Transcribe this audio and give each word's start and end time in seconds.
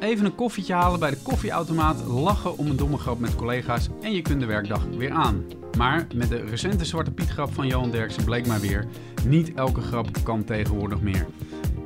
Even 0.00 0.24
een 0.24 0.34
koffietje 0.34 0.74
halen 0.74 1.00
bij 1.00 1.10
de 1.10 1.22
koffieautomaat, 1.22 2.06
lachen 2.06 2.58
om 2.58 2.66
een 2.66 2.76
domme 2.76 2.98
grap 2.98 3.18
met 3.18 3.34
collega's 3.34 3.88
en 4.02 4.12
je 4.12 4.22
kunt 4.22 4.40
de 4.40 4.46
werkdag 4.46 4.84
weer 4.96 5.10
aan. 5.10 5.44
Maar 5.78 6.06
met 6.14 6.28
de 6.28 6.44
recente 6.44 6.84
Zwarte 6.84 7.10
Piet 7.10 7.28
grap 7.28 7.54
van 7.54 7.66
Johan 7.66 7.90
Derksen 7.90 8.24
bleek 8.24 8.46
maar 8.46 8.60
weer, 8.60 8.86
niet 9.26 9.54
elke 9.54 9.80
grap 9.80 10.08
kan 10.22 10.44
tegenwoordig 10.44 11.00
meer. 11.00 11.26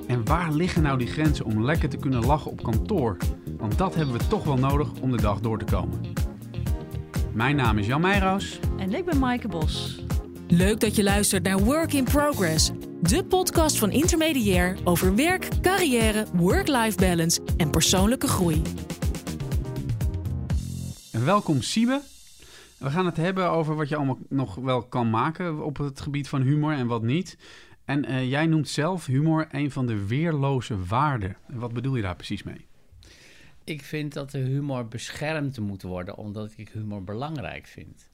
En 0.06 0.24
waar 0.24 0.52
liggen 0.52 0.82
nou 0.82 0.98
die 0.98 1.06
grenzen 1.06 1.44
om 1.44 1.64
lekker 1.64 1.88
te 1.88 1.96
kunnen 1.96 2.26
lachen 2.26 2.50
op 2.50 2.62
kantoor? 2.62 3.16
Want 3.56 3.78
dat 3.78 3.94
hebben 3.94 4.18
we 4.18 4.26
toch 4.26 4.44
wel 4.44 4.58
nodig 4.58 4.88
om 5.00 5.10
de 5.10 5.22
dag 5.22 5.40
door 5.40 5.58
te 5.58 5.64
komen. 5.64 6.00
Mijn 7.32 7.56
naam 7.56 7.78
is 7.78 7.86
Jan 7.86 8.00
Meijeraus. 8.00 8.58
En 8.78 8.94
ik 8.94 9.04
ben 9.04 9.18
Maaike 9.18 9.48
Bos. 9.48 10.04
Leuk 10.48 10.80
dat 10.80 10.96
je 10.96 11.02
luistert 11.02 11.42
naar 11.42 11.58
Work 11.58 11.92
in 11.92 12.04
Progress, 12.04 12.70
de 13.02 13.24
podcast 13.24 13.78
van 13.78 13.90
Intermediair 13.90 14.78
over 14.84 15.14
werk, 15.14 15.48
carrière, 15.60 16.26
work-life 16.34 16.98
balance 16.98 17.40
en 17.56 17.70
persoonlijke 17.70 18.26
groei. 18.26 18.62
En 21.12 21.24
welkom 21.24 21.62
Siebe. 21.62 22.02
We 22.78 22.90
gaan 22.90 23.06
het 23.06 23.16
hebben 23.16 23.50
over 23.50 23.74
wat 23.74 23.88
je 23.88 23.96
allemaal 23.96 24.18
nog 24.28 24.54
wel 24.54 24.82
kan 24.82 25.10
maken 25.10 25.64
op 25.64 25.76
het 25.76 26.00
gebied 26.00 26.28
van 26.28 26.42
humor 26.42 26.72
en 26.72 26.86
wat 26.86 27.02
niet. 27.02 27.38
En 27.84 28.10
uh, 28.10 28.30
jij 28.30 28.46
noemt 28.46 28.68
zelf 28.68 29.06
humor 29.06 29.48
een 29.50 29.70
van 29.70 29.86
de 29.86 30.06
weerloze 30.06 30.84
waarden. 30.84 31.36
Wat 31.48 31.72
bedoel 31.72 31.96
je 31.96 32.02
daar 32.02 32.16
precies 32.16 32.42
mee? 32.42 32.66
Ik 33.64 33.82
vind 33.82 34.12
dat 34.12 34.30
de 34.30 34.38
humor 34.38 34.88
beschermd 34.88 35.60
moet 35.60 35.82
worden, 35.82 36.16
omdat 36.16 36.52
ik 36.56 36.68
humor 36.68 37.04
belangrijk 37.04 37.66
vind. 37.66 38.10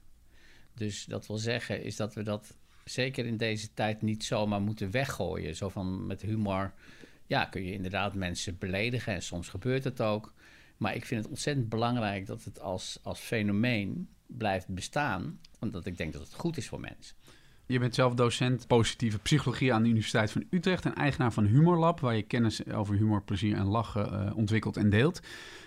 Dus 0.75 1.05
dat 1.05 1.27
wil 1.27 1.37
zeggen, 1.37 1.83
is 1.83 1.95
dat 1.95 2.13
we 2.13 2.23
dat 2.23 2.57
zeker 2.89 3.25
in 3.25 3.37
deze 3.37 3.73
tijd 3.73 4.01
niet 4.01 4.23
zomaar 4.23 4.61
moeten 4.61 4.91
weggooien. 4.91 5.55
Zo 5.55 5.69
van 5.69 6.07
met 6.07 6.21
humor, 6.21 6.73
ja, 7.25 7.45
kun 7.45 7.63
je 7.63 7.71
inderdaad 7.71 8.13
mensen 8.13 8.57
beledigen 8.57 9.13
en 9.13 9.21
soms 9.21 9.49
gebeurt 9.49 9.83
het 9.83 10.01
ook. 10.01 10.33
Maar 10.77 10.95
ik 10.95 11.05
vind 11.05 11.21
het 11.21 11.29
ontzettend 11.29 11.69
belangrijk 11.69 12.25
dat 12.25 12.43
het 12.43 12.59
als, 12.59 12.99
als 13.03 13.19
fenomeen 13.19 14.09
blijft 14.25 14.67
bestaan, 14.67 15.39
omdat 15.59 15.85
ik 15.85 15.97
denk 15.97 16.13
dat 16.13 16.21
het 16.21 16.33
goed 16.33 16.57
is 16.57 16.67
voor 16.67 16.79
mensen. 16.79 17.15
Je 17.71 17.79
bent 17.79 17.95
zelf 17.95 18.13
docent 18.13 18.67
positieve 18.67 19.19
psychologie 19.19 19.73
aan 19.73 19.83
de 19.83 19.89
Universiteit 19.89 20.31
van 20.31 20.43
Utrecht 20.49 20.85
en 20.85 20.95
eigenaar 20.95 21.33
van 21.33 21.45
Humorlab, 21.45 21.99
waar 21.99 22.15
je 22.15 22.21
kennis 22.21 22.65
over 22.71 22.95
humor, 22.95 23.21
plezier 23.21 23.55
en 23.55 23.65
lachen 23.65 24.13
uh, 24.13 24.37
ontwikkelt 24.37 24.77
en 24.77 24.89
deelt. 24.89 25.21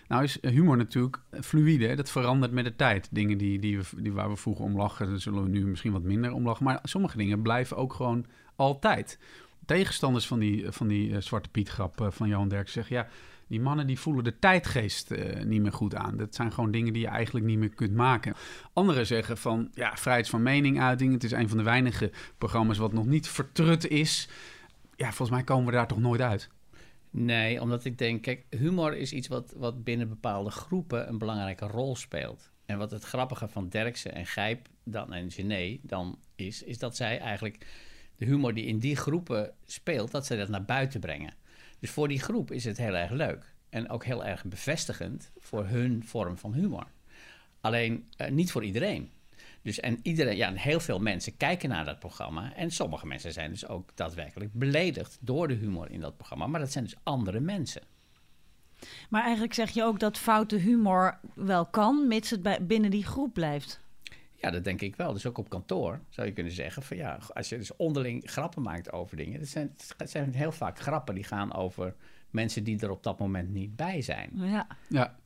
Nou 0.08 0.22
is 0.22 0.38
humor 0.40 0.76
natuurlijk 0.76 1.20
fluïde, 1.40 1.94
dat 1.94 2.10
verandert 2.10 2.52
met 2.52 2.64
de 2.64 2.76
tijd. 2.76 3.08
Dingen 3.10 3.38
die, 3.38 3.58
die, 3.58 3.78
we, 3.78 3.84
die 3.96 4.12
waar 4.12 4.28
we 4.28 4.36
vroeger 4.36 4.64
om 4.64 4.76
lachen, 4.76 5.08
daar 5.08 5.20
zullen 5.20 5.42
we 5.42 5.48
nu 5.48 5.66
misschien 5.66 5.92
wat 5.92 6.02
minder 6.02 6.32
om 6.32 6.44
lachen. 6.44 6.64
Maar 6.64 6.78
sommige 6.82 7.16
dingen 7.16 7.42
blijven 7.42 7.76
ook 7.76 7.92
gewoon 7.92 8.26
altijd. 8.56 9.18
Tegenstanders 9.66 10.26
van 10.26 10.38
die, 10.38 10.70
van 10.70 10.88
die 10.88 11.08
uh, 11.08 11.20
Zwarte 11.20 11.48
Piet 11.48 11.68
grap 11.68 12.00
uh, 12.00 12.10
van 12.10 12.28
Johan 12.28 12.48
Derk 12.48 12.68
zeggen, 12.68 12.96
ja, 12.96 13.08
die 13.46 13.60
mannen 13.60 13.86
die 13.86 13.98
voelen 13.98 14.24
de 14.24 14.38
tijdgeest 14.38 15.10
uh, 15.10 15.42
niet 15.44 15.62
meer 15.62 15.72
goed 15.72 15.94
aan. 15.94 16.16
Dat 16.16 16.34
zijn 16.34 16.52
gewoon 16.52 16.70
dingen 16.70 16.92
die 16.92 17.02
je 17.02 17.08
eigenlijk 17.08 17.46
niet 17.46 17.58
meer 17.58 17.74
kunt 17.74 17.94
maken. 17.94 18.34
Anderen 18.72 19.06
zeggen 19.06 19.38
van, 19.38 19.70
ja, 19.74 19.96
vrijheid 19.96 20.28
van 20.28 20.42
meninguiting. 20.42 21.12
Het 21.12 21.24
is 21.24 21.32
een 21.32 21.48
van 21.48 21.58
de 21.58 21.64
weinige 21.64 22.10
programma's 22.38 22.78
wat 22.78 22.92
nog 22.92 23.06
niet 23.06 23.28
vertrut 23.28 23.86
is. 23.88 24.28
Ja, 24.96 25.06
volgens 25.06 25.30
mij 25.30 25.42
komen 25.42 25.66
we 25.66 25.72
daar 25.72 25.86
toch 25.86 26.00
nooit 26.00 26.20
uit. 26.20 26.50
Nee, 27.10 27.60
omdat 27.60 27.84
ik 27.84 27.98
denk, 27.98 28.22
kijk, 28.22 28.44
humor 28.50 28.96
is 28.96 29.12
iets 29.12 29.28
wat, 29.28 29.54
wat 29.56 29.84
binnen 29.84 30.08
bepaalde 30.08 30.50
groepen 30.50 31.08
een 31.08 31.18
belangrijke 31.18 31.66
rol 31.66 31.96
speelt. 31.96 32.50
En 32.66 32.78
wat 32.78 32.90
het 32.90 33.04
grappige 33.04 33.48
van 33.48 33.68
Derksen 33.68 34.14
en 34.14 34.26
Gijp 34.26 34.68
dan, 34.84 35.12
en 35.12 35.30
Gené 35.30 35.78
dan 35.82 36.18
is, 36.36 36.62
is 36.62 36.78
dat 36.78 36.96
zij 36.96 37.18
eigenlijk 37.18 37.66
de 38.22 38.28
humor 38.28 38.54
die 38.54 38.64
in 38.64 38.78
die 38.78 38.96
groepen 38.96 39.52
speelt, 39.66 40.10
dat 40.10 40.26
zij 40.26 40.36
dat 40.36 40.48
naar 40.48 40.64
buiten 40.64 41.00
brengen. 41.00 41.34
Dus 41.78 41.90
voor 41.90 42.08
die 42.08 42.20
groep 42.20 42.50
is 42.50 42.64
het 42.64 42.76
heel 42.76 42.94
erg 42.94 43.10
leuk. 43.10 43.54
En 43.68 43.88
ook 43.90 44.04
heel 44.04 44.24
erg 44.24 44.44
bevestigend 44.44 45.30
voor 45.38 45.66
hun 45.66 46.02
vorm 46.06 46.38
van 46.38 46.54
humor. 46.54 46.86
Alleen 47.60 48.08
uh, 48.16 48.28
niet 48.28 48.52
voor 48.52 48.64
iedereen. 48.64 49.10
Dus 49.62 49.80
en 49.80 49.98
iedereen, 50.02 50.36
ja, 50.36 50.52
heel 50.52 50.80
veel 50.80 50.98
mensen 50.98 51.36
kijken 51.36 51.68
naar 51.68 51.84
dat 51.84 51.98
programma. 51.98 52.54
En 52.54 52.70
sommige 52.70 53.06
mensen 53.06 53.32
zijn 53.32 53.50
dus 53.50 53.68
ook 53.68 53.90
daadwerkelijk 53.94 54.52
beledigd 54.52 55.18
door 55.20 55.48
de 55.48 55.54
humor 55.54 55.90
in 55.90 56.00
dat 56.00 56.16
programma. 56.16 56.46
Maar 56.46 56.60
dat 56.60 56.72
zijn 56.72 56.84
dus 56.84 56.96
andere 57.02 57.40
mensen. 57.40 57.82
Maar 59.08 59.22
eigenlijk 59.22 59.54
zeg 59.54 59.70
je 59.70 59.82
ook 59.82 60.00
dat 60.00 60.18
foute 60.18 60.56
humor 60.56 61.18
wel 61.34 61.66
kan, 61.66 62.08
mits 62.08 62.30
het 62.30 62.42
bij, 62.42 62.66
binnen 62.66 62.90
die 62.90 63.04
groep 63.04 63.34
blijft. 63.34 63.80
Ja, 64.42 64.50
dat 64.50 64.64
denk 64.64 64.80
ik 64.80 64.96
wel. 64.96 65.12
Dus 65.12 65.26
ook 65.26 65.38
op 65.38 65.48
kantoor 65.48 66.00
zou 66.08 66.26
je 66.26 66.32
kunnen 66.32 66.52
zeggen 66.52 66.82
van 66.82 66.96
ja, 66.96 67.18
als 67.34 67.48
je 67.48 67.56
dus 67.56 67.76
onderling 67.76 68.30
grappen 68.30 68.62
maakt 68.62 68.92
over 68.92 69.16
dingen. 69.16 69.38
Dat 69.38 69.48
zijn, 69.48 69.74
het 69.96 70.10
zijn 70.10 70.34
heel 70.34 70.52
vaak 70.52 70.78
grappen 70.78 71.14
die 71.14 71.24
gaan 71.24 71.54
over 71.54 71.94
mensen 72.30 72.64
die 72.64 72.80
er 72.80 72.90
op 72.90 73.02
dat 73.02 73.18
moment 73.18 73.50
niet 73.50 73.76
bij 73.76 74.02
zijn. 74.02 74.30
Ja. 74.34 74.66
ja. 74.88 75.16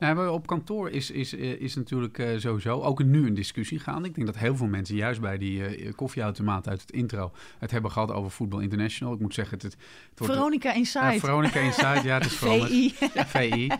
Nou, 0.00 0.28
op 0.28 0.46
kantoor 0.46 0.90
is, 0.90 1.10
is, 1.10 1.34
is 1.34 1.74
natuurlijk 1.74 2.18
uh, 2.18 2.38
sowieso 2.38 2.80
ook 2.80 3.04
nu 3.04 3.26
een 3.26 3.34
discussie 3.34 3.78
gaande. 3.78 4.08
Ik 4.08 4.14
denk 4.14 4.26
dat 4.26 4.36
heel 4.36 4.56
veel 4.56 4.66
mensen, 4.66 4.96
juist 4.96 5.20
bij 5.20 5.38
die 5.38 5.78
uh, 5.78 5.92
koffieautomaat 5.94 6.68
uit 6.68 6.80
het 6.80 6.92
intro, 6.92 7.32
het 7.58 7.70
hebben 7.70 7.90
gehad 7.90 8.10
over 8.10 8.30
Voetbal 8.30 8.60
International. 8.60 9.14
Ik 9.14 9.20
moet 9.20 9.34
zeggen, 9.34 9.58
het, 9.58 9.62
het 9.62 9.76
wordt... 10.18 10.34
Veronica 10.34 10.74
Inside. 10.74 11.14
Uh, 11.14 11.20
Veronica 11.20 11.60
Inside, 11.60 12.00
ja, 12.02 12.14
het 12.14 12.26
is 12.26 12.34
veranderd. 12.42 12.70
VI. 12.70 12.94
Ja, 13.14 13.26
VI. 13.26 13.70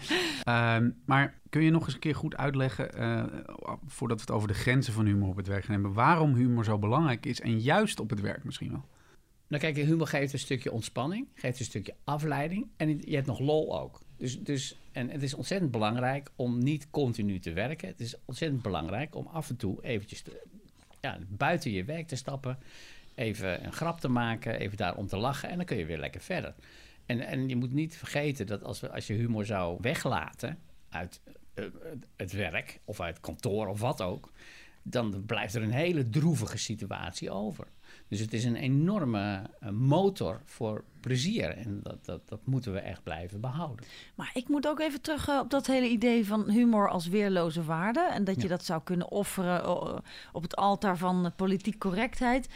Um, 0.48 0.96
maar 1.04 1.40
kun 1.50 1.62
je 1.62 1.70
nog 1.70 1.84
eens 1.84 1.94
een 1.94 2.00
keer 2.00 2.14
goed 2.14 2.36
uitleggen, 2.36 2.90
uh, 2.98 3.24
voordat 3.86 4.16
we 4.16 4.22
het 4.22 4.34
over 4.34 4.48
de 4.48 4.54
grenzen 4.54 4.92
van 4.92 5.06
humor 5.06 5.28
op 5.28 5.36
het 5.36 5.46
werk 5.46 5.64
gaan 5.64 5.74
hebben, 5.74 5.92
waarom 5.92 6.34
humor 6.34 6.64
zo 6.64 6.78
belangrijk 6.78 7.26
is 7.26 7.40
en 7.40 7.60
juist 7.60 8.00
op 8.00 8.10
het 8.10 8.20
werk 8.20 8.44
misschien 8.44 8.70
wel? 8.70 8.84
Nou 9.46 9.62
kijk, 9.62 9.76
humor 9.76 10.06
geeft 10.06 10.32
een 10.32 10.38
stukje 10.38 10.72
ontspanning, 10.72 11.26
geeft 11.34 11.58
een 11.58 11.64
stukje 11.64 11.94
afleiding 12.04 12.66
en 12.76 13.00
je 13.04 13.14
hebt 13.14 13.26
nog 13.26 13.38
lol 13.38 13.80
ook. 13.80 14.00
Dus, 14.16 14.40
dus, 14.40 14.79
en 14.92 15.10
het 15.10 15.22
is 15.22 15.34
ontzettend 15.34 15.70
belangrijk 15.70 16.30
om 16.36 16.58
niet 16.58 16.90
continu 16.90 17.38
te 17.38 17.52
werken. 17.52 17.88
Het 17.88 18.00
is 18.00 18.14
ontzettend 18.24 18.62
belangrijk 18.62 19.14
om 19.14 19.26
af 19.26 19.48
en 19.48 19.56
toe 19.56 19.84
eventjes 19.84 20.22
te, 20.22 20.42
ja, 21.00 21.18
buiten 21.28 21.70
je 21.70 21.84
werk 21.84 22.06
te 22.06 22.16
stappen. 22.16 22.58
Even 23.14 23.64
een 23.64 23.72
grap 23.72 24.00
te 24.00 24.08
maken, 24.08 24.58
even 24.58 24.76
daar 24.76 24.96
om 24.96 25.06
te 25.06 25.16
lachen. 25.16 25.48
En 25.48 25.56
dan 25.56 25.66
kun 25.66 25.76
je 25.76 25.84
weer 25.84 25.98
lekker 25.98 26.20
verder. 26.20 26.54
En, 27.06 27.20
en 27.20 27.48
je 27.48 27.56
moet 27.56 27.72
niet 27.72 27.96
vergeten 27.96 28.46
dat 28.46 28.64
als, 28.64 28.90
als 28.90 29.06
je 29.06 29.14
humor 29.14 29.46
zou 29.46 29.78
weglaten 29.80 30.58
uit 30.88 31.20
uh, 31.54 31.64
het 32.16 32.32
werk 32.32 32.80
of 32.84 33.00
uit 33.00 33.20
kantoor 33.20 33.66
of 33.66 33.80
wat 33.80 34.02
ook. 34.02 34.32
Dan 34.82 35.22
blijft 35.26 35.54
er 35.54 35.62
een 35.62 35.70
hele 35.72 36.08
droevige 36.08 36.58
situatie 36.58 37.30
over. 37.30 37.66
Dus 38.08 38.20
het 38.20 38.32
is 38.32 38.44
een 38.44 38.56
enorme 38.56 39.42
motor 39.72 40.40
voor 40.44 40.84
plezier. 41.00 41.48
En 41.56 41.80
dat, 41.82 42.04
dat, 42.04 42.28
dat 42.28 42.40
moeten 42.44 42.72
we 42.72 42.78
echt 42.78 43.02
blijven 43.02 43.40
behouden. 43.40 43.86
Maar 44.14 44.30
ik 44.34 44.48
moet 44.48 44.66
ook 44.68 44.80
even 44.80 45.00
terug 45.00 45.28
op 45.40 45.50
dat 45.50 45.66
hele 45.66 45.88
idee 45.88 46.26
van 46.26 46.50
humor 46.50 46.90
als 46.90 47.06
weerloze 47.08 47.64
waarde. 47.64 48.00
En 48.00 48.24
dat 48.24 48.34
je 48.36 48.42
Ja. 48.42 48.48
dat 48.48 48.64
zou 48.64 48.80
kunnen 48.84 49.10
offeren 49.10 49.62
eh, 49.62 49.96
op 50.32 50.42
het 50.42 50.56
altaar 50.56 50.96
van 50.96 51.32
politiek 51.36 51.78
correctheid. 51.78 52.48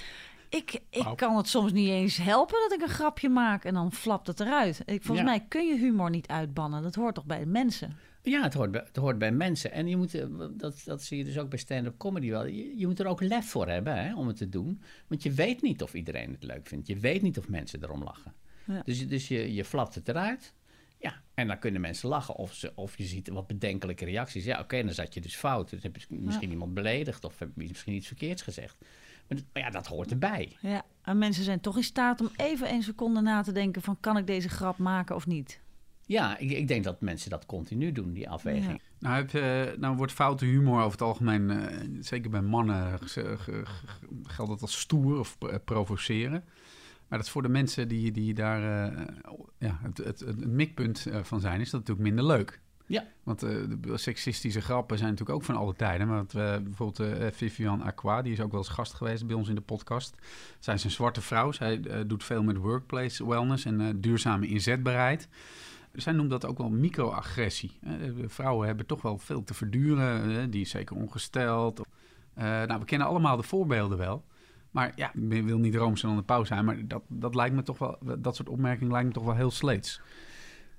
Ik, 0.48 0.80
ik 0.90 1.06
Oh. 1.06 1.14
kan 1.14 1.36
het 1.36 1.48
soms 1.48 1.72
niet 1.72 1.88
eens 1.88 2.16
helpen 2.16 2.56
dat 2.68 2.72
ik 2.72 2.82
een 2.82 2.94
grapje 2.94 3.28
maak 3.28 3.64
en 3.64 3.74
dan 3.74 3.92
flapt 3.92 4.26
het 4.26 4.40
eruit. 4.40 4.82
Ik, 4.84 5.02
volgens 5.02 5.26
Ja. 5.28 5.32
mij 5.36 5.44
kun 5.48 5.66
je 5.66 5.78
humor 5.78 6.10
niet 6.10 6.28
uitbannen. 6.28 6.82
Dat 6.82 6.94
hoort 6.94 7.14
toch 7.14 7.24
bij 7.24 7.38
de 7.38 7.46
mensen? 7.46 7.96
Ja, 8.26 8.42
het 8.42 8.54
hoort, 8.54 8.70
bij, 8.70 8.80
het 8.86 8.96
hoort 8.96 9.18
bij 9.18 9.32
mensen. 9.32 9.72
En 9.72 9.86
je 9.88 9.96
moet, 9.96 10.14
eh, 10.14 10.26
dat, 10.50 10.82
dat 10.84 11.02
zie 11.02 11.18
je 11.18 11.24
dus 11.24 11.38
ook 11.38 11.48
bij 11.48 11.58
stand-up 11.58 11.98
comedy 11.98 12.30
wel. 12.30 12.46
Je, 12.46 12.78
je 12.78 12.86
moet 12.86 12.98
er 13.00 13.06
ook 13.06 13.20
lef 13.22 13.48
voor 13.50 13.68
hebben 13.68 14.04
hè, 14.04 14.14
om 14.16 14.26
het 14.26 14.36
te 14.36 14.48
doen. 14.48 14.80
Want 15.06 15.22
je 15.22 15.32
weet 15.32 15.62
niet 15.62 15.82
of 15.82 15.94
iedereen 15.94 16.30
het 16.32 16.42
leuk 16.42 16.66
vindt. 16.66 16.86
Je 16.86 16.98
weet 16.98 17.22
niet 17.22 17.38
of 17.38 17.48
mensen 17.48 17.82
erom 17.82 18.02
lachen. 18.02 18.34
Ja. 18.66 18.82
Dus, 18.84 18.98
je- 19.00 19.06
dus 19.06 19.28
je, 19.28 19.54
je 19.54 19.64
flapt 19.64 19.94
het 19.94 20.08
eruit. 20.08 20.54
Ja, 20.98 21.22
en 21.34 21.46
dan 21.46 21.58
kunnen 21.58 21.80
mensen 21.80 22.08
lachen. 22.08 22.34
Of, 22.36 22.52
ze, 22.54 22.72
of 22.74 22.96
je 22.98 23.04
ziet 23.04 23.28
wat 23.28 23.46
bedenkelijke 23.46 24.04
reacties. 24.04 24.44
Ja, 24.44 24.60
oké, 24.60 24.82
dan 24.84 24.94
zat 24.94 25.14
je 25.14 25.20
dus 25.20 25.36
fout. 25.36 25.70
Dan 25.70 25.78
heb 25.82 25.96
je 25.96 26.06
misschien 26.08 26.50
iemand 26.50 26.74
beledigd 26.74 27.24
of 27.24 27.38
heb 27.38 27.48
je 27.56 27.68
misschien 27.68 27.94
iets 27.94 28.06
verkeerds 28.06 28.42
gezegd. 28.42 28.76
Maar 29.28 29.38
ja, 29.64 29.70
dat 29.70 29.86
hoort 29.86 30.10
erbij. 30.10 30.56
Ja, 30.60 30.82
en 31.02 31.18
mensen 31.18 31.44
zijn 31.44 31.60
toch 31.60 31.76
in 31.76 31.82
staat 31.84 32.20
om 32.20 32.30
even 32.36 32.72
een 32.72 32.82
seconde 32.82 33.20
na 33.20 33.42
te 33.42 33.52
denken 33.52 33.82
van 33.82 33.96
kan 34.00 34.16
ik 34.16 34.26
deze 34.26 34.48
grap 34.48 34.78
maken 34.78 35.14
of 35.14 35.26
niet? 35.26 35.60
Ja, 36.06 36.38
ik, 36.38 36.50
ik 36.50 36.68
denk 36.68 36.84
dat 36.84 37.00
mensen 37.00 37.30
dat 37.30 37.46
continu 37.46 37.92
doen, 37.92 38.12
die 38.12 38.28
afweging. 38.30 38.66
Ja. 38.98 39.08
Nou, 39.08 39.22
het, 39.22 39.34
eh, 39.34 39.78
nou 39.80 39.96
wordt 39.96 40.12
foute 40.12 40.44
humor 40.44 40.78
over 40.78 40.90
het 40.90 41.02
algemeen, 41.02 41.50
eh, 41.50 41.88
zeker 42.00 42.30
bij 42.30 42.42
mannen, 42.42 42.98
ge- 42.98 43.36
ge- 43.38 43.62
ge- 43.66 43.86
geldt 44.22 44.50
dat 44.50 44.60
als 44.60 44.80
stoer 44.80 45.18
of 45.18 45.36
eh, 45.40 45.54
provoceren. 45.64 46.44
Maar 47.08 47.18
dat 47.18 47.26
is 47.26 47.30
voor 47.30 47.42
de 47.42 47.48
mensen 47.48 47.88
die, 47.88 48.12
die 48.12 48.34
daar 48.34 48.60
ja, 49.58 49.78
het, 49.82 49.98
het, 49.98 50.20
het 50.20 50.46
mikpunt 50.46 51.06
van 51.22 51.40
zijn, 51.40 51.60
is 51.60 51.70
dat 51.70 51.80
natuurlijk 51.80 52.06
minder 52.08 52.26
leuk. 52.36 52.60
Ja. 52.86 53.04
Want 53.22 53.40
de 53.40 53.78
seksistische 53.94 54.60
grappen 54.60 54.98
zijn 54.98 55.10
natuurlijk 55.10 55.38
ook 55.38 55.44
van 55.44 55.56
alle 55.56 55.74
tijden. 55.74 56.08
Maar 56.08 56.24
we, 56.28 56.60
bijvoorbeeld 56.64 57.00
eh 57.18 57.26
Vivian 57.32 57.82
Aqua, 57.82 58.22
die 58.22 58.32
is 58.32 58.40
ook 58.40 58.50
wel 58.50 58.60
eens 58.60 58.68
gast 58.68 58.94
geweest 58.94 59.26
bij 59.26 59.36
ons 59.36 59.48
in 59.48 59.54
de 59.54 59.60
podcast. 59.60 60.14
Zij 60.58 60.74
is 60.74 60.84
een 60.84 60.90
zwarte 60.90 61.20
vrouw. 61.20 61.52
Zij 61.52 61.80
doet 62.06 62.24
veel 62.24 62.42
met 62.42 62.56
workplace 62.56 63.26
wellness 63.28 63.64
en 63.64 64.00
duurzame 64.00 64.46
inzetbaarheid. 64.46 65.28
Zij 65.94 66.12
noemt 66.12 66.30
dat 66.30 66.46
ook 66.46 66.58
wel 66.58 66.70
microagressie. 66.70 67.78
Eh, 67.82 67.92
vrouwen 68.26 68.66
hebben 68.66 68.86
toch 68.86 69.02
wel 69.02 69.18
veel 69.18 69.44
te 69.44 69.54
verduren. 69.54 70.38
eh, 70.40 70.46
die 70.50 70.60
is 70.60 70.70
zeker 70.70 70.96
ongesteld. 70.96 71.80
Eh, 72.34 72.44
nou, 72.44 72.80
we 72.80 72.84
kennen 72.84 73.08
allemaal 73.08 73.36
de 73.36 73.42
voorbeelden 73.42 73.98
wel. 73.98 74.24
Maar 74.70 74.92
ja, 74.96 75.12
ik 75.14 75.44
wil 75.44 75.58
niet 75.58 75.74
roomser 75.74 76.08
dan 76.08 76.16
de 76.16 76.22
pauw 76.22 76.44
zijn. 76.44 76.64
Maar 76.64 76.86
dat, 76.86 77.02
dat 77.08 77.34
lijkt 77.34 77.54
me 77.54 77.62
toch 77.62 77.78
wel, 77.78 77.98
dat 78.18 78.36
soort 78.36 78.48
opmerkingen 78.48 78.92
lijkt 78.92 79.08
me 79.08 79.14
toch 79.14 79.24
wel 79.24 79.34
heel 79.34 79.50
sleets. 79.50 80.00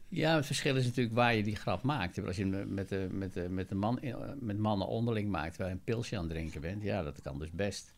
Ja, 0.07 0.35
het 0.35 0.45
verschil 0.45 0.75
is 0.75 0.85
natuurlijk 0.85 1.15
waar 1.15 1.35
je 1.35 1.43
die 1.43 1.55
grap 1.55 1.83
maakt. 1.83 2.25
Als 2.25 2.35
je 2.35 2.45
met, 2.45 2.89
de, 2.89 3.07
met, 3.11 3.33
de, 3.33 3.47
met, 3.49 3.69
de 3.69 3.75
man, 3.75 3.99
met 4.39 4.57
mannen 4.57 4.87
onderling 4.87 5.29
maakt, 5.29 5.49
terwijl 5.49 5.69
je 5.69 5.75
een 5.75 5.83
pilsje 5.83 6.17
aan 6.17 6.23
het 6.23 6.31
drinken 6.31 6.61
bent, 6.61 6.83
ja, 6.83 7.03
dat 7.03 7.21
kan 7.21 7.39
dus 7.39 7.51
best. 7.51 7.93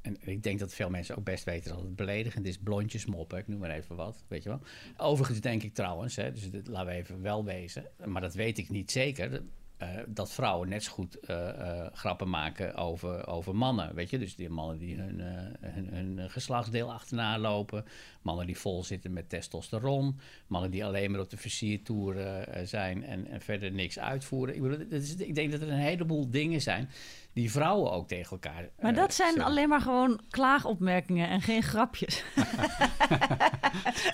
En 0.00 0.16
ik 0.20 0.42
denk 0.42 0.58
dat 0.58 0.74
veel 0.74 0.90
mensen 0.90 1.16
ook 1.16 1.24
best 1.24 1.44
weten 1.44 1.70
dat 1.70 1.82
het 1.82 1.96
beledigend 1.96 2.46
is. 2.46 2.58
Blondjes 2.58 3.06
moppen, 3.06 3.38
ik 3.38 3.48
noem 3.48 3.58
maar 3.58 3.70
even 3.70 3.96
wat, 3.96 4.24
weet 4.28 4.42
je 4.42 4.48
wel. 4.48 4.60
Overigens 4.96 5.40
denk 5.40 5.62
ik 5.62 5.74
trouwens, 5.74 6.16
hè, 6.16 6.32
dus 6.32 6.48
laten 6.64 6.86
we 6.86 6.92
even 6.92 7.22
wel 7.22 7.44
wezen, 7.44 7.86
maar 8.04 8.22
dat 8.22 8.34
weet 8.34 8.58
ik 8.58 8.68
niet 8.68 8.90
zeker. 8.90 9.42
Uh, 9.82 9.88
dat 10.06 10.32
vrouwen 10.32 10.68
net 10.68 10.84
zo 10.84 10.92
goed 10.92 11.16
uh, 11.30 11.36
uh, 11.36 11.86
grappen 11.92 12.28
maken 12.28 12.74
over, 12.74 13.26
over 13.26 13.56
mannen. 13.56 13.94
Weet 13.94 14.10
je, 14.10 14.18
dus 14.18 14.36
die 14.36 14.48
mannen 14.48 14.78
die 14.78 14.96
hun, 14.96 15.20
hun, 15.60 15.88
hun, 15.92 16.30
geslachtsdeel 16.30 16.92
achterna 16.92 17.38
lopen. 17.38 17.84
Mannen 18.22 18.46
die 18.46 18.58
vol 18.58 18.84
zitten 18.84 19.12
met 19.12 19.28
testosteron. 19.28 20.20
Mannen 20.46 20.70
die 20.70 20.84
alleen 20.84 21.10
maar 21.10 21.20
op 21.20 21.30
de 21.30 21.36
versiertoeren 21.36 22.68
zijn 22.68 23.04
en, 23.04 23.26
en 23.26 23.40
verder 23.40 23.72
niks 23.72 23.98
uitvoeren. 23.98 24.54
Ik, 24.54 24.62
bedoel, 24.62 24.86
is, 24.90 25.16
ik 25.16 25.34
denk 25.34 25.50
dat 25.50 25.60
er 25.60 25.68
een 25.68 25.78
heleboel 25.78 26.30
dingen 26.30 26.60
zijn 26.60 26.88
die 27.32 27.50
vrouwen 27.50 27.92
ook 27.92 28.08
tegen 28.08 28.30
elkaar. 28.30 28.68
Maar 28.80 28.94
dat 28.94 29.14
zijn 29.14 29.42
alleen 29.42 29.68
maar 29.68 29.80
gewoon 29.80 30.20
klaagopmerkingen 30.30 31.28
en 31.28 31.40
geen 31.40 31.62
grapjes. 31.62 32.24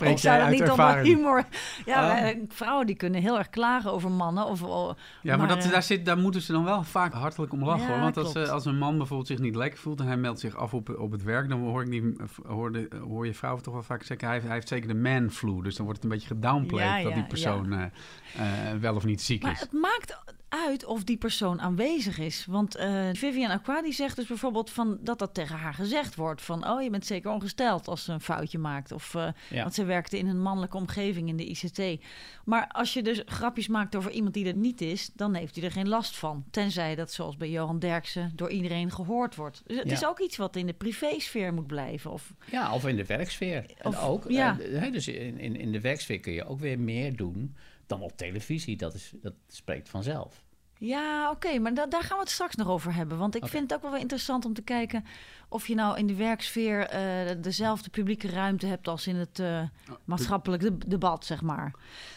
Ik 0.00 0.18
zou 0.18 0.38
dat 0.38 0.48
niet 0.50 0.60
onder 0.60 0.68
ervaring? 0.78 1.06
humor. 1.16 1.44
Ja, 1.84 2.00
maar, 2.06 2.16
eh, 2.22 2.36
vrouwen 2.48 2.86
die 2.86 2.96
kunnen 2.96 3.20
heel 3.20 3.38
erg 3.38 3.50
klagen 3.50 3.92
over 3.92 4.10
mannen. 4.10 4.44
Of, 4.46 4.60
Ja, 5.22 5.36
maar, 5.36 5.48
dat, 5.48 5.64
eh, 5.64 5.70
daar, 5.70 5.82
zit, 5.82 6.04
daar 6.04 6.18
moeten 6.18 6.40
ze 6.42 6.52
dan 6.52 6.64
wel 6.64 6.82
vaak 6.82 7.12
hartelijk 7.12 7.52
om 7.52 7.64
lachen. 7.64 7.82
Ja, 7.86 7.88
hoor. 7.92 8.00
Want 8.00 8.16
als, 8.16 8.32
klopt. 8.32 8.46
eh, 8.48 8.52
als 8.52 8.64
een 8.64 8.78
man 8.78 8.96
bijvoorbeeld 8.96 9.28
zich 9.28 9.38
niet 9.38 9.54
lekker 9.56 9.78
voelt 9.80 10.00
en 10.00 10.06
hij 10.06 10.16
meldt 10.16 10.40
zich 10.40 10.56
af 10.56 10.74
op, 10.74 10.98
op 10.98 11.10
het 11.12 11.22
werk, 11.22 11.48
dan 11.48 11.60
hoor, 11.60 11.82
ik 11.82 11.90
die, 11.90 12.16
hoor, 12.46 12.72
de, 12.72 12.88
hoor 13.08 13.26
je 13.26 13.34
vrouw 13.34 13.56
toch 13.56 13.74
wel 13.74 13.82
vaak 13.82 14.02
zeggen, 14.02 14.26
hij, 14.26 14.34
heeft- 14.34 14.46
hij 14.46 14.54
heeft 14.56 14.68
zeker 14.68 14.88
de 14.88 14.94
man 14.94 15.30
flu. 15.30 15.62
Dus 15.62 15.76
dan 15.76 15.84
wordt 15.86 16.02
het 16.02 16.10
een 16.12 16.18
beetje 16.18 16.34
gedownplayed 16.34 16.86
Ja, 16.98 17.02
dat 17.02 17.14
die 17.14 17.24
persoon 17.26 17.90
wel 18.80 18.94
of 18.94 19.04
niet 19.04 19.22
ziek 19.22 19.42
Maar 19.42 19.52
is. 19.52 19.60
het 19.60 19.72
maakt 19.72 20.18
uit 20.48 20.84
of 20.84 21.04
die 21.04 21.16
persoon 21.16 21.60
aanwezig 21.60 22.18
is. 22.18 22.46
Want 22.48 22.74
eh 22.76 23.08
Vivian 23.12 23.50
Aquadi 23.50 23.92
zegt 23.92 24.16
dus 24.16 24.26
bijvoorbeeld 24.26 24.70
van 24.70 24.98
dat 25.00 25.18
dat 25.18 25.34
tegen 25.34 25.56
haar 25.56 25.74
gezegd 25.74 26.14
wordt. 26.14 26.42
Van, 26.42 26.68
oh, 26.68 26.82
je 26.82 26.90
bent 26.90 27.06
zeker 27.06 27.30
ongesteld 27.30 27.88
als 27.88 28.04
ze 28.04 28.12
een 28.12 28.20
foutje 28.20 28.58
maakt. 28.58 28.92
Of, 28.92 29.14
Ja. 29.50 29.62
Want 29.62 29.74
ze 29.74 29.84
werkte 29.84 30.18
in 30.18 30.26
een 30.26 30.40
mannelijke 30.42 30.76
omgeving 30.76 31.28
in 31.28 31.36
de 31.36 31.44
ICT. 31.46 32.02
Maar 32.44 32.68
als 32.68 32.92
je 32.92 33.02
dus 33.02 33.22
grapjes 33.26 33.68
maakt 33.68 33.96
over 33.96 34.10
iemand 34.10 34.34
die 34.34 34.46
er 34.46 34.56
niet 34.56 34.80
is... 34.80 35.10
dan 35.14 35.34
heeft 35.34 35.54
hij 35.56 35.64
er 35.64 35.72
geen 35.72 35.88
last 35.88 36.16
van. 36.16 36.44
Tenzij 36.50 36.94
dat, 36.94 37.12
zoals 37.12 37.36
bij 37.36 37.50
Johan 37.50 37.78
Derksen, 37.78 38.32
door 38.34 38.50
iedereen 38.50 38.90
gehoord 38.90 39.34
wordt. 39.34 39.62
Dus 39.66 39.76
het 39.78 39.86
Ja. 39.88 39.92
is 39.92 40.06
ook 40.06 40.18
iets 40.20 40.36
wat 40.36 40.56
in 40.56 40.66
de 40.66 40.72
privésfeer 40.72 41.54
moet 41.54 41.66
blijven. 41.66 42.10
Of, 42.10 42.34
Ja, 42.50 42.74
of 42.74 42.86
in 42.86 42.96
de 42.96 43.04
werksfeer. 43.06 43.64
Of- 43.82 43.94
en 43.94 44.00
ook, 44.00 44.24
ja. 44.28 44.58
eh, 44.60 44.92
dus 44.92 45.08
in, 45.08 45.38
in, 45.38 45.56
in 45.56 45.72
de 45.72 45.80
werksfeer 45.80 46.20
kun 46.20 46.32
je 46.32 46.44
ook 46.44 46.60
weer 46.60 46.78
meer 46.78 47.16
doen 47.16 47.56
dan 47.86 48.00
op 48.02 48.16
televisie. 48.16 48.76
Dat, 48.76 48.94
is, 48.94 49.12
dat 49.22 49.34
spreekt 49.48 49.88
vanzelf. 49.88 50.42
Ja, 50.78 51.30
oké, 51.30 51.58
maar 51.58 51.74
da- 51.74 51.86
daar 51.86 52.02
gaan 52.02 52.16
we 52.16 52.22
het 52.22 52.32
straks 52.32 52.54
nog 52.54 52.68
over 52.68 52.94
hebben. 52.94 53.18
Want 53.18 53.34
ik 53.34 53.46
vind 53.46 53.70
het 53.70 53.74
ook 53.84 53.90
wel 53.90 54.00
interessant 54.00 54.44
om 54.44 54.54
te 54.54 54.62
kijken 54.62 55.04
of 55.48 55.66
je 55.66 55.74
nou 55.74 55.98
in 55.98 56.06
de 56.06 56.14
werksfeer 56.14 56.86
eh, 56.88 57.02
dezelfde 57.42 57.90
publieke 57.90 58.28
ruimte 58.28 58.66
hebt 58.66 58.88
als 58.88 59.06
in 59.06 59.16
het 59.16 59.38
eh, 59.38 59.62
maatschappelijk 60.04 60.62
de- 60.62 60.78
debat, 60.88 61.24
zeg 61.24 61.42
maar. 61.42 61.72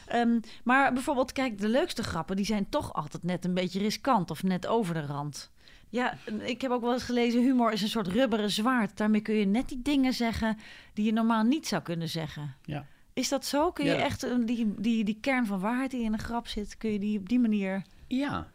Ehm, 0.08 0.40
maar 0.64 0.94
bijvoorbeeld, 0.94 1.32
kijk, 1.32 1.60
de 1.60 1.68
leukste 1.70 2.04
grappen 2.04 2.36
die 2.36 2.46
zijn 2.46 2.70
toch 2.70 2.94
altijd 2.94 3.24
net 3.24 3.46
een 3.46 3.54
beetje 3.54 3.80
riskant 3.80 4.32
of 4.32 4.44
net 4.44 4.68
over 4.68 4.94
de 4.94 5.06
rand. 5.06 5.50
Ja, 5.90 6.18
ik 6.42 6.62
heb 6.62 6.72
ook 6.72 6.82
wel 6.82 6.94
eens 6.94 7.04
gelezen, 7.04 7.42
humor 7.42 7.72
is 7.72 7.82
een 7.82 7.88
soort 7.88 8.08
rubberen 8.08 8.52
zwaard. 8.52 8.98
Daarmee 8.98 9.22
kun 9.22 9.36
je 9.36 9.46
net 9.46 9.68
die 9.70 9.82
dingen 9.82 10.14
zeggen 10.14 10.58
die 10.94 11.06
je 11.06 11.14
normaal 11.14 11.44
niet 11.44 11.68
zou 11.68 11.82
kunnen 11.82 12.10
zeggen. 12.10 12.56
Ja. 12.66 12.86
Is 13.14 13.30
dat 13.30 13.46
zo? 13.46 13.72
Kun 13.72 13.86
je 13.86 13.92
Ja. 13.92 13.98
echt 13.98 14.24
eh, 14.24 14.32
die, 14.46 14.74
die, 14.78 15.04
die 15.04 15.18
kern 15.22 15.46
van 15.46 15.60
waarheid 15.60 15.92
die 15.92 16.04
in 16.04 16.14
een 16.14 16.20
grap 16.20 16.48
zit, 16.48 16.78
kun 16.78 16.92
je 16.92 17.00
die 17.00 17.20
op 17.20 17.30
die 17.30 17.40
manier... 17.40 17.82
Ja. 18.08 18.52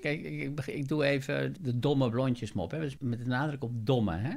Kijk, 0.00 0.22
ik, 0.22 0.66
ik, 0.66 0.88
doe 0.88 1.04
even 1.04 1.54
de 1.60 1.78
domme 1.78 2.10
blondjesmop. 2.10 2.70
Hè? 2.70 2.80
Dus 2.80 2.96
met 3.00 3.18
de 3.18 3.26
nadruk 3.26 3.62
op 3.64 3.86
domme. 3.86 4.16
Hè? 4.16 4.32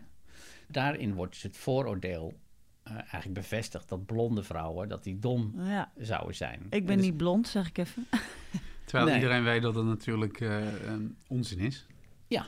Daarin 0.67 1.13
wordt 1.13 1.33
dus 1.33 1.43
het 1.43 1.57
vooroordeel 1.57 2.33
eh, 2.83 2.93
eigenlijk 2.95 3.33
bevestigd 3.33 3.89
dat 3.89 4.05
blonde 4.05 4.43
vrouwen 4.43 4.89
dat 4.89 5.03
die 5.03 5.19
dom 5.19 5.53
Ja. 5.57 5.91
zouden 5.97 6.35
zijn. 6.35 6.59
Ik 6.69 6.73
En 6.79 6.85
ben 6.85 6.97
dus- 6.97 7.05
niet 7.05 7.17
blond, 7.17 7.47
zeg 7.47 7.67
ik 7.67 7.77
even. 7.77 8.07
Terwijl 8.85 9.05
Nee. 9.05 9.15
iedereen 9.15 9.43
weet 9.43 9.61
dat 9.61 9.75
het 9.75 9.85
natuurlijk 9.85 10.41
eh, 10.41 10.57
onzin 11.27 11.59
is. 11.59 11.85
Ja. 12.27 12.47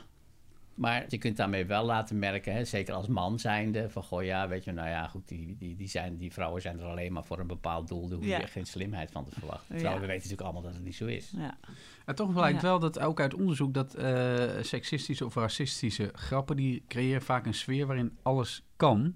Maar 0.78 1.04
je 1.08 1.18
kunt 1.18 1.36
daarmee 1.36 1.66
wel 1.66 1.84
laten 1.84 2.18
merken, 2.18 2.52
hè, 2.52 2.64
zeker 2.64 2.94
als 2.94 3.06
man 3.06 3.38
zijnde, 3.38 3.90
van 3.90 4.02
goh 4.02 4.24
ja, 4.24 4.48
weet 4.48 4.64
je, 4.64 4.72
nou 4.72 4.88
ja, 4.88 5.08
goed, 5.08 5.28
die, 5.28 5.56
die, 5.56 5.76
die, 5.76 5.88
zijn, 5.88 6.16
die 6.16 6.32
vrouwen 6.32 6.62
zijn 6.62 6.78
er 6.78 6.84
alleen 6.84 7.12
maar 7.12 7.24
voor 7.24 7.38
een 7.38 7.46
bepaald 7.46 7.88
doel. 7.88 8.08
Daar 8.08 8.16
hoef 8.16 8.24
je 8.26 8.30
Ja. 8.30 8.40
echt 8.40 8.52
geen 8.52 8.66
slimheid 8.66 9.10
van 9.10 9.24
te 9.24 9.30
verwachten. 9.30 9.74
Ja. 9.74 9.80
Terwijl 9.80 10.00
we 10.00 10.06
weten 10.06 10.14
natuurlijk 10.14 10.42
allemaal 10.42 10.62
dat 10.62 10.74
het 10.74 10.84
niet 10.84 10.96
zo 10.96 11.06
is. 11.06 11.32
Ja. 11.36 11.58
En 12.04 12.14
toch 12.14 12.32
blijkt 12.32 12.60
Ja. 12.60 12.68
wel 12.68 12.78
dat 12.78 12.98
ook 12.98 13.20
uit 13.20 13.34
onderzoek 13.34 13.74
dat 13.74 13.94
eh, 13.94 14.44
seksistische 14.60 15.24
of 15.26 15.34
racistische 15.34 16.10
grappen, 16.12 16.56
die 16.56 16.84
creëren 16.88 17.22
vaak 17.22 17.46
een 17.46 17.54
sfeer 17.54 17.86
waarin 17.86 18.18
alles 18.22 18.62
kan. 18.76 19.14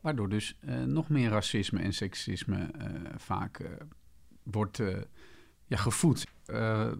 Waardoor 0.00 0.28
dus 0.28 0.56
eh, 0.60 0.82
nog 0.82 1.08
meer 1.08 1.30
racisme 1.30 1.80
en 1.80 1.92
seksisme 1.92 2.70
eh, 2.78 2.86
vaak 3.16 3.70
wordt 4.42 4.80
eh, 4.80 4.96
ja, 5.68 5.76
gevoed. 5.76 6.26
Eh, 6.46 6.92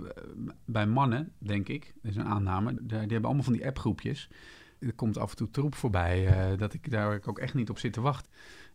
bij 0.65 0.87
mannen, 0.87 1.33
denk 1.39 1.69
ik, 1.69 1.95
dat 2.03 2.11
is 2.11 2.17
een 2.17 2.25
aanname, 2.25 2.75
die, 2.75 2.87
die 2.87 2.99
hebben 2.99 3.25
allemaal 3.25 3.43
van 3.43 3.53
die 3.53 3.67
appgroepjes. 3.67 4.29
Er 4.81 4.93
komt 4.93 5.19
af 5.19 5.31
en 5.31 5.37
toe 5.37 5.51
troep 5.51 5.75
voorbij 5.75 6.27
eh, 6.27 6.59
dat 6.59 6.75
ik 6.75 6.91
daar 6.91 7.15
ik 7.15 7.29
ook 7.29 7.39
echt 7.39 7.55
niet 7.55 7.71
op 7.71 7.79
zit 7.79 7.93
te 7.93 8.01
wachten. 8.01 8.33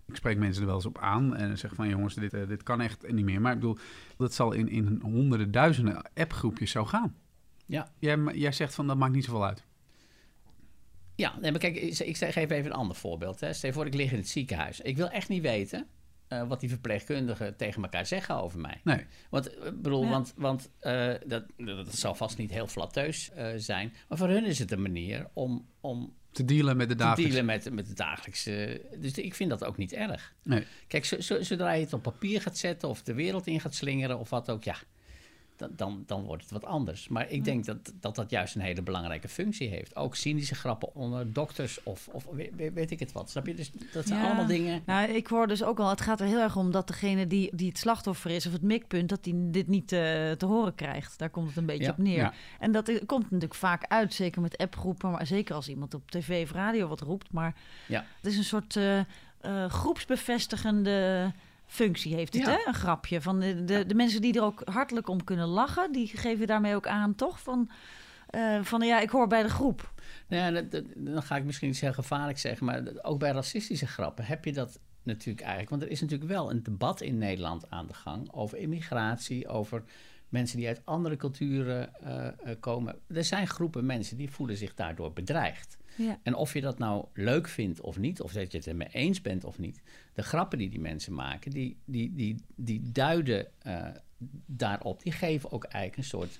Ik 0.07 0.15
spreek 0.15 0.37
mensen 0.37 0.61
er 0.61 0.67
wel 0.67 0.75
eens 0.75 0.85
op 0.85 0.97
aan 0.97 1.35
en 1.35 1.57
zeg 1.57 1.73
van 1.73 1.89
jongens, 1.89 2.13
dit, 2.13 2.33
eh, 2.33 2.47
dit 2.47 2.63
kan 2.63 2.81
echt 2.81 3.11
niet 3.11 3.25
meer. 3.25 3.41
Maar 3.41 3.53
ik 3.53 3.59
bedoel, 3.59 3.77
dat 4.17 4.33
zal 4.33 4.51
in, 4.51 4.69
in 4.69 4.99
honderden, 5.03 5.51
duizenden 5.51 6.11
appgroepjes 6.13 6.71
zo 6.71 6.85
gaan. 6.85 7.15
Ja. 7.65 7.91
Jij, 7.99 8.17
jij 8.33 8.51
zegt 8.51 8.75
van 8.75 8.87
dat 8.87 8.97
maakt 8.97 9.13
niet 9.13 9.25
zoveel 9.25 9.45
uit. 9.45 9.63
Ja, 11.15 11.37
nee, 11.41 11.51
maar 11.51 11.59
kijk, 11.59 11.75
ik, 11.75 11.99
ik 11.99 12.17
zeg 12.17 12.35
even 12.35 12.65
een 12.65 12.71
ander 12.71 12.95
voorbeeld. 12.95 13.39
Hè. 13.39 13.53
Stel 13.53 13.71
voor, 13.71 13.85
ik 13.85 13.93
lig 13.93 14.11
in 14.11 14.17
het 14.17 14.29
ziekenhuis. 14.29 14.81
Ik 14.81 14.97
wil 14.97 15.09
echt 15.09 15.29
niet 15.29 15.41
weten 15.41 15.87
eh, 16.39 16.47
wat 16.47 16.59
die 16.59 16.69
verpleegkundigen 16.69 17.55
tegen 17.55 17.83
elkaar 17.83 18.05
zeggen 18.05 18.35
over 18.41 18.59
mij. 18.59 18.81
Nee. 18.83 19.05
Want, 19.29 19.55
eh, 19.57 19.71
bedoel, 19.73 20.03
Ja. 20.03 20.09
want, 20.09 20.33
want 20.37 20.69
eh, 20.79 21.13
dat, 21.25 21.43
dat 21.57 21.95
zal 21.95 22.15
vast 22.15 22.37
niet 22.37 22.51
heel 22.51 22.67
flatteus 22.67 23.31
eh, 23.31 23.47
zijn. 23.55 23.93
Maar 24.07 24.17
voor 24.17 24.27
hun 24.29 24.45
is 24.45 24.59
het 24.59 24.71
een 24.71 24.81
manier 24.81 25.27
om, 25.33 25.67
om 25.81 26.13
Te 26.31 26.45
dealen 26.45 26.77
met 26.77 26.87
de 26.89 26.95
te 26.95 27.03
dagelijkse... 27.03 27.37
dealen 27.37 27.55
met, 27.63 27.73
met 27.73 27.87
het 27.87 27.97
dagelijkse. 27.97 28.81
Dus 28.99 29.11
ik 29.11 29.35
vind 29.35 29.49
dat 29.49 29.63
ook 29.65 29.77
niet 29.77 29.93
erg. 29.93 30.33
Nee. 30.43 30.65
Kijk, 30.87 31.05
zo- 31.05 31.19
zo- 31.21 31.41
zodra 31.41 31.71
je 31.71 31.83
het 31.83 31.93
op 31.93 32.01
papier 32.01 32.41
gaat 32.41 32.57
zetten 32.57 32.89
of 32.89 33.03
de 33.03 33.13
wereld 33.13 33.47
in 33.47 33.59
gaat 33.59 33.75
slingeren 33.75 34.19
of 34.19 34.29
wat 34.29 34.49
ook, 34.49 34.63
ja, 34.63 34.75
dan, 35.71 36.03
dan, 36.05 36.23
wordt 36.23 36.41
het 36.43 36.51
wat 36.51 36.65
anders. 36.65 37.07
Maar 37.07 37.29
ik 37.29 37.43
denk 37.43 37.65
dat, 37.65 37.93
dat 37.99 38.15
dat 38.15 38.29
juist 38.29 38.55
een 38.55 38.61
hele 38.61 38.81
belangrijke 38.81 39.27
functie 39.27 39.69
heeft. 39.69 39.95
Ook 39.95 40.15
cynische 40.15 40.55
grappen 40.55 40.95
onder 40.95 41.33
dokters 41.33 41.83
of, 41.83 42.07
of 42.11 42.25
weet, 42.73 42.91
ik 42.91 42.99
het 42.99 43.11
wat. 43.11 43.29
Snap 43.29 43.45
je? 43.47 43.53
Dus 43.53 43.71
dat 43.93 44.07
zijn 44.07 44.19
Ja. 44.19 44.25
allemaal 44.25 44.45
dingen. 44.45 44.81
Nou, 44.85 45.09
ik 45.09 45.27
hoor 45.27 45.47
dus 45.47 45.63
ook 45.63 45.79
al, 45.79 45.89
het 45.89 46.01
gaat 46.01 46.19
er 46.19 46.27
heel 46.27 46.39
erg 46.41 46.55
om 46.55 46.71
dat 46.71 46.87
degene 46.87 47.27
die, 47.27 47.55
die 47.55 47.67
het 47.67 47.77
slachtoffer 47.77 48.31
is, 48.31 48.45
of 48.45 48.51
het 48.53 48.61
mikpunt, 48.61 49.09
dat 49.09 49.23
die 49.23 49.49
dit 49.49 49.67
niet 49.67 49.91
eh, 49.91 49.99
te 50.31 50.45
horen 50.45 50.75
krijgt. 50.75 51.19
Daar 51.19 51.29
komt 51.29 51.47
het 51.47 51.57
een 51.57 51.65
beetje 51.65 51.83
Ja. 51.83 51.91
op 51.91 51.97
neer. 51.97 52.17
Ja. 52.17 52.33
En 52.59 52.71
dat 52.71 53.05
komt 53.05 53.23
natuurlijk 53.23 53.55
vaak 53.55 53.85
uit, 53.87 54.13
zeker 54.13 54.41
met 54.41 54.57
appgroepen, 54.57 55.11
maar 55.11 55.27
zeker 55.27 55.55
als 55.55 55.69
iemand 55.69 55.93
op 55.93 56.11
tv 56.11 56.43
of 56.43 56.51
radio 56.51 56.87
wat 56.87 57.01
roept. 57.01 57.31
Maar 57.31 57.55
Ja. 57.87 58.05
het 58.21 58.31
is 58.31 58.37
een 58.37 58.43
soort 58.43 58.75
eh, 58.75 58.99
eh, 58.99 59.05
groepsbevestigende 59.69 61.31
functie 61.73 62.15
heeft 62.15 62.33
het, 62.33 62.45
Ja. 62.45 62.51
hè? 62.51 62.57
Een 62.67 62.73
grapje. 62.73 63.21
Van 63.21 63.39
de, 63.39 63.63
de, 63.63 63.85
de 63.85 63.95
mensen 63.95 64.21
die 64.21 64.33
er 64.33 64.43
ook 64.43 64.61
hartelijk 64.65 65.07
om 65.09 65.23
kunnen 65.23 65.47
lachen, 65.47 65.91
die 65.91 66.07
geven 66.07 66.47
daarmee 66.47 66.75
ook 66.75 66.87
aan, 66.87 67.15
toch? 67.15 67.39
Van, 67.41 67.69
eh, 68.29 68.61
van 68.61 68.81
ja, 68.81 68.99
ik 68.99 69.09
hoor 69.09 69.27
bij 69.27 69.43
de 69.43 69.49
groep. 69.49 69.93
Nou 70.27 70.43
ja, 70.43 70.51
dat- 70.61 70.71
dat- 70.71 70.83
dan 70.95 71.23
ga 71.23 71.35
ik 71.35 71.43
misschien 71.43 71.69
iets 71.69 71.81
heel 71.81 71.93
gevaarlijk 71.93 72.37
zeggen, 72.39 72.65
maar 72.65 72.83
ook 73.01 73.19
bij 73.19 73.31
racistische 73.31 73.87
grappen 73.87 74.25
heb 74.25 74.45
je 74.45 74.53
dat 74.53 74.79
natuurlijk 75.03 75.39
eigenlijk. 75.41 75.69
Want 75.69 75.81
er 75.81 75.89
is 75.89 76.01
natuurlijk 76.01 76.29
wel 76.31 76.49
een 76.51 76.63
debat 76.63 77.01
in 77.01 77.17
Nederland 77.17 77.69
aan 77.69 77.87
de 77.87 77.93
gang 77.93 78.31
over 78.33 78.57
immigratie, 78.57 79.47
over 79.47 79.83
mensen 80.29 80.57
die 80.57 80.67
uit 80.67 80.81
andere 80.85 81.15
culturen 81.15 81.95
eh, 82.01 82.27
eh, 82.27 82.33
komen. 82.59 82.95
Er 83.07 83.23
zijn 83.23 83.47
groepen 83.47 83.85
mensen 83.85 84.17
die 84.17 84.31
voelen 84.31 84.57
zich 84.57 84.73
daardoor 84.73 85.13
bedreigd. 85.13 85.77
Ja. 85.95 86.19
En 86.23 86.35
of 86.35 86.53
je 86.53 86.61
dat 86.61 86.77
nou 86.79 87.05
leuk 87.13 87.47
vindt 87.47 87.81
of 87.81 87.97
niet, 87.97 88.21
of 88.21 88.31
dat 88.33 88.51
je 88.51 88.57
het 88.57 88.67
ermee 88.67 88.87
eens 88.91 89.21
bent 89.21 89.43
of 89.43 89.59
niet, 89.59 89.81
de 90.13 90.21
grappen 90.23 90.57
die 90.57 90.69
die 90.69 90.79
mensen 90.79 91.13
maken, 91.13 91.51
die, 91.51 91.77
die, 91.85 92.13
die, 92.15 92.35
die 92.55 92.81
duiden 92.91 93.47
eh, 93.61 93.87
daarop. 94.45 95.03
Die 95.03 95.11
geven 95.11 95.51
ook 95.51 95.63
eigenlijk 95.63 95.97
een 95.97 96.09
soort 96.19 96.39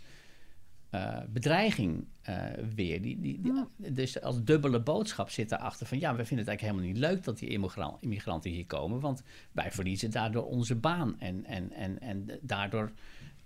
eh, 0.90 1.18
bedreiging 1.30 2.06
eh, 2.22 2.36
weer. 2.76 3.02
Die, 3.02 3.20
die, 3.22 3.42
die- 3.42 3.92
Dus 3.94 4.22
als 4.22 4.44
dubbele 4.44 4.80
boodschap 4.80 5.30
zit 5.30 5.50
daarachter 5.50 5.86
van... 5.88 6.00
ja, 6.00 6.16
we 6.16 6.26
vinden 6.26 6.46
het 6.46 6.48
eigenlijk 6.48 6.62
helemaal 6.62 6.94
niet 6.94 7.12
leuk 7.16 7.24
dat 7.24 7.40
die 7.40 7.50
immigra- 7.50 7.98
immigranten 8.00 8.52
hier 8.52 8.66
komen... 8.66 9.00
want 9.00 9.24
wij 9.52 9.72
verliezen 9.72 10.12
daardoor 10.12 10.46
onze 10.46 10.76
baan 10.76 11.20
en, 11.20 11.46
en, 11.46 11.72
en, 11.72 12.00
en 12.00 12.30
daardoor... 12.42 12.92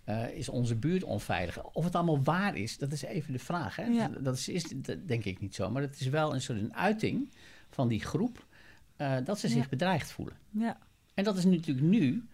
eh, 0.08 0.30
is 0.34 0.50
onze 0.50 0.76
buurt 0.76 1.04
onveilig. 1.04 1.64
Of 1.64 1.84
het 1.84 1.96
allemaal 1.96 2.24
waar 2.24 2.56
is, 2.56 2.78
dat 2.78 2.92
is 2.92 3.02
even 3.02 3.34
de 3.34 3.40
vraag. 3.40 3.76
Hè? 3.76 3.84
Ja. 3.84 4.12
Dat 4.20 4.36
is, 4.36 4.50
is 4.50 4.64
dat 4.76 5.08
denk 5.08 5.26
ik 5.26 5.40
niet 5.40 5.56
zo. 5.56 5.70
Maar 5.70 5.82
het 5.82 6.00
is 6.00 6.08
wel 6.08 6.34
een 6.34 6.42
soort 6.42 6.60
een 6.60 6.76
uiting 6.76 7.30
van 7.70 7.88
die 7.88 8.00
groep... 8.02 8.46
eh, 8.96 9.16
dat 9.24 9.40
ze 9.40 9.48
zich 9.48 9.64
Ja. 9.64 9.70
bedreigd 9.70 10.12
voelen. 10.12 10.36
Ja. 10.50 10.78
En 11.14 11.24
dat 11.24 11.38
is 11.38 11.46
natuurlijk 11.46 11.88
nu 11.88 12.26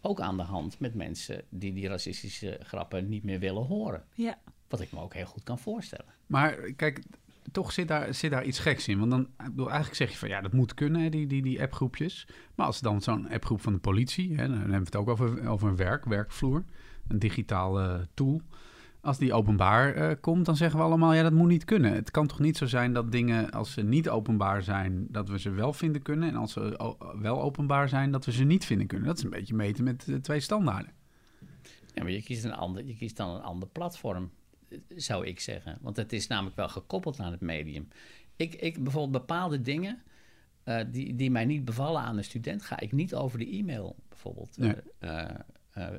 ook 0.00 0.20
aan 0.20 0.36
de 0.36 0.42
hand 0.42 0.78
met 0.78 0.94
mensen 0.94 1.42
die 1.48 1.72
die 1.72 1.88
racistische 1.88 2.58
grappen 2.62 3.08
niet 3.08 3.24
meer 3.24 3.38
willen 3.38 3.64
horen. 3.64 4.04
Ja. 4.14 4.38
Wat 4.68 4.80
ik 4.80 4.92
me 4.92 5.00
ook 5.00 5.14
heel 5.14 5.26
goed 5.26 5.42
kan 5.42 5.58
voorstellen. 5.58 6.06
Maar 6.26 6.52
kijk, 6.76 7.02
toch 7.52 7.72
zit 7.72 7.88
daar, 7.88 8.14
zit 8.14 8.30
daar 8.30 8.44
iets 8.44 8.58
geks 8.58 8.88
in. 8.88 8.98
Want 8.98 9.10
dan, 9.10 9.28
bedoel, 9.36 9.66
eigenlijk 9.66 9.96
zeg 9.96 10.10
je 10.10 10.16
van 10.16 10.28
ja, 10.28 10.40
dat 10.40 10.52
moet 10.52 10.74
kunnen, 10.74 11.10
die, 11.10 11.26
die, 11.26 11.42
die 11.42 11.62
appgroepjes. 11.62 12.26
Maar 12.54 12.66
als 12.66 12.80
dan 12.80 13.02
zo'n 13.02 13.28
appgroep 13.28 13.60
van 13.60 13.72
de 13.72 13.78
politie, 13.78 14.30
hè, 14.36 14.48
dan 14.48 14.56
hebben 14.58 14.78
we 14.78 14.84
het 14.84 14.96
ook 14.96 15.08
over, 15.08 15.48
over 15.48 15.68
een 15.68 15.76
werk, 15.76 16.04
werkvloer, 16.04 16.64
een 17.08 17.18
digitale 17.18 18.08
tool. 18.14 18.40
Als 19.00 19.18
die 19.18 19.32
openbaar 19.32 19.94
eh, 19.94 20.16
komt, 20.20 20.44
dan 20.46 20.56
zeggen 20.56 20.78
we 20.78 20.84
allemaal, 20.84 21.12
ja, 21.14 21.22
dat 21.22 21.32
moet 21.32 21.48
niet 21.48 21.64
kunnen. 21.64 21.92
Het 21.92 22.10
kan 22.10 22.26
toch 22.26 22.38
niet 22.38 22.56
zo 22.56 22.66
zijn 22.66 22.92
dat 22.92 23.12
dingen, 23.12 23.50
als 23.50 23.72
ze 23.72 23.82
niet 23.82 24.08
openbaar 24.08 24.62
zijn, 24.62 25.06
dat 25.10 25.28
we 25.28 25.38
ze 25.38 25.50
wel 25.50 25.72
vinden 25.72 26.02
kunnen. 26.02 26.28
En 26.28 26.36
als 26.36 26.52
ze 26.52 26.78
o- 26.78 27.18
wel 27.20 27.42
openbaar 27.42 27.88
zijn, 27.88 28.10
dat 28.10 28.24
we 28.24 28.32
ze 28.32 28.44
niet 28.44 28.64
vinden 28.64 28.86
kunnen. 28.86 29.06
Dat 29.06 29.18
is 29.18 29.24
een 29.24 29.30
beetje 29.30 29.54
meten 29.54 29.84
met 29.84 30.08
eh, 30.08 30.14
twee 30.14 30.40
standaarden. 30.40 30.92
Ja, 31.94 32.02
maar 32.02 32.12
je 32.12 32.22
kiest, 32.22 32.44
een 32.44 32.52
ander, 32.54 32.84
je 32.84 32.96
kiest 32.96 33.16
dan 33.16 33.34
een 33.34 33.42
ander 33.42 33.68
platform, 33.68 34.30
zou 34.88 35.26
ik 35.26 35.40
zeggen. 35.40 35.78
Want 35.80 35.96
het 35.96 36.12
is 36.12 36.26
namelijk 36.26 36.56
wel 36.56 36.68
gekoppeld 36.68 37.20
aan 37.20 37.32
het 37.32 37.40
medium. 37.40 37.88
Ik, 38.36 38.54
ik 38.54 38.82
bijvoorbeeld 38.82 39.26
bepaalde 39.26 39.60
dingen 39.60 40.02
eh, 40.62 40.80
die, 40.92 41.14
die 41.14 41.30
mij 41.30 41.44
niet 41.44 41.64
bevallen 41.64 42.00
aan 42.02 42.16
een 42.16 42.24
student, 42.24 42.62
ga 42.62 42.80
ik 42.80 42.92
niet 42.92 43.14
over 43.14 43.38
de 43.38 43.50
e-mail 43.50 43.96
bijvoorbeeld 44.08 44.56
Nee. 44.58 44.74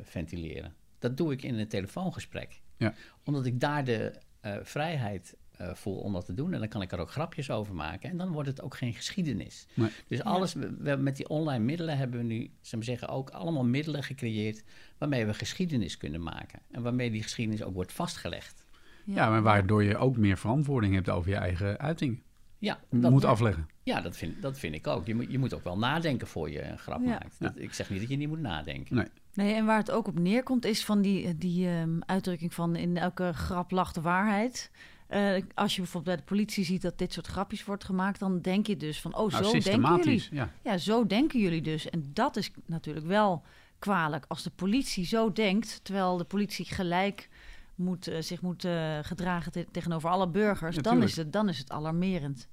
ventileren. 0.01 0.73
Dat 0.99 1.17
doe 1.17 1.31
ik 1.31 1.43
in 1.43 1.59
een 1.59 1.67
telefoongesprek. 1.67 2.61
Ja. 2.77 2.93
Omdat 3.23 3.45
ik 3.45 3.59
daar 3.59 3.83
de 3.83 4.13
eh, 4.41 4.55
vrijheid 4.61 5.35
eh, 5.57 5.73
voel 5.73 5.97
om 5.97 6.13
dat 6.13 6.25
te 6.25 6.33
doen. 6.33 6.53
En 6.53 6.59
dan 6.59 6.67
kan 6.67 6.81
ik 6.81 6.91
er 6.91 6.99
ook 6.99 7.11
grapjes 7.11 7.51
over 7.51 7.75
maken. 7.75 8.09
En 8.09 8.17
dan 8.17 8.31
wordt 8.31 8.49
het 8.49 8.61
ook 8.61 8.77
geen 8.77 8.93
geschiedenis. 8.93 9.67
Nee. 9.73 9.89
Dus 10.07 10.23
alles, 10.23 10.53
we, 10.53 10.95
met 10.99 11.15
die 11.15 11.29
online 11.29 11.63
middelen 11.63 11.97
hebben 11.97 12.19
we 12.19 12.25
nu, 12.25 12.49
zullen 12.61 12.85
we 12.85 12.91
zeggen, 12.91 13.07
ook 13.07 13.29
allemaal 13.29 13.65
middelen 13.65 14.03
gecreëerd 14.03 14.63
waarmee 14.97 15.25
we 15.25 15.33
geschiedenis 15.33 15.97
kunnen 15.97 16.23
maken. 16.23 16.59
En 16.71 16.81
waarmee 16.81 17.11
die 17.11 17.23
geschiedenis 17.23 17.63
ook 17.63 17.73
wordt 17.73 17.91
vastgelegd. 17.91 18.65
Ja, 19.03 19.29
maar 19.29 19.41
waardoor 19.41 19.83
je 19.83 19.97
ook 19.97 20.17
meer 20.17 20.37
verantwoording 20.37 20.93
hebt 20.93 21.09
over 21.09 21.29
je 21.29 21.35
eigen 21.35 21.79
uitingen. 21.79 22.21
Ja, 22.59 22.79
dat, 22.89 23.11
moet 23.11 23.25
afleggen. 23.25 23.67
ja 23.83 24.01
dat, 24.01 24.17
vind, 24.17 24.41
dat 24.41 24.59
vind 24.59 24.75
ik 24.75 24.87
ook. 24.87 25.05
Je 25.05 25.15
moet, 25.15 25.31
je 25.31 25.39
moet 25.39 25.53
ook 25.53 25.63
wel 25.63 25.77
nadenken 25.77 26.27
voor 26.27 26.49
je 26.49 26.63
een 26.63 26.77
grap 26.77 27.01
Ja. 27.01 27.07
maakt. 27.07 27.35
Dat, 27.39 27.53
Ik 27.55 27.73
zeg 27.73 27.89
niet 27.89 27.99
dat 27.99 28.09
je 28.09 28.15
niet 28.15 28.27
moet 28.27 28.39
nadenken. 28.41 28.95
Nee. 28.95 29.05
Nee, 29.33 29.53
en 29.53 29.65
waar 29.65 29.77
het 29.77 29.91
ook 29.91 30.07
op 30.07 30.19
neerkomt 30.19 30.65
is 30.65 30.85
van 30.85 31.01
die, 31.01 31.37
die 31.37 31.67
ehm, 31.67 31.99
uitdrukking 31.99 32.53
van 32.53 32.75
in 32.75 32.97
elke 32.97 33.33
grap 33.33 33.71
lacht 33.71 33.95
de 33.95 34.01
waarheid. 34.01 34.71
Eh, 35.07 35.41
als 35.53 35.75
je 35.75 35.81
bijvoorbeeld 35.81 36.15
bij 36.15 36.25
de 36.25 36.33
politie 36.35 36.63
ziet 36.65 36.81
dat 36.81 36.97
dit 36.97 37.13
soort 37.13 37.27
grapjes 37.27 37.65
wordt 37.65 37.83
gemaakt, 37.83 38.19
dan 38.19 38.41
denk 38.41 38.67
je 38.67 38.77
dus 38.77 39.01
van, 39.01 39.15
oh, 39.15 39.31
Nou, 39.31 39.43
zo 39.43 39.51
denken 39.69 39.97
jullie. 39.97 40.23
Ja, 40.63 40.77
zo 40.77 41.05
denken 41.05 41.39
jullie 41.39 41.61
dus. 41.61 41.89
En 41.89 42.09
dat 42.13 42.35
is 42.35 42.51
natuurlijk 42.65 43.05
wel 43.05 43.43
kwalijk. 43.79 44.25
Als 44.27 44.43
de 44.43 44.51
politie 44.55 45.05
zo 45.05 45.31
denkt, 45.31 45.79
terwijl 45.83 46.17
de 46.17 46.23
politie 46.23 46.65
gelijk 46.65 47.29
moet, 47.77 48.07
eh, 48.07 48.21
zich 48.21 48.41
moet 48.41 48.65
eh, 48.65 48.97
gedragen 49.01 49.51
te- 49.51 49.67
tegenover 49.71 50.09
alle 50.09 50.27
burgers, 50.29 50.75
dan 50.77 51.03
is, 51.03 51.15
het, 51.15 51.33
dan 51.33 51.49
is 51.49 51.57
het 51.57 51.71
alarmerend. 51.71 52.47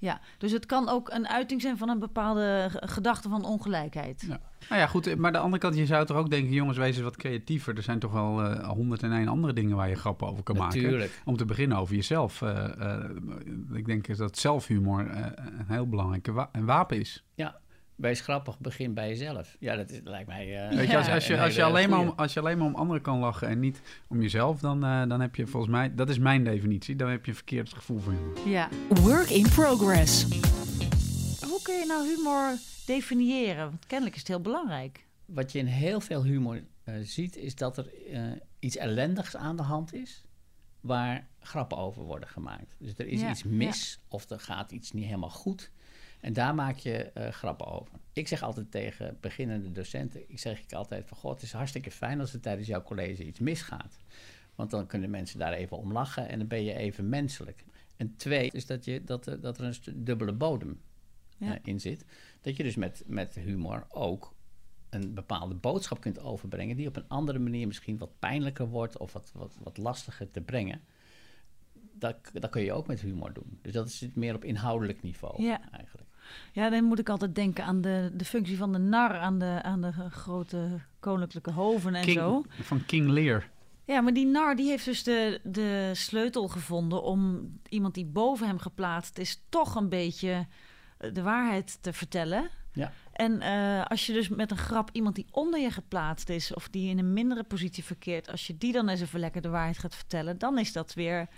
Ja, 0.00 0.20
dus 0.38 0.52
het 0.52 0.66
kan 0.66 0.88
ook 0.88 1.10
een 1.10 1.28
uiting 1.28 1.60
zijn 1.60 1.78
van 1.78 1.88
een 1.88 1.98
bepaalde 1.98 2.68
gedachte 2.72 3.28
van 3.28 3.44
ongelijkheid. 3.44 4.24
Ja. 4.28 4.40
Nou 4.68 4.80
ja, 4.80 4.86
goed. 4.86 5.16
Maar 5.16 5.26
aan 5.26 5.32
de 5.32 5.38
andere 5.38 5.62
kant, 5.62 5.76
je 5.76 5.86
zou 5.86 6.06
toch 6.06 6.16
ook 6.16 6.30
denken, 6.30 6.52
jongens, 6.52 6.78
wees 6.78 6.94
eens 6.94 7.04
wat 7.04 7.16
creatiever. 7.16 7.76
Er 7.76 7.82
zijn 7.82 7.98
toch 7.98 8.12
wel 8.12 8.42
eh, 8.44 8.68
honderd 8.68 9.02
en 9.02 9.12
één 9.12 9.28
andere 9.28 9.52
dingen 9.52 9.76
waar 9.76 9.88
je 9.88 9.94
grappen 9.94 10.28
over 10.28 10.42
kan 10.42 10.56
maken. 10.56 10.82
Natuurlijk. 10.82 11.22
Om 11.24 11.36
te 11.36 11.44
beginnen 11.44 11.78
over 11.78 11.94
jezelf. 11.94 12.42
Eh, 12.42 12.80
eh, 12.94 13.10
ik 13.72 13.86
denk 13.86 14.16
dat 14.16 14.38
zelfhumor 14.38 15.06
eh, 15.06 15.26
een 15.58 15.66
heel 15.68 15.88
belangrijk 15.88 16.26
wa- 16.26 16.50
wapen 16.60 16.98
is. 16.98 17.24
Ja, 17.34 17.56
wees 17.98 18.20
grappig, 18.20 18.58
begin 18.58 18.94
bij 18.94 19.08
jezelf. 19.08 19.56
Ja, 19.60 19.76
dat, 19.76 19.90
is, 19.90 20.00
lijkt 20.04 20.28
mij... 20.28 20.68
eh, 20.68 20.76
Weet 20.76 20.90
je, 20.90 20.96
als, 20.96 21.08
als, 21.08 21.26
je, 21.26 21.40
als, 21.40 21.54
je 21.54 21.62
alleen 21.62 21.90
maar 21.90 21.98
om, 22.00 22.12
als 22.16 22.32
je 22.32 22.40
alleen 22.40 22.58
maar 22.58 22.66
om 22.66 22.74
anderen 22.74 23.02
kan 23.02 23.18
lachen 23.18 23.48
en 23.48 23.60
niet 23.60 23.80
om 24.08 24.22
jezelf, 24.22 24.60
dan, 24.60 24.84
eh, 24.84 25.08
dan 25.08 25.20
heb 25.20 25.34
je 25.36 25.46
volgens 25.46 25.72
mij, 25.72 25.94
dat 25.94 26.08
is 26.08 26.18
mijn 26.18 26.44
definitie, 26.44 26.96
dan 26.96 27.08
heb 27.10 27.24
je 27.24 27.30
een 27.30 27.36
verkeerd 27.36 27.72
gevoel 27.72 27.98
voor 27.98 28.12
humor. 28.12 28.48
Ja. 28.48 28.68
Work 28.88 29.28
in 29.30 29.48
progress. 29.48 30.22
Hoe 31.48 31.62
kun 31.62 31.74
je 31.74 31.84
nou 31.86 32.06
humor 32.16 32.56
definiëren? 32.86 33.64
Want 33.70 33.86
kennelijk 33.86 34.14
is 34.16 34.22
het 34.22 34.30
heel 34.30 34.40
belangrijk. 34.40 35.04
Wat 35.24 35.52
je 35.52 35.58
in 35.58 35.66
heel 35.66 36.00
veel 36.00 36.24
humor 36.24 36.62
eh, 36.84 36.94
ziet, 37.02 37.36
is 37.36 37.54
dat 37.54 37.76
er 37.78 37.90
eh, 38.12 38.22
iets 38.58 38.76
ellendigs 38.76 39.36
aan 39.36 39.56
de 39.56 39.62
hand 39.62 39.94
is, 39.94 40.24
waar 40.80 41.26
grappen 41.40 41.78
over 41.78 42.02
worden 42.02 42.28
gemaakt. 42.28 42.74
Dus 42.78 42.92
er 42.96 43.06
is 43.06 43.20
Ja, 43.20 43.30
iets 43.30 43.42
mis, 43.42 44.00
of 44.08 44.30
er 44.30 44.40
gaat 44.40 44.72
iets 44.72 44.92
niet 44.92 45.04
helemaal 45.04 45.30
goed. 45.30 45.70
En 46.20 46.32
daar 46.32 46.54
maak 46.54 46.76
je 46.76 46.96
eh, 47.02 47.28
grappen 47.32 47.66
over. 47.66 47.92
Ik 48.12 48.28
zeg 48.28 48.42
altijd 48.42 48.70
tegen 48.70 49.16
beginnende 49.20 49.72
docenten, 49.72 50.30
ik 50.30 50.38
zeg 50.38 50.60
ik 50.60 50.72
altijd 50.72 51.06
van, 51.08 51.16
god, 51.16 51.32
het 51.34 51.42
is 51.42 51.52
hartstikke 51.52 51.90
fijn 51.90 52.20
als 52.20 52.32
er 52.32 52.40
tijdens 52.40 52.68
jouw 52.68 52.82
college 52.82 53.24
iets 53.24 53.38
misgaat. 53.40 53.96
Want 54.54 54.70
dan 54.70 54.86
kunnen 54.86 55.10
mensen 55.10 55.38
daar 55.38 55.52
even 55.52 55.76
om 55.76 55.92
lachen 55.92 56.28
en 56.28 56.38
dan 56.38 56.48
ben 56.48 56.64
je 56.64 56.74
even 56.74 57.08
menselijk. 57.08 57.64
En 57.96 58.16
twee, 58.16 58.50
is 58.50 58.66
dat, 58.66 58.84
je, 58.84 59.04
dat, 59.04 59.26
er- 59.26 59.40
dat 59.40 59.58
er 59.58 59.64
een 59.64 60.04
dubbele 60.04 60.32
bodem 60.32 60.80
Ja. 61.36 61.54
eh, 61.54 61.60
in 61.64 61.80
zit. 61.80 62.04
Dat 62.40 62.56
je 62.56 62.62
dus 62.62 62.76
met, 62.76 63.02
met 63.06 63.34
humor 63.34 63.86
ook 63.88 64.34
een 64.90 65.14
bepaalde 65.14 65.54
boodschap 65.54 66.00
kunt 66.00 66.20
overbrengen... 66.20 66.76
die 66.76 66.88
op 66.88 66.96
een 66.96 67.08
andere 67.08 67.38
manier 67.38 67.66
misschien 67.66 67.98
wat 67.98 68.18
pijnlijker 68.18 68.68
wordt... 68.68 68.98
of 68.98 69.12
wat, 69.12 69.30
wat, 69.34 69.56
wat 69.62 69.76
lastiger 69.76 70.30
te 70.30 70.40
brengen. 70.40 70.80
Dat, 71.98 72.16
dat 72.32 72.50
kun 72.50 72.62
je 72.62 72.72
ook 72.72 72.86
met 72.86 73.00
humor 73.00 73.32
doen. 73.32 73.58
Dus 73.62 73.72
dat 73.72 73.90
zit 73.90 74.16
meer 74.16 74.34
op 74.34 74.44
inhoudelijk 74.44 75.02
niveau 75.02 75.42
Ja. 75.42 75.60
eigenlijk. 75.70 76.08
Ja, 76.52 76.70
dan 76.70 76.84
moet 76.84 76.98
ik 76.98 77.08
altijd 77.08 77.34
denken 77.34 77.64
aan 77.64 77.80
de, 77.80 78.10
de 78.14 78.24
functie 78.24 78.56
van 78.56 78.72
de 78.72 78.78
nar 78.78 79.18
aan 79.18 79.38
de, 79.38 79.60
aan 79.62 79.80
de 79.80 79.92
grote 80.10 80.68
koninklijke 81.00 81.50
hoven 81.50 81.94
en 81.94 82.10
zo. 82.10 82.44
Van 82.48 82.84
King 82.84 83.06
Lear. 83.08 83.50
Ja, 83.84 84.00
maar 84.00 84.12
die 84.12 84.26
nar 84.26 84.56
die 84.56 84.68
heeft 84.68 84.84
dus 84.84 85.02
de, 85.02 85.40
de 85.44 85.90
sleutel 85.94 86.48
gevonden 86.48 87.02
om 87.02 87.50
iemand 87.68 87.94
die 87.94 88.04
boven 88.06 88.46
hem 88.46 88.58
geplaatst 88.58 89.18
is, 89.18 89.42
toch 89.48 89.74
een 89.74 89.88
beetje 89.88 90.46
eh, 90.98 91.14
de 91.14 91.22
waarheid 91.22 91.78
te 91.82 91.92
vertellen. 91.92 92.50
Ja. 92.72 92.92
En 93.12 93.40
eh, 93.40 93.84
als 93.84 94.06
je 94.06 94.12
dus 94.12 94.28
met 94.28 94.50
een 94.50 94.56
grap 94.56 94.90
iemand 94.92 95.14
die 95.14 95.26
onder 95.30 95.60
je 95.60 95.70
geplaatst 95.70 96.28
is, 96.28 96.54
of 96.54 96.68
die 96.68 96.90
in 96.90 96.98
een 96.98 97.12
mindere 97.12 97.44
positie 97.44 97.84
verkeert, 97.84 98.30
als 98.30 98.46
je 98.46 98.58
die 98.58 98.72
dan 98.72 98.88
eens 98.88 99.00
even 99.00 99.20
lekker 99.20 99.42
de 99.42 99.48
waarheid 99.48 99.78
gaat 99.78 99.94
vertellen, 99.94 100.38
dan 100.38 100.58
is 100.58 100.72
dat 100.72 100.94
weer 100.94 101.28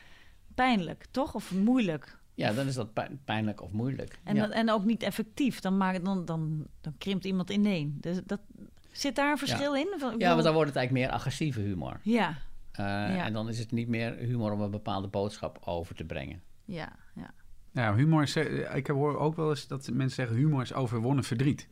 pijnlijk, 0.65 1.07
toch? 1.11 1.35
Of 1.35 1.55
moeilijk. 1.55 2.19
Ja, 2.35 2.53
dan 2.53 2.67
is 2.67 2.75
dat 2.75 2.93
pijn- 2.93 3.21
pijnlijk 3.25 3.63
of 3.63 3.73
moeilijk. 3.73 4.19
En, 4.25 4.35
ja. 4.35 4.47
dat, 4.47 4.51
en 4.55 4.71
ook 4.71 4.85
niet 4.85 5.03
effectief. 5.03 5.61
Dan, 5.61 5.77
maakt, 5.77 6.05
dan, 6.05 6.25
dan, 6.25 6.67
dan 6.81 6.95
krimpt 6.99 7.25
iemand 7.25 7.51
ineen. 7.51 7.97
Dus 8.01 8.21
dat, 8.27 8.41
zit 8.93 9.17
daar 9.17 9.31
een 9.31 9.39
verschil 9.39 9.75
in? 9.75 9.95
Van, 9.99 10.15
ja, 10.19 10.31
want 10.33 10.43
dan 10.45 10.53
wordt 10.55 10.69
het 10.69 10.79
eigenlijk 10.79 11.07
meer 11.07 11.17
agressieve 11.17 11.61
humor. 11.61 12.01
ja, 12.03 12.29
Eh, 12.73 12.85
Ja. 12.87 13.25
En 13.25 13.33
dan 13.33 13.49
is 13.49 13.59
het 13.59 13.73
niet 13.73 13.89
meer 13.89 14.15
humor 14.17 14.53
om 14.53 14.61
een 14.61 14.71
bepaalde 14.71 15.09
boodschap 15.09 15.59
over 15.65 15.95
te 15.95 16.05
brengen. 16.05 16.43
ja, 16.65 16.93
ja. 17.15 17.31
Ja, 17.73 17.95
humor 17.95 18.23
is, 18.23 18.37
eh, 18.37 18.75
ik 18.75 18.87
hoor 18.87 19.19
ook 19.19 19.37
wel 19.37 19.51
eens 19.51 19.67
dat 19.67 19.91
mensen 19.93 20.11
zeggen 20.15 20.37
humor 20.37 20.63
is 20.63 20.73
overwonnen 20.75 21.25
verdriet. 21.25 21.69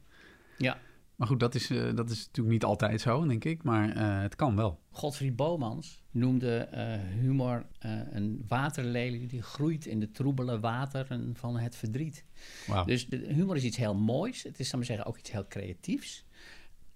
Ja. 0.58 0.76
Maar 1.18 1.28
goed, 1.28 1.40
dat 1.40 1.54
is, 1.54 1.70
eh, 1.70 1.94
dat 1.94 2.10
is 2.10 2.26
natuurlijk 2.26 2.54
niet 2.54 2.64
altijd 2.64 3.00
zo, 3.00 3.26
denk 3.26 3.44
ik, 3.44 3.62
maar 3.62 3.96
eh, 3.96 4.20
het 4.20 4.36
kan 4.36 4.56
wel. 4.56 4.80
Godfried 4.90 5.36
Bomans 5.36 6.02
noemde 6.10 6.58
eh, 6.58 6.98
humor 7.20 7.66
eh, 7.78 7.90
een 8.10 8.44
waterlelie 8.48 9.26
die 9.26 9.42
groeit 9.42 9.86
in 9.86 10.00
de 10.00 10.10
troebele 10.10 10.60
wateren 10.60 11.36
van 11.36 11.58
het 11.58 11.76
verdriet. 11.76 12.24
Wauw. 12.66 12.84
Dus 12.84 13.06
de, 13.08 13.16
humor 13.16 13.56
is 13.56 13.64
iets 13.64 13.76
heel 13.76 13.94
moois. 13.94 14.42
Het 14.42 14.58
is, 14.58 14.68
zal 14.68 14.80
ik 14.80 14.86
maar 14.86 14.96
zeggen, 14.96 15.06
ook 15.06 15.18
iets 15.18 15.30
heel 15.30 15.46
creatiefs. 15.48 16.24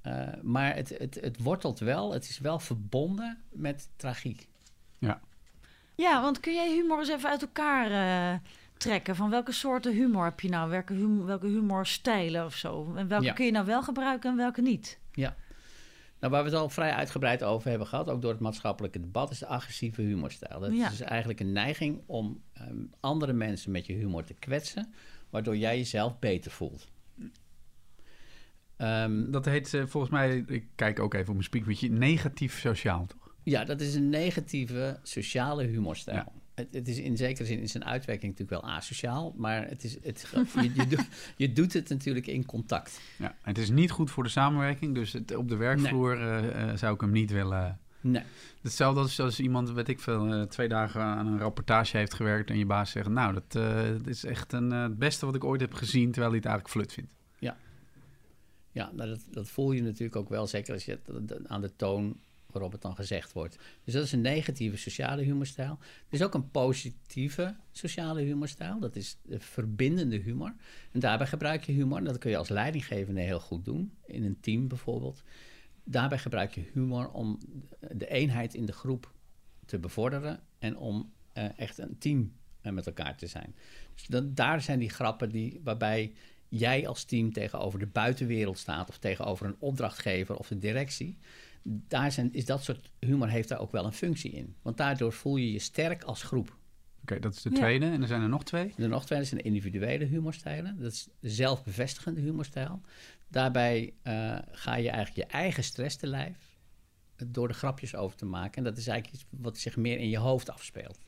Eh, 0.03 0.29
maar 0.43 0.75
het, 0.75 0.99
het, 0.99 1.19
het 1.21 1.43
wortelt 1.43 1.79
wel, 1.79 2.13
het 2.13 2.29
is 2.29 2.39
wel 2.39 2.59
verbonden 2.59 3.43
met 3.51 3.89
tragiek. 3.97 4.49
ja, 5.95 6.23
want 6.23 6.41
kun 6.41 6.55
jij 6.55 6.73
humor 6.73 6.99
eens 6.99 7.09
even 7.09 7.31
uit 7.31 7.43
elkaar 7.43 7.91
eh, 7.91 8.39
trekken? 8.83 9.17
Van 9.17 9.31
welke 9.31 9.53
soorten 9.53 9.93
humor 9.93 10.25
heb 10.25 10.41
je 10.41 10.49
nou? 10.49 10.71
Welke, 10.71 10.95
hum, 10.95 11.25
welke 11.25 11.47
humorstijlen 11.47 12.45
of 12.45 12.55
zo? 12.57 12.95
En 12.97 13.09
welke 13.09 13.25
Ja. 13.25 13.33
kun 13.33 13.45
je 13.45 13.51
nou 13.53 13.67
wel 13.67 13.83
gebruiken 13.83 14.31
en 14.31 14.37
welke 14.37 14.63
niet? 14.63 14.99
Ja. 15.13 15.37
Nou, 16.21 16.33
waar 16.35 16.45
we 16.45 16.51
het 16.51 16.59
al 16.59 16.69
vrij 16.69 16.93
uitgebreid 16.93 17.43
over 17.43 17.69
hebben 17.69 17.87
gehad, 17.87 18.09
ook 18.11 18.23
door 18.23 18.31
het 18.31 18.41
maatschappelijke 18.41 19.01
debat, 19.01 19.31
is 19.31 19.39
de 19.39 19.47
agressieve 19.47 20.03
humorstijl. 20.03 20.61
Dat 20.61 20.77
Ja. 20.77 20.85
is 20.85 20.91
dus 20.99 21.01
eigenlijk 21.07 21.41
een 21.41 21.53
neiging 21.53 22.03
om 22.07 22.43
ehm, 22.53 22.77
andere 23.01 23.33
mensen 23.33 23.71
met 23.73 23.87
je 23.87 23.93
humor 23.93 24.25
te 24.25 24.35
kwetsen, 24.35 24.93
waardoor 25.31 25.57
jij 25.57 25.77
jezelf 25.77 26.19
beter 26.19 26.51
voelt. 26.51 26.91
Ehm, 28.77 29.31
Dat 29.31 29.45
heet 29.45 29.75
eh, 29.75 29.83
volgens 29.87 30.13
mij, 30.13 30.45
ik 30.47 30.65
kijk 30.75 31.01
ook 31.01 31.15
even 31.15 31.27
op 31.27 31.33
mijn 31.35 31.45
speakbriefje, 31.45 31.89
negatief 31.91 32.59
sociaal, 32.61 33.07
toch? 33.07 33.35
ja, 33.43 33.65
dat 33.65 33.81
is 33.81 33.95
een 33.95 34.09
negatieve 34.09 34.99
sociale 35.03 35.65
humorstijl. 35.65 36.17
Ja. 36.17 36.33
Het, 36.55 36.69
het 36.71 36.89
is 36.89 36.99
in 36.99 37.17
zekere 37.17 37.47
zin 37.47 37.59
in 37.59 37.69
zijn 37.69 37.85
uitwerking 37.85 38.33
natuurlijk 38.33 38.63
wel 38.63 38.73
asociaal, 38.73 39.35
maar 39.37 39.69
het 39.69 39.85
is, 39.85 39.97
het, 40.03 40.27
je, 40.55 40.71
je, 40.75 40.87
doet, 40.87 41.09
je 41.37 41.53
doet 41.53 41.73
het 41.73 41.89
natuurlijk 41.89 42.27
in 42.27 42.47
contact. 42.47 43.01
Ja, 43.19 43.37
het 43.43 43.59
is 43.59 43.71
niet 43.71 43.91
goed 43.91 44.11
voor 44.11 44.23
de 44.23 44.29
samenwerking, 44.29 44.95
dus 44.95 45.13
het, 45.13 45.37
op 45.37 45.49
de 45.49 45.57
werkvloer 45.57 46.21
eh, 46.21 46.71
eh, 46.71 46.77
zou 46.77 46.95
ik 46.95 47.01
hem 47.01 47.11
niet 47.11 47.31
willen... 47.31 47.81
Nee. 48.01 48.23
Hetzelfde 48.63 49.01
als, 49.01 49.21
als 49.21 49.41
iemand, 49.41 49.71
weet 49.71 49.89
ik 49.89 50.01
veel, 50.01 50.33
eh, 50.33 50.43
twee 50.43 50.69
dagen 50.69 51.03
aan 51.03 51.27
een 51.27 51.39
rapportage 51.39 51.97
heeft 51.97 52.15
gewerkt 52.15 52.51
en 52.51 52.59
je 52.59 52.67
baas 52.67 52.91
zegt, 52.91 53.09
nou, 53.09 53.35
dat, 53.35 53.63
is 54.07 54.25
echt 54.25 54.53
een, 54.53 54.71
het 54.71 54.99
beste 54.99 55.27
wat 55.27 55.35
ik 55.35 55.45
ooit 55.45 55.61
heb 55.61 55.75
gezien, 55.75 56.11
terwijl 56.11 56.29
hij 56.29 56.37
het 56.37 56.47
eigenlijk 56.47 56.75
flut 56.75 56.93
vindt. 56.93 57.11
Ja, 58.73 58.91
nou, 58.95 59.09
dat, 59.09 59.21
dat 59.31 59.49
voel 59.49 59.73
je 59.73 59.83
natuurlijk 59.83 60.17
ook 60.17 60.29
wel, 60.29 60.47
zeker 60.47 60.73
als 60.73 60.85
je 60.85 60.99
aan 61.47 61.61
de 61.61 61.77
toon 61.77 62.21
waarop 62.53 62.73
het 62.73 62.81
dan 62.83 62.95
gezegd 62.95 63.33
wordt. 63.33 63.59
Dus 63.85 63.95
dat 63.95 64.05
is 64.05 64.13
een 64.13 64.21
negatieve 64.21 64.77
sociale 64.77 65.23
humorstijl. 65.23 65.79
Er 65.81 66.15
is 66.15 66.23
ook 66.23 66.35
een 66.35 66.51
positieve 66.51 67.57
sociale 67.71 68.23
humorstijl. 68.23 68.79
Dat 68.79 68.97
is 68.97 69.17
de 69.23 69.41
verbindende 69.41 70.17
humor. 70.17 70.55
En 70.93 71.01
daarbij 71.01 71.27
gebruik 71.27 71.65
je 71.65 71.73
humor. 71.73 72.05
Dat 72.05 72.19
kun 72.19 72.31
je 72.31 72.37
als 72.37 72.49
leidinggevende 72.49 73.21
heel 73.21 73.41
goed 73.41 73.65
doen. 73.65 73.93
In 74.07 74.25
een 74.25 74.41
team 74.41 74.69
bijvoorbeeld. 74.69 75.23
Daarbij 75.85 76.19
gebruik 76.19 76.55
je 76.55 76.65
humor 76.73 77.11
om 77.11 77.39
de 77.91 78.09
eenheid 78.09 78.55
in 78.55 78.67
de 78.67 78.73
groep 78.73 79.13
te 79.65 79.79
bevorderen. 79.79 80.41
En 80.59 80.77
om 80.77 81.13
uh, 81.35 81.59
echt 81.59 81.79
een 81.79 81.99
team 81.99 82.33
uh, 82.63 82.73
met 82.73 82.87
elkaar 82.87 83.17
te 83.17 83.27
zijn. 83.27 83.55
Dus 83.95 84.21
daar 84.25 84.61
zijn 84.61 84.79
die 84.79 84.91
grappen 84.91 85.31
die, 85.31 85.61
waarbij 85.65 86.13
jij 86.49 86.89
als 86.89 87.05
team 87.05 87.33
tegenover 87.33 87.79
de 87.79 87.87
buitenwereld 87.87 88.59
staat. 88.59 88.89
Of 88.89 88.99
tegenover 88.99 89.47
een 89.47 89.57
opdrachtgever 89.59 90.37
of 90.37 90.49
de 90.49 90.59
directie 90.59 91.19
daar 91.63 92.13
zijn, 92.13 92.33
is 92.33 92.45
dat 92.45 92.63
soort 92.63 92.91
humor 93.01 93.29
heeft 93.29 93.49
daar 93.49 93.61
ook 93.61 93.73
wel 93.73 93.85
een 93.85 93.93
functie 93.93 94.31
in. 94.31 94.57
Want 94.63 94.77
daardoor 94.77 95.13
voel 95.13 95.37
je 95.37 95.53
je 95.53 95.59
sterk 95.59 96.03
als 96.03 96.23
groep. 96.23 96.57
Oké, 97.03 97.19
dat 97.19 97.35
is 97.35 97.43
de 97.43 97.51
tweede. 97.51 97.87
En 97.87 98.01
er 98.01 98.07
zijn 98.07 98.23
er 98.23 98.29
nog 98.29 98.45
twee? 98.45 98.75
Er 98.77 98.89
nog 98.89 99.05
twee. 99.07 99.19
Dat 99.19 99.29
zijn 99.29 99.43
individuele 99.43 100.05
humorstijlen. 100.05 100.79
Dat 100.79 100.93
is 100.93 101.09
de 101.21 101.31
zelfbevestigende 101.31 102.21
humorstijl. 102.21 102.81
Daarbij 103.29 103.93
uh, 104.05 104.39
ga 104.51 104.77
je 104.77 104.91
eigenlijk 104.91 105.29
je 105.29 105.37
eigen 105.37 105.65
stress 105.65 105.97
te 105.97 106.07
lijf 106.07 106.37
door 107.27 107.49
de 107.49 107.55
grapjes 107.55 107.95
over 107.95 108.17
te 108.17 108.25
maken. 108.25 108.57
En 108.57 108.65
dat 108.65 108.77
is 108.77 108.87
eigenlijk 108.87 109.23
iets 109.23 109.31
wat 109.31 109.59
zich 109.59 109.77
meer 109.77 109.99
in 109.99 110.09
je 110.09 110.19
hoofd 110.19 110.51
afspeelt. 110.51 110.99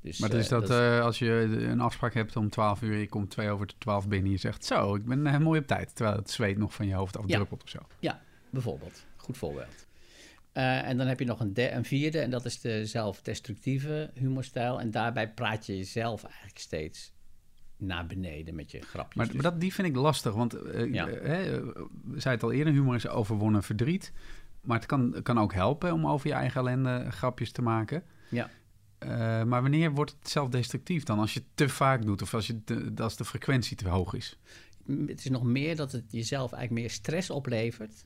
Dus, 0.00 0.18
maar 0.18 0.32
is 0.32 0.44
uh, 0.44 0.50
dat, 0.50 0.66
dat 0.66 0.80
uh, 0.80 1.00
als 1.00 1.18
je 1.18 1.30
een 1.70 1.80
afspraak 1.80 2.14
hebt 2.14 2.36
om 2.36 2.50
12 2.50 2.82
uur, 2.82 2.96
je 2.96 3.08
komt 3.08 3.30
twee 3.30 3.50
over 3.50 3.66
de 3.66 3.74
12 3.78 4.08
binnen, 4.08 4.30
je 4.30 4.36
zegt 4.36 4.64
zo, 4.64 4.94
ik 4.94 5.04
ben 5.04 5.42
mooi 5.42 5.60
op 5.60 5.66
tijd, 5.66 5.94
terwijl 5.94 6.16
het 6.16 6.30
zweet 6.30 6.58
nog 6.58 6.74
van 6.74 6.86
je 6.86 6.94
hoofd 6.94 7.16
afdruppelt 7.16 7.60
ja. 7.60 7.64
of 7.64 7.70
zo. 7.70 7.96
Ja, 8.00 8.22
bijvoorbeeld. 8.50 9.06
Goed 9.22 9.38
voorbeeld. 9.38 9.86
Uh, 10.54 10.88
en 10.88 10.96
dan 10.96 11.06
heb 11.06 11.18
je 11.18 11.24
nog 11.24 11.40
een, 11.40 11.52
een, 11.76 11.84
vierde, 11.84 12.18
en 12.18 12.30
dat 12.30 12.44
is 12.44 12.60
de 12.60 12.86
zelfdestructieve 12.86 14.10
humorstijl. 14.14 14.80
En 14.80 14.90
daarbij 14.90 15.30
praat 15.30 15.66
je 15.66 15.76
jezelf 15.76 16.24
eigenlijk 16.24 16.58
steeds 16.58 17.12
naar 17.76 18.06
beneden 18.06 18.54
met 18.54 18.70
je 18.70 18.80
grapjes. 18.80 19.16
Maar, 19.16 19.34
maar 19.34 19.42
dat, 19.42 19.60
die 19.60 19.74
vind 19.74 19.88
ik 19.88 19.96
lastig, 19.96 20.34
want 20.34 20.54
uh, 20.54 20.92
ja. 20.92 21.08
hè, 21.08 21.64
we 22.04 22.20
zei 22.20 22.34
het 22.34 22.42
al 22.42 22.52
eerder, 22.52 22.72
humor 22.72 22.94
is 22.94 23.08
overwonnen 23.08 23.62
verdriet. 23.62 24.12
Maar 24.60 24.76
het 24.76 24.86
kan, 24.86 25.20
kan 25.22 25.38
ook 25.38 25.52
helpen 25.52 25.92
om 25.92 26.06
over 26.06 26.28
je 26.28 26.34
eigen 26.34 26.60
ellende 26.60 27.10
grapjes 27.10 27.52
te 27.52 27.62
maken. 27.62 28.02
Ja. 28.28 28.50
Uh, 28.98 29.08
maar 29.44 29.62
wanneer 29.62 29.92
wordt 29.92 30.16
het 30.18 30.28
zelfdestructief 30.28 31.02
dan? 31.02 31.18
Als 31.18 31.34
je 31.34 31.40
het 31.40 31.48
te 31.54 31.68
vaak 31.68 32.04
doet 32.04 32.22
of 32.22 32.34
als, 32.34 32.46
je 32.46 32.64
te, 32.64 32.92
als 32.96 33.16
de 33.16 33.24
frequentie 33.24 33.76
te 33.76 33.88
hoog 33.88 34.14
is? 34.14 34.38
Het 34.86 35.18
is 35.18 35.28
nog 35.28 35.42
meer 35.42 35.76
dat 35.76 35.92
het 35.92 36.04
jezelf 36.08 36.52
eigenlijk 36.52 36.82
meer 36.82 36.90
stress 36.90 37.30
oplevert 37.30 38.04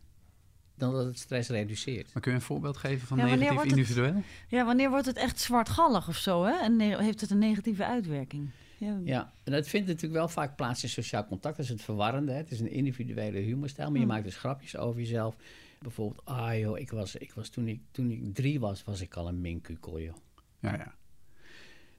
dan 0.77 0.93
dat 0.93 1.05
het 1.05 1.19
stress 1.19 1.49
reduceert. 1.49 2.13
Maar 2.13 2.23
kun 2.23 2.33
je 2.33 2.39
een 2.39 2.45
voorbeeld 2.45 2.77
geven 2.77 3.07
van 3.07 3.19
ja, 3.19 3.35
negatief 3.35 3.71
individueel? 3.71 4.15
Het, 4.15 4.25
ja, 4.49 4.65
wanneer 4.65 4.91
wordt 4.91 5.07
het 5.07 5.17
echt 5.17 5.41
zwartgallig 5.41 6.09
of 6.09 6.17
zo, 6.17 6.45
hè? 6.45 6.53
En 6.53 6.81
heeft 6.81 7.21
het 7.21 7.31
een 7.31 7.39
negatieve 7.39 7.85
uitwerking? 7.87 8.51
Ja. 8.79 8.99
ja, 9.05 9.33
en 9.45 9.53
dat 9.53 9.69
vindt 9.69 9.87
natuurlijk 9.87 10.15
wel 10.15 10.29
vaak 10.29 10.57
plaats 10.57 10.83
in 10.83 10.89
sociaal 10.89 11.27
contact. 11.27 11.57
Dat 11.57 11.65
is 11.65 11.71
het 11.71 11.83
verwarrende. 11.83 12.33
Hè? 12.33 12.39
Het 12.39 12.51
is 12.51 12.61
een 12.61 12.71
individuele 12.71 13.39
humorstijl, 13.39 13.91
maar 13.91 14.01
je 14.01 14.07
maakt 14.07 14.25
dus 14.25 14.37
grapjes 14.37 14.77
over 14.77 15.01
jezelf. 15.01 15.37
Bijvoorbeeld, 15.79 16.25
ah 16.25 16.59
joh, 16.59 16.79
ik 16.79 16.91
was, 16.91 17.17
ik 17.17 17.33
was 17.33 17.49
toen, 17.49 17.69
ik, 17.69 17.81
toen 17.91 18.11
ik 18.11 18.35
drie 18.35 18.61
was, 18.61 18.85
was 18.85 19.01
ik 19.01 19.15
al 19.15 19.29
een 19.29 19.41
minkukel, 19.41 20.01
joh. 20.01 20.17
Ja, 20.61 20.75
ja. 20.77 20.95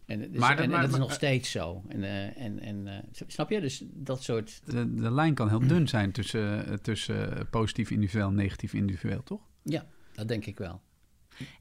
En, 0.08 0.20
dus, 0.20 0.40
maar, 0.40 0.58
en, 0.58 0.70
maar, 0.70 0.80
en 0.80 0.86
dat 0.86 0.94
is 0.94 1.00
nog 1.00 1.14
steeds 1.14 1.52
zo. 1.52 1.84
En, 1.88 2.04
uh, 2.04 2.42
en, 2.42 2.60
en 2.60 2.88
uh, 2.88 2.94
snap 3.28 3.50
je? 3.50 3.62
Dus 3.62 3.84
dat 3.86 4.24
soort... 4.24 4.62
De, 4.66 4.94
de 4.94 5.12
lijn 5.12 5.34
kan 5.34 5.50
heel 5.50 5.68
dun 5.68 5.88
zijn 5.88 6.12
tussen, 6.12 6.70
uh, 6.70 6.74
tussen 6.74 7.48
positief 7.50 7.92
individueel 7.92 8.28
en 8.28 8.36
negatief 8.36 8.74
individueel, 8.74 9.24
toch? 9.24 9.42
Ja, 9.64 9.86
dat 10.14 10.28
denk 10.28 10.46
ik 10.46 10.58
wel. 10.58 10.82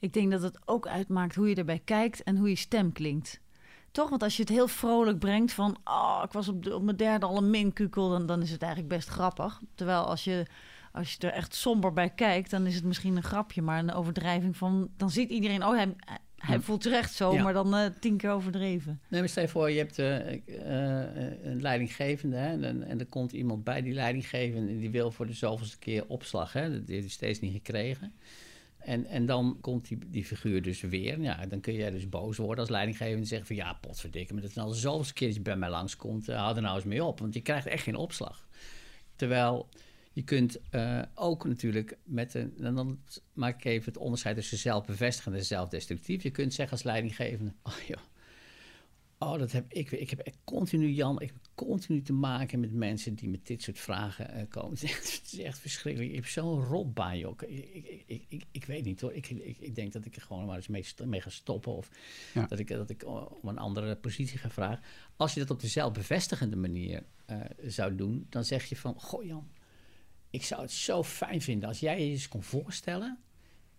Ik 0.01 0.13
denk 0.13 0.31
dat 0.31 0.43
het 0.43 0.59
ook 0.65 0.87
uitmaakt 0.87 1.35
hoe 1.35 1.49
je 1.49 1.55
erbij 1.55 1.81
kijkt 1.85 2.23
en 2.23 2.37
hoe 2.37 2.49
je 2.49 2.57
stem 2.57 2.93
klinkt. 2.93 3.41
Toch? 3.91 4.09
Want 4.09 4.23
als 4.23 4.37
je 4.37 4.43
het 4.43 4.51
heel 4.51 4.69
vrolijk 4.69 5.19
brengt 5.19 5.53
van... 5.53 5.77
oh, 5.85 6.23
ik 6.25 6.33
was 6.33 6.49
op, 6.49 6.63
de, 6.63 6.75
op 6.75 6.83
mijn 6.83 6.97
derde 6.97 7.27
al 7.27 7.37
een 7.37 7.51
minkukel... 7.51 8.09
Dan, 8.09 8.27
dan 8.27 8.43
is 8.43 8.51
het 8.51 8.63
eigenlijk 8.63 8.95
best 8.95 9.09
grappig. 9.09 9.61
Terwijl 9.75 10.05
als 10.05 10.25
je, 10.25 10.47
als 10.93 11.13
je 11.13 11.27
er 11.27 11.33
echt 11.33 11.55
somber 11.55 11.93
bij 11.93 12.11
kijkt... 12.11 12.51
dan 12.51 12.67
is 12.67 12.75
het 12.75 12.85
misschien 12.85 13.17
een 13.17 13.23
grapje, 13.23 13.63
maar 13.63 13.79
een 13.79 13.93
overdrijving 13.93 14.57
van... 14.57 14.91
dan 14.97 15.11
ziet 15.11 15.31
iedereen... 15.31 15.65
oh, 15.65 15.75
hij, 15.75 15.95
hij 16.37 16.61
voelt 16.61 16.81
terecht 16.81 17.15
zo, 17.15 17.33
ja. 17.33 17.43
maar 17.43 17.53
dan 17.53 17.75
uh, 17.75 17.87
tien 18.01 18.17
keer 18.17 18.31
overdreven. 18.31 19.01
Nee, 19.09 19.21
maar 19.21 19.29
stel 19.29 19.43
je 19.43 19.49
voor, 19.49 19.71
je 19.71 19.79
hebt 19.79 19.99
uh, 19.99 20.33
uh, 20.33 20.41
een 21.43 21.61
leidinggevende 21.61 22.37
hè, 22.37 22.63
en, 22.63 22.83
en 22.83 22.99
er 22.99 23.07
komt 23.07 23.33
iemand 23.33 23.65
bij 23.65 23.83
die 23.83 23.93
leidinggevende 23.93 24.73
en 24.73 24.79
die 24.79 24.91
wil 24.91 25.11
voor 25.11 25.27
de 25.27 25.33
zoveelste 25.33 25.79
keer 25.79 26.05
opslag. 26.07 26.53
Hè, 26.53 26.71
dat 26.71 26.89
heeft 26.89 27.01
hij 27.01 27.09
steeds 27.09 27.41
niet 27.41 27.53
gekregen. 27.53 28.13
En, 28.79 29.07
en 29.07 29.27
dan 29.27 29.59
komt 29.61 29.89
die, 29.89 29.99
die 30.07 30.25
figuur 30.25 30.63
dus 30.63 30.81
weer. 30.81 31.21
Ja, 31.21 31.47
dan 31.47 31.61
kun 31.61 31.75
jij 31.75 31.91
dus 31.91 32.09
boos 32.09 32.37
worden 32.37 32.59
als 32.59 32.69
leidinggevende 32.69 33.21
en 33.21 33.27
zeggen 33.27 33.47
van... 33.47 33.57
ja, 33.57 33.73
potverdikke, 33.73 34.33
maar 34.33 34.43
dat 34.43 34.51
is 34.51 34.57
nou 34.57 34.69
de 34.69 34.77
zoveelste 34.77 35.13
keer 35.13 35.27
dat 35.27 35.37
je 35.37 35.43
bij 35.43 35.57
mij 35.57 35.71
langskomt. 35.71 36.27
hou 36.27 36.57
er 36.57 36.63
nou 36.63 36.77
eens 36.77 36.85
mee 36.85 37.05
op, 37.05 37.21
want 37.21 37.35
je 37.35 37.41
krijgt 37.41 37.67
echt 37.67 37.83
geen 37.83 37.97
opslag. 37.97 38.47
Terwijl 39.17 39.69
je 40.17 40.23
kunt 40.23 40.59
uh, 40.71 41.03
ook 41.15 41.45
natuurlijk 41.45 41.97
met 42.05 42.35
een. 42.35 42.55
En 42.61 42.75
dan 42.75 42.99
maak 43.33 43.57
ik 43.57 43.65
even 43.65 43.93
het 43.93 44.03
onderscheid 44.03 44.37
tussen 44.37 44.59
zelfbevestigend 44.59 45.35
en 45.35 45.45
zelfdestructief. 45.45 46.23
Je 46.23 46.31
kunt 46.31 46.55
zeggen 46.55 46.77
als 46.77 46.85
leidinggevende: 46.85 47.53
Oh 47.63 47.79
joh, 47.87 48.01
oh, 49.19 49.39
dat 49.39 49.53
heb 49.53 49.73
ik. 49.73 49.91
Ik 49.91 50.11
heb 50.11 50.29
continu, 50.45 50.89
Jan, 50.89 51.21
ik 51.21 51.29
heb 51.29 51.37
continu 51.55 52.03
te 52.03 52.13
maken 52.13 52.61
met 52.61 52.73
mensen 52.73 53.15
die 53.15 53.29
met 53.29 53.47
dit 53.47 53.63
soort 53.63 53.79
vragen 53.79 54.37
uh, 54.37 54.43
komen. 54.49 54.71
Het 54.71 54.83
is, 54.83 54.91
echt, 54.91 55.21
het 55.23 55.33
is, 55.33 55.39
echt, 55.39 55.59
verschrikkelijk. 55.59 56.13
Ik 56.13 56.19
heb 56.19 56.27
zo'n 56.27 56.65
rotbaan, 56.65 57.19
joh. 57.19 57.39
Ik, 57.47 58.05
ik, 58.07 58.25
ik, 58.29 58.45
ik, 58.51 58.65
weet 58.65 58.85
niet 58.85 59.01
hoor. 59.01 59.13
Ik, 59.13 59.29
ik, 59.59 59.75
denk 59.75 59.93
dat 59.93 60.05
ik 60.05 60.17
er 60.17 60.23
gewoon 60.23 60.47
maar 60.47 60.57
eens 60.57 60.69
mee, 60.69 60.85
mee 61.05 61.21
ga 61.21 61.31
stoppen. 61.31 61.73
Of 61.73 61.91
ja. 62.35 62.47
dat, 62.47 62.59
ik, 62.59 62.69
dat 62.69 62.91
ik 62.91 63.07
om 63.43 63.49
een 63.49 63.59
andere 63.59 63.97
positie 63.97 64.39
ga 64.39 64.51
vragen. 64.51 64.85
Als 65.17 65.35
je 65.35 65.41
dat 65.41 65.51
op 65.51 65.61
de 65.61 65.69
zelfbevestigende 65.69 66.57
manier 66.57 67.03
uh, 67.31 67.41
zou 67.67 67.95
doen, 67.95 68.27
dan 68.29 68.45
zeg 68.45 68.65
je 68.65 68.77
van: 68.77 68.95
Goh, 69.01 69.25
Jan 69.25 69.49
ik 70.31 70.45
zou 70.45 70.61
het 70.63 70.73
zo 70.73 71.03
fijn 71.03 71.43
vinden 71.43 71.69
als 71.69 71.81
jij 71.81 72.05
je 72.05 72.11
eens 72.11 72.29
kon 72.29 72.43
voorstellen 72.43 73.19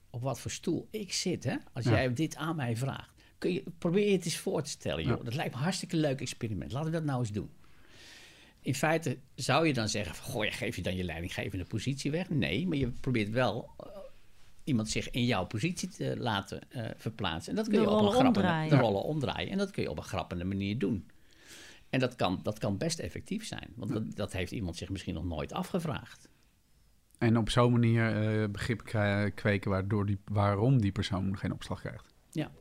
op 0.09 0.21
wat 0.21 0.39
voor 0.39 0.51
stoel 0.51 0.87
ik 0.91 1.13
zit. 1.13 1.43
Hè? 1.43 1.55
Als 1.73 1.85
ja. 1.85 1.91
jij 1.91 2.13
dit 2.13 2.35
aan 2.35 2.55
mij 2.55 2.75
vraagt. 2.75 3.15
Kun 3.37 3.53
je, 3.53 3.63
probeer 3.77 4.05
je 4.05 4.11
het 4.11 4.25
eens 4.25 4.37
voor 4.37 4.63
te 4.63 4.69
stellen. 4.69 5.03
Joh. 5.03 5.17
Ja. 5.17 5.23
Dat 5.23 5.33
lijkt 5.33 5.51
me 5.51 5.57
een 5.57 5.63
hartstikke 5.63 5.97
leuk 5.97 6.21
experiment. 6.21 6.71
Laten 6.71 6.91
we 6.91 6.97
dat 6.97 7.05
nou 7.05 7.19
eens 7.19 7.31
doen. 7.31 7.49
In 8.61 8.75
feite 8.75 9.17
zou 9.35 9.67
je 9.67 9.73
dan 9.73 9.89
zeggen: 9.89 10.15
van, 10.15 10.25
Goh, 10.25 10.51
geef 10.51 10.75
je 10.75 10.81
dan 10.81 10.95
je 10.95 11.03
leidinggevende 11.03 11.65
positie 11.65 12.11
weg? 12.11 12.29
Nee, 12.29 12.67
maar 12.67 12.77
je 12.77 12.87
probeert 12.87 13.29
wel 13.29 13.69
uh, 13.79 13.87
iemand 14.63 14.89
zich 14.89 15.09
in 15.09 15.25
jouw 15.25 15.45
positie 15.45 15.89
te 15.89 16.15
laten 16.17 16.61
uh, 16.69 16.85
verplaatsen. 16.95 17.49
En 17.49 17.55
dat 17.55 17.67
kun 17.67 17.75
de 17.75 17.81
je 17.81 17.89
op 17.89 18.01
een 18.01 18.11
grappende 18.11 18.39
omdraaien. 18.39 18.69
de 18.69 18.75
rollen 18.75 19.03
omdraaien. 19.03 19.51
En 19.51 19.57
dat 19.57 19.71
kun 19.71 19.83
je 19.83 19.89
op 19.89 19.97
een 19.97 20.03
grappende 20.03 20.43
manier 20.43 20.77
doen. 20.77 21.09
En 21.89 21.99
dat 21.99 22.15
kan, 22.15 22.39
dat 22.43 22.59
kan 22.59 22.77
best 22.77 22.99
effectief 22.99 23.45
zijn. 23.45 23.73
Want 23.75 23.91
dat, 23.91 24.15
dat 24.15 24.33
heeft 24.33 24.51
iemand 24.51 24.77
zich 24.77 24.89
misschien 24.89 25.13
nog 25.13 25.25
nooit 25.25 25.53
afgevraagd. 25.53 26.29
En 27.17 27.37
op 27.37 27.49
zo'n 27.49 27.71
manier 27.71 28.39
uh, 28.41 28.47
begrip 28.49 28.83
kweken 29.35 29.71
waardoor 29.71 30.05
die, 30.05 30.19
waarom 30.25 30.81
die 30.81 30.91
persoon 30.91 31.37
geen 31.37 31.51
opslag 31.51 31.79
krijgt. 31.79 32.13
Ja. 32.31 32.51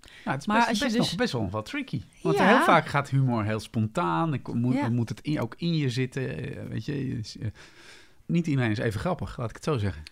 Nou, 0.00 0.30
het 0.30 0.40
is 0.40 0.46
maar 0.46 0.66
best, 0.66 0.80
best, 0.80 0.96
dus... 0.96 1.10
nog, 1.10 1.16
best 1.16 1.32
wel 1.32 1.50
wat 1.50 1.66
tricky. 1.66 2.02
Want 2.22 2.36
ja. 2.36 2.46
heel 2.46 2.64
vaak 2.64 2.86
gaat 2.86 3.10
humor 3.10 3.44
heel 3.44 3.60
spontaan. 3.60 4.34
Ik 4.34 4.52
moet, 4.52 4.74
ja. 4.74 4.88
moet 4.88 5.08
het 5.08 5.20
in, 5.20 5.40
ook 5.40 5.54
in 5.58 5.76
je 5.76 5.90
zitten. 5.90 6.56
Uh, 6.56 6.68
weet 6.68 6.84
je, 6.84 7.20
uh, 7.40 7.50
niet 8.26 8.46
iedereen 8.46 8.70
is 8.70 8.78
even 8.78 9.00
grappig, 9.00 9.38
laat 9.38 9.48
ik 9.48 9.54
het 9.54 9.64
zo 9.64 9.78
zeggen. 9.78 10.02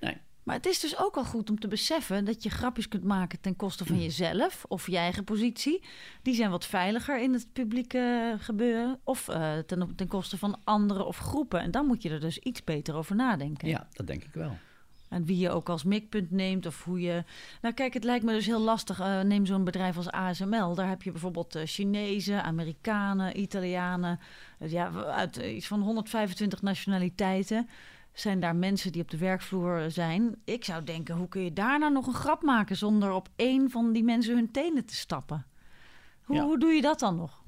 Nee. 0.00 0.16
Maar 0.46 0.56
het 0.56 0.66
is 0.66 0.80
dus 0.80 0.98
ook 0.98 1.14
wel 1.14 1.24
goed 1.24 1.50
om 1.50 1.58
te 1.58 1.68
beseffen 1.68 2.24
dat 2.24 2.42
je 2.42 2.50
grapjes 2.50 2.88
kunt 2.88 3.04
maken 3.04 3.40
ten 3.40 3.56
koste 3.56 3.84
van 3.84 4.02
jezelf 4.02 4.64
of 4.68 4.86
je 4.86 4.96
eigen 4.96 5.24
positie. 5.24 5.82
Die 6.22 6.34
zijn 6.34 6.50
wat 6.50 6.66
veiliger 6.66 7.20
in 7.20 7.32
het 7.32 7.52
publieke 7.52 8.36
gebeuren. 8.38 9.00
Of 9.04 9.28
uh, 9.28 9.58
ten, 9.58 9.92
ten 9.96 10.08
koste 10.08 10.38
van 10.38 10.60
anderen 10.64 11.06
of 11.06 11.16
groepen. 11.16 11.60
En 11.60 11.70
dan 11.70 11.86
moet 11.86 12.02
je 12.02 12.10
er 12.10 12.20
dus 12.20 12.38
iets 12.38 12.64
beter 12.64 12.94
over 12.94 13.16
nadenken. 13.16 13.68
Ja, 13.68 13.88
dat 13.92 14.06
denk 14.06 14.24
ik 14.24 14.32
wel. 14.32 14.56
En 15.08 15.24
wie 15.24 15.38
je 15.38 15.50
ook 15.50 15.68
als 15.68 15.84
mikpunt 15.84 16.30
neemt 16.30 16.66
of 16.66 16.84
hoe 16.84 17.00
je... 17.00 17.24
Nou 17.60 17.74
kijk, 17.74 17.94
het 17.94 18.04
lijkt 18.04 18.24
me 18.24 18.32
dus 18.32 18.46
heel 18.46 18.60
lastig. 18.60 19.00
Uh, 19.00 19.20
neem 19.20 19.46
zo'n 19.46 19.64
bedrijf 19.64 19.96
als 19.96 20.10
ASML. 20.10 20.74
Daar 20.74 20.88
heb 20.88 21.02
je 21.02 21.10
bijvoorbeeld 21.10 21.56
uh, 21.56 21.62
Chinezen, 21.64 22.42
Amerikanen, 22.42 23.40
Italianen. 23.40 24.20
Uh, 24.58 24.70
ja, 24.70 24.90
uit 24.92 25.36
iets 25.36 25.66
van 25.66 25.80
125 25.80 26.62
nationaliteiten 26.62 27.68
zijn 28.18 28.40
daar 28.40 28.56
mensen 28.56 28.92
die 28.92 29.02
op 29.02 29.10
de 29.10 29.18
werkvloer 29.18 29.90
zijn. 29.90 30.36
Ik 30.44 30.64
zou 30.64 30.84
denken, 30.84 31.16
hoe 31.16 31.28
kun 31.28 31.42
je 31.42 31.52
daar 31.52 31.78
nou 31.78 31.92
nog 31.92 32.06
een 32.06 32.14
grap 32.14 32.42
maken 32.42 32.76
zonder 32.76 33.12
op 33.12 33.28
één 33.36 33.70
van 33.70 33.92
die 33.92 34.04
mensen 34.04 34.34
hun 34.34 34.50
tenen 34.50 34.84
te 34.84 34.94
stappen? 34.94 35.46
Hoe, 36.22 36.36
ja. 36.36 36.44
hoe 36.44 36.58
doe 36.58 36.72
je 36.72 36.80
dat 36.80 36.98
dan 36.98 37.16
nog? 37.16 37.44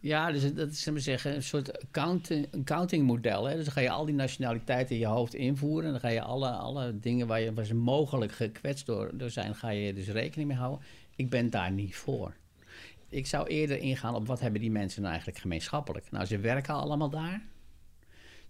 Ja, 0.00 0.32
dus 0.32 0.54
dat 0.54 0.70
is 0.70 0.90
maar 0.90 1.00
zeggen, 1.00 1.34
een 1.34 1.42
soort 1.42 1.82
accounting, 1.82 2.48
accounting 2.54 3.06
model. 3.06 3.44
Hè? 3.44 3.54
Dus 3.56 3.64
dan 3.64 3.72
ga 3.72 3.80
je 3.80 3.90
al 3.90 4.04
die 4.04 4.14
nationaliteiten 4.14 4.94
in 4.94 5.00
je 5.00 5.06
hoofd 5.06 5.34
invoeren. 5.34 5.84
En 5.84 5.90
dan 5.90 6.00
ga 6.00 6.08
je 6.08 6.22
alle, 6.22 6.50
alle 6.50 6.98
dingen 6.98 7.26
waar, 7.26 7.40
je, 7.40 7.54
waar 7.54 7.64
ze 7.64 7.74
mogelijk 7.74 8.32
gekwetst 8.32 8.86
door, 8.86 9.10
door 9.12 9.30
zijn, 9.30 9.54
ga 9.54 9.68
je 9.68 9.94
dus 9.94 10.08
rekening 10.08 10.48
mee 10.48 10.58
houden. 10.58 10.86
Ik 11.16 11.30
ben 11.30 11.50
daar 11.50 11.72
niet 11.72 11.96
voor. 11.96 12.34
Ik 13.08 13.26
zou 13.26 13.46
eerder 13.46 13.78
ingaan 13.78 14.14
op 14.14 14.26
wat 14.26 14.40
hebben 14.40 14.60
die 14.60 14.70
mensen 14.70 15.00
nou 15.00 15.12
eigenlijk 15.12 15.42
gemeenschappelijk. 15.42 16.10
Nou, 16.10 16.24
ze 16.24 16.38
werken 16.38 16.74
allemaal 16.74 17.10
daar. 17.10 17.42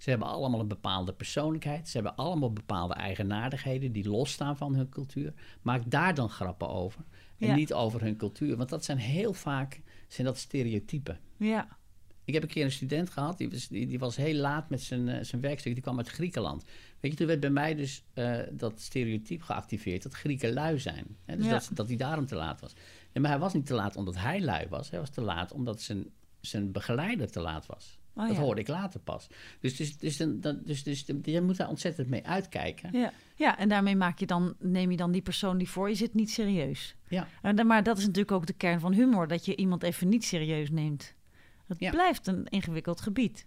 Ze 0.01 0.11
hebben 0.11 0.29
allemaal 0.29 0.61
een 0.61 0.69
bepaalde 0.69 1.13
persoonlijkheid. 1.13 1.89
Ze 1.89 1.93
hebben 1.97 2.17
allemaal 2.17 2.53
bepaalde 2.53 2.95
eigenaardigheden 2.95 3.93
die 3.93 4.09
losstaan 4.09 4.57
van 4.57 4.75
hun 4.75 4.89
cultuur. 4.89 5.33
Maak 5.63 5.91
daar 5.91 6.15
dan 6.15 6.29
grappen 6.31 6.69
over. 6.69 7.01
En 7.39 7.47
Ja. 7.49 7.55
niet 7.55 7.73
over 7.73 8.01
hun 8.03 8.17
cultuur. 8.17 8.57
Want 8.57 8.69
dat 8.69 8.85
zijn 8.85 8.99
heel 8.99 9.33
vaak 9.33 9.81
zijn 10.09 10.27
dat 10.27 10.39
stereotypen. 10.39 11.19
Ja. 11.37 11.79
Ik 12.25 12.35
heb 12.35 12.43
een 12.43 12.49
keer 12.49 12.65
een 12.65 12.71
student 12.73 13.11
gehad, 13.11 13.39
die 13.39 13.51
was, 13.51 13.69
die, 13.69 13.87
die 13.87 13.99
was 13.99 14.17
heel 14.17 14.35
laat 14.35 14.71
met 14.71 14.81
zijn, 14.83 15.09
eh, 15.09 15.25
zijn 15.25 15.41
werkstuk. 15.41 15.73
Die 15.75 15.83
kwam 15.83 15.97
uit 15.99 16.09
Griekenland. 16.09 16.65
Weet 17.01 17.11
je, 17.11 17.17
toen 17.17 17.27
werd 17.27 17.41
bij 17.41 17.51
mij 17.51 17.75
dus 17.75 18.05
eh, 18.15 18.39
dat 18.53 18.81
stereotype 18.81 19.45
geactiveerd 19.45 20.03
dat 20.03 20.15
Grieken 20.15 20.53
lui 20.53 20.79
zijn. 20.79 21.07
Hè? 21.25 21.37
Dus 21.37 21.45
Ja. 21.47 21.51
dat, 21.51 21.71
dat 21.73 21.89
hij 21.89 21.97
daarom 21.97 22.27
te 22.27 22.35
laat 22.35 22.61
was. 22.61 22.73
Nee, 23.13 23.23
maar 23.23 23.31
hij 23.31 23.41
was 23.41 23.55
niet 23.55 23.67
te 23.67 23.75
laat 23.75 23.97
omdat 23.97 24.17
hij 24.17 24.41
lui 24.41 24.67
was. 24.69 24.91
Hij 24.91 24.99
was 25.01 25.11
te 25.11 25.21
laat 25.21 25.53
omdat 25.53 25.81
zijn, 25.81 26.07
zijn 26.41 26.73
begeleider 26.73 27.31
te 27.31 27.41
laat 27.41 27.67
was. 27.67 27.99
Oh, 28.21 28.27
dat 28.29 28.37
ja. 28.37 28.43
hoorde 28.43 28.61
ik 28.61 28.69
later 28.69 29.01
pas. 29.01 29.27
Dus, 29.61 29.77
dus, 29.77 29.99
dus, 29.99 30.17
dan, 30.17 30.41
dan, 30.41 30.61
dus, 30.65 30.83
dus, 30.83 31.05
je 31.23 31.41
moet 31.41 31.57
daar 31.57 31.69
ontzettend 31.69 32.09
mee 32.09 32.27
uitkijken. 32.27 32.99
Ja. 32.99 33.13
ja, 33.35 33.59
en 33.59 33.69
daarmee 33.69 33.97
maak 33.97 34.19
je 34.19 34.27
dan, 34.27 34.55
neem 34.59 34.91
je 34.91 34.97
dan 34.97 35.11
die 35.13 35.23
persoon 35.23 35.59
die 35.59 35.69
voor 35.69 35.89
je 35.89 35.95
zit 35.95 36.15
niet 36.15 36.31
serieus. 36.31 36.95
Ja. 37.09 37.29
En 37.43 37.57
dan- 37.57 37.67
maar 37.67 37.83
dat 37.83 37.99
is 37.99 38.05
natuurlijk 38.05 38.33
ook 38.33 38.47
de 38.47 38.53
kern 38.53 38.81
van 38.81 38.93
humor, 38.93 39.29
dat 39.29 39.45
je 39.45 39.57
iemand 39.57 39.83
even 39.83 40.09
niet 40.09 40.25
serieus 40.25 40.71
neemt. 40.71 41.15
Het 41.67 41.79
Ja. 41.79 41.91
blijft 41.91 42.27
een 42.27 42.47
ingewikkeld 42.49 43.01
gebied. 43.01 43.47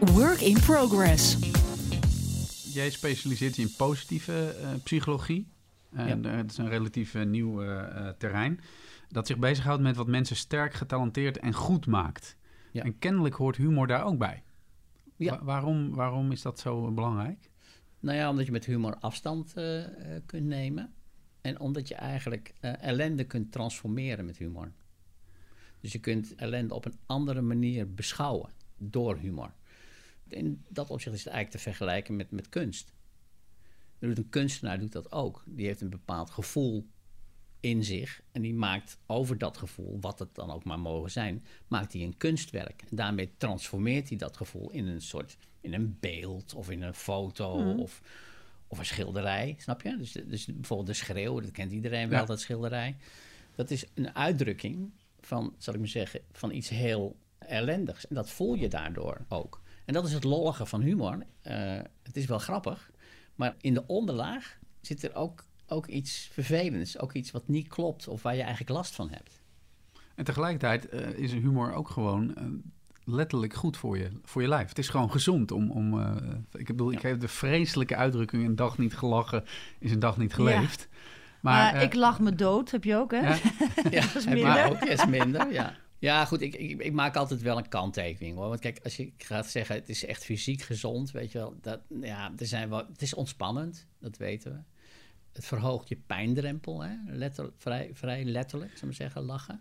Work 0.00 0.40
in 0.40 0.60
progress. 0.60 1.36
Jij 2.72 2.90
specialiseert 2.90 3.56
je 3.56 3.62
in 3.62 3.72
positieve 3.76 4.54
eh, 4.60 4.68
psychologie. 4.82 5.48
En 5.92 6.22
Ja. 6.22 6.30
eh, 6.30 6.36
het 6.36 6.50
is 6.50 6.58
een 6.58 6.68
relatief 6.68 7.14
eh, 7.14 7.24
nieuw 7.24 7.62
eh, 7.62 7.78
eh, 8.08 8.14
terrein. 8.18 8.60
Dat 9.08 9.26
zich 9.26 9.38
bezighoudt 9.38 9.82
met 9.82 9.96
wat 9.96 10.06
mensen 10.06 10.36
sterk, 10.36 10.74
getalenteerd 10.74 11.38
en 11.38 11.54
goed 11.54 11.86
maakt. 11.86 12.36
Ja. 12.72 12.82
En 12.82 12.98
kennelijk 12.98 13.34
hoort 13.34 13.56
humor 13.56 13.86
daar 13.86 14.04
ook 14.04 14.18
bij. 14.18 14.42
Ja. 15.16 15.38
Wa- 15.38 15.44
waarom, 15.44 15.94
waarom 15.94 16.32
is 16.32 16.42
dat 16.42 16.58
zo 16.58 16.90
belangrijk? 16.92 17.50
Nou 18.00 18.16
ja, 18.16 18.30
omdat 18.30 18.46
je 18.46 18.52
met 18.52 18.64
humor 18.64 18.96
afstand 18.96 19.54
eh, 19.54 20.16
eh, 20.16 20.22
kunt 20.26 20.46
nemen. 20.46 20.92
En 21.40 21.60
omdat 21.60 21.88
je 21.88 21.94
eigenlijk 21.94 22.54
eh, 22.60 22.82
ellende 22.82 23.24
kunt 23.24 23.52
transformeren 23.52 24.24
met 24.24 24.36
humor. 24.38 24.72
Dus 25.80 25.92
je 25.92 25.98
kunt 25.98 26.34
ellende 26.34 26.74
op 26.74 26.84
een 26.84 26.98
andere 27.06 27.40
manier 27.40 27.94
beschouwen 27.94 28.50
door 28.76 29.16
humor. 29.16 29.52
In 30.28 30.64
dat 30.68 30.90
opzicht 30.90 31.14
is 31.16 31.24
het 31.24 31.32
eigenlijk 31.32 31.64
te 31.64 31.70
vergelijken 31.70 32.16
met, 32.16 32.30
met 32.30 32.48
kunst. 32.48 32.92
Een 33.98 34.28
kunstenaar 34.28 34.78
doet 34.78 34.92
dat 34.92 35.12
ook. 35.12 35.42
Die 35.46 35.66
heeft 35.66 35.80
een 35.80 35.90
bepaald 35.90 36.30
gevoel 36.30 36.88
in 37.60 37.84
zich. 37.84 38.20
En 38.32 38.42
die 38.42 38.54
maakt 38.54 38.98
over 39.06 39.38
dat 39.38 39.56
gevoel, 39.56 39.98
wat 40.00 40.18
het 40.18 40.34
dan 40.34 40.50
ook 40.50 40.64
maar 40.64 40.78
mogen 40.80 41.10
zijn, 41.10 41.44
maakt 41.68 41.92
hij 41.92 42.02
een 42.02 42.16
kunstwerk. 42.16 42.82
En 42.90 42.96
daarmee 42.96 43.30
transformeert 43.36 44.08
hij 44.08 44.18
dat 44.18 44.36
gevoel 44.36 44.70
in 44.70 44.86
een 44.86 45.00
soort, 45.02 45.36
in 45.60 45.74
een 45.74 45.96
beeld 46.00 46.54
of 46.54 46.70
in 46.70 46.82
een 46.82 46.94
foto 46.94 47.74
of, 47.76 48.02
of 48.66 48.78
een 48.78 48.84
schilderij. 48.86 49.54
Snap 49.58 49.82
je? 49.82 49.96
Dus, 49.96 50.12
dus 50.12 50.46
bijvoorbeeld 50.46 50.88
de 50.88 50.94
schreeuw, 50.94 51.40
dat 51.40 51.50
kent 51.50 51.72
iedereen 51.72 52.08
wel, 52.08 52.20
Ja. 52.20 52.26
dat 52.26 52.40
schilderij. 52.40 52.96
Dat 53.54 53.70
is 53.70 53.84
een 53.94 54.14
uitdrukking 54.14 54.90
van, 55.20 55.54
zal 55.58 55.74
ik 55.74 55.80
maar 55.80 55.88
zeggen, 55.88 56.20
van 56.32 56.52
iets 56.52 56.68
heel 56.68 57.16
ellendigs. 57.38 58.06
En 58.08 58.14
dat 58.14 58.30
voel 58.30 58.54
je 58.54 58.68
daardoor 58.68 59.24
ook. 59.28 59.60
En 59.84 59.94
dat 59.94 60.06
is 60.06 60.12
het 60.12 60.24
lollige 60.24 60.66
van 60.66 60.80
humor. 60.80 61.26
Eh, 61.42 61.78
het 62.02 62.16
is 62.16 62.26
wel 62.26 62.38
grappig, 62.38 62.90
maar 63.34 63.54
in 63.60 63.74
de 63.74 63.86
onderlaag 63.86 64.58
zit 64.80 65.02
er 65.02 65.14
ook, 65.14 65.44
ook 65.70 65.86
iets 65.86 66.28
vervelends. 66.32 66.98
Ook 66.98 67.12
iets 67.12 67.30
wat 67.30 67.48
niet 67.48 67.68
klopt 67.68 68.08
of 68.08 68.22
waar 68.22 68.34
je 68.34 68.40
eigenlijk 68.40 68.70
last 68.70 68.94
van 68.94 69.10
hebt. 69.10 69.40
En 70.14 70.24
tegelijkertijd 70.24 70.88
eh, 70.88 71.08
is 71.08 71.32
humor 71.32 71.72
ook 71.72 71.88
gewoon 71.88 72.34
eh, 72.34 72.44
letterlijk 73.04 73.54
goed 73.54 73.76
voor 73.76 73.98
je, 73.98 74.10
voor 74.24 74.42
je 74.42 74.48
lijf. 74.48 74.68
Het 74.68 74.78
is 74.78 74.88
gewoon 74.88 75.10
gezond 75.10 75.52
om... 75.52 75.70
om 75.70 76.00
eh, 76.00 76.16
ik 76.52 76.66
bedoel, 76.66 76.92
ik 76.92 77.02
heb 77.02 77.20
de 77.20 77.28
vreselijke 77.28 77.96
uitdrukking... 77.96 78.44
een 78.44 78.56
dag 78.56 78.78
niet 78.78 78.96
gelachen 78.96 79.44
is 79.78 79.92
een 79.92 79.98
dag 79.98 80.16
niet 80.16 80.34
geleefd. 80.34 80.88
Maar, 81.40 81.82
ik 81.82 81.94
lach 81.94 82.20
me 82.20 82.34
dood, 82.34 82.70
heb 82.70 82.84
je 82.84 82.96
ook, 82.96 83.10
hè? 83.10 83.20
ja, 83.20 83.38
Ja, 83.90 84.04
is 84.14 84.26
minder. 84.26 84.70
ook. 84.70 84.80
is 84.80 85.06
minder, 85.06 85.52
ja. 85.52 85.76
Ja, 85.98 86.24
goed, 86.24 86.40
ik, 86.40 86.54
ik, 86.54 86.80
ik 86.82 86.92
maak 86.92 87.16
altijd 87.16 87.42
wel 87.42 87.56
een 87.56 87.68
kanttekening 87.68 88.36
hoor. 88.36 88.48
Want 88.48 88.60
kijk, 88.60 88.80
als 88.84 88.96
je 88.96 89.12
gaat 89.18 89.46
zeggen 89.46 89.74
het 89.74 89.88
is 89.88 90.04
echt 90.04 90.24
fysiek 90.24 90.62
gezond, 90.62 91.10
weet 91.10 91.32
je 91.32 91.38
wel, 91.38 91.54
dat, 91.60 91.80
ja, 92.00 92.32
er 92.36 92.46
zijn 92.46 92.68
wel, 92.68 92.86
het 92.92 93.02
is 93.02 93.14
ontspannend, 93.14 93.86
dat 93.98 94.16
weten 94.16 94.52
we. 94.52 94.58
Het 95.32 95.46
verhoogt 95.46 95.88
je 95.88 95.96
pijndrempel, 95.96 96.82
hè? 96.82 96.94
Letter, 97.06 97.50
vrij, 97.56 97.90
vrij 97.92 98.24
letterlijk, 98.24 98.78
zou 98.78 98.90
ik 98.90 98.96
zeggen, 98.96 99.22
lachen. 99.22 99.60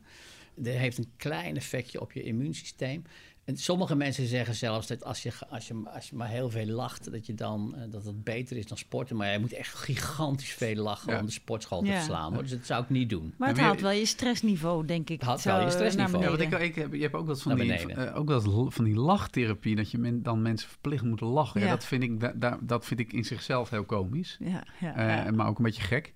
Het 0.56 0.66
heeft 0.66 0.98
een 0.98 1.12
klein 1.18 1.56
effectje 1.56 2.02
op 2.02 2.12
je 2.12 2.24
immuunsysteem. 2.24 3.04
En 3.50 3.58
sommige 3.58 3.96
mensen 3.96 4.28
zeggen 4.28 4.56
zelfs 4.56 4.88
dat 4.88 5.04
als 5.04 5.24
je, 5.24 5.32
als 5.50 5.68
je, 5.68 5.82
als 5.94 6.10
je 6.10 6.16
maar 6.16 6.28
heel 6.28 6.50
veel 6.50 6.66
lacht, 6.66 7.12
dat, 7.12 7.26
je 7.26 7.34
dan, 7.34 7.76
eh, 7.76 7.82
dat 7.92 8.06
het 8.06 8.24
beter 8.24 8.58
is 8.58 8.68
dan 8.68 8.78
sporten. 8.78 9.16
Maar 9.16 9.32
je 9.32 9.40
moet 9.40 9.54
echt 9.54 9.74
gigantisch 9.76 10.54
veel 10.54 10.76
lachen 10.76 11.14
Ja. 11.14 11.20
om 11.20 11.26
de 11.26 11.32
sportschool 11.32 11.80
te 11.82 11.86
Ja. 11.88 11.94
verslaan. 11.94 12.34
Hoor. 12.34 12.42
Dus 12.42 12.52
dat 12.52 12.66
zou 12.66 12.84
ik 12.84 12.90
niet 12.90 13.10
doen. 13.10 13.34
Maar 13.38 13.48
het 13.48 13.58
Ja, 13.58 13.64
maar 13.64 13.72
haalt 13.72 13.82
wel 13.84 13.92
je 14.00 14.06
stressniveau, 14.06 14.86
denk 14.86 15.10
ik. 15.10 15.20
Het 15.20 15.28
haalt 15.30 15.42
wel 15.44 15.60
je 15.60 15.66
eh, 15.66 15.72
stressniveau. 15.72 16.24
Ja, 16.24 16.30
want 16.30 16.42
ik, 16.42 16.60
ik 16.60 16.76
heb, 16.76 16.94
je 16.94 17.02
hebt 17.02 17.14
ook 17.14 17.26
wel 17.26 17.34
eens 17.36 17.44
van 17.44 17.56
die, 17.56 17.74
eh, 17.74 18.16
ook 18.18 18.28
wel 18.28 18.72
van 18.72 18.86
die 18.86 18.96
lachtherapie, 18.96 19.76
dat 19.76 19.92
je 19.92 19.98
men, 19.98 20.24
dan 20.24 20.42
mensen 20.42 20.70
verplicht 20.70 21.04
moet 21.04 21.22
lachen. 21.22 21.60
Ja. 21.60 21.66
Ja. 21.66 21.72
dat, 21.74 21.86
vind 21.86 22.04
ik, 22.04 22.20
da- 22.20 22.34
da- 22.36 22.60
dat 22.62 22.86
vind 22.86 23.00
ik 23.00 23.14
in 23.14 23.24
zichzelf 23.26 23.70
heel 23.70 23.86
komisch, 23.86 24.38
Ja, 24.40 24.64
ja, 24.80 24.96
Eh, 24.96 25.26
ja. 25.26 25.32
maar 25.32 25.48
ook 25.48 25.58
een 25.58 25.64
beetje 25.64 25.82
gek. 25.84 26.14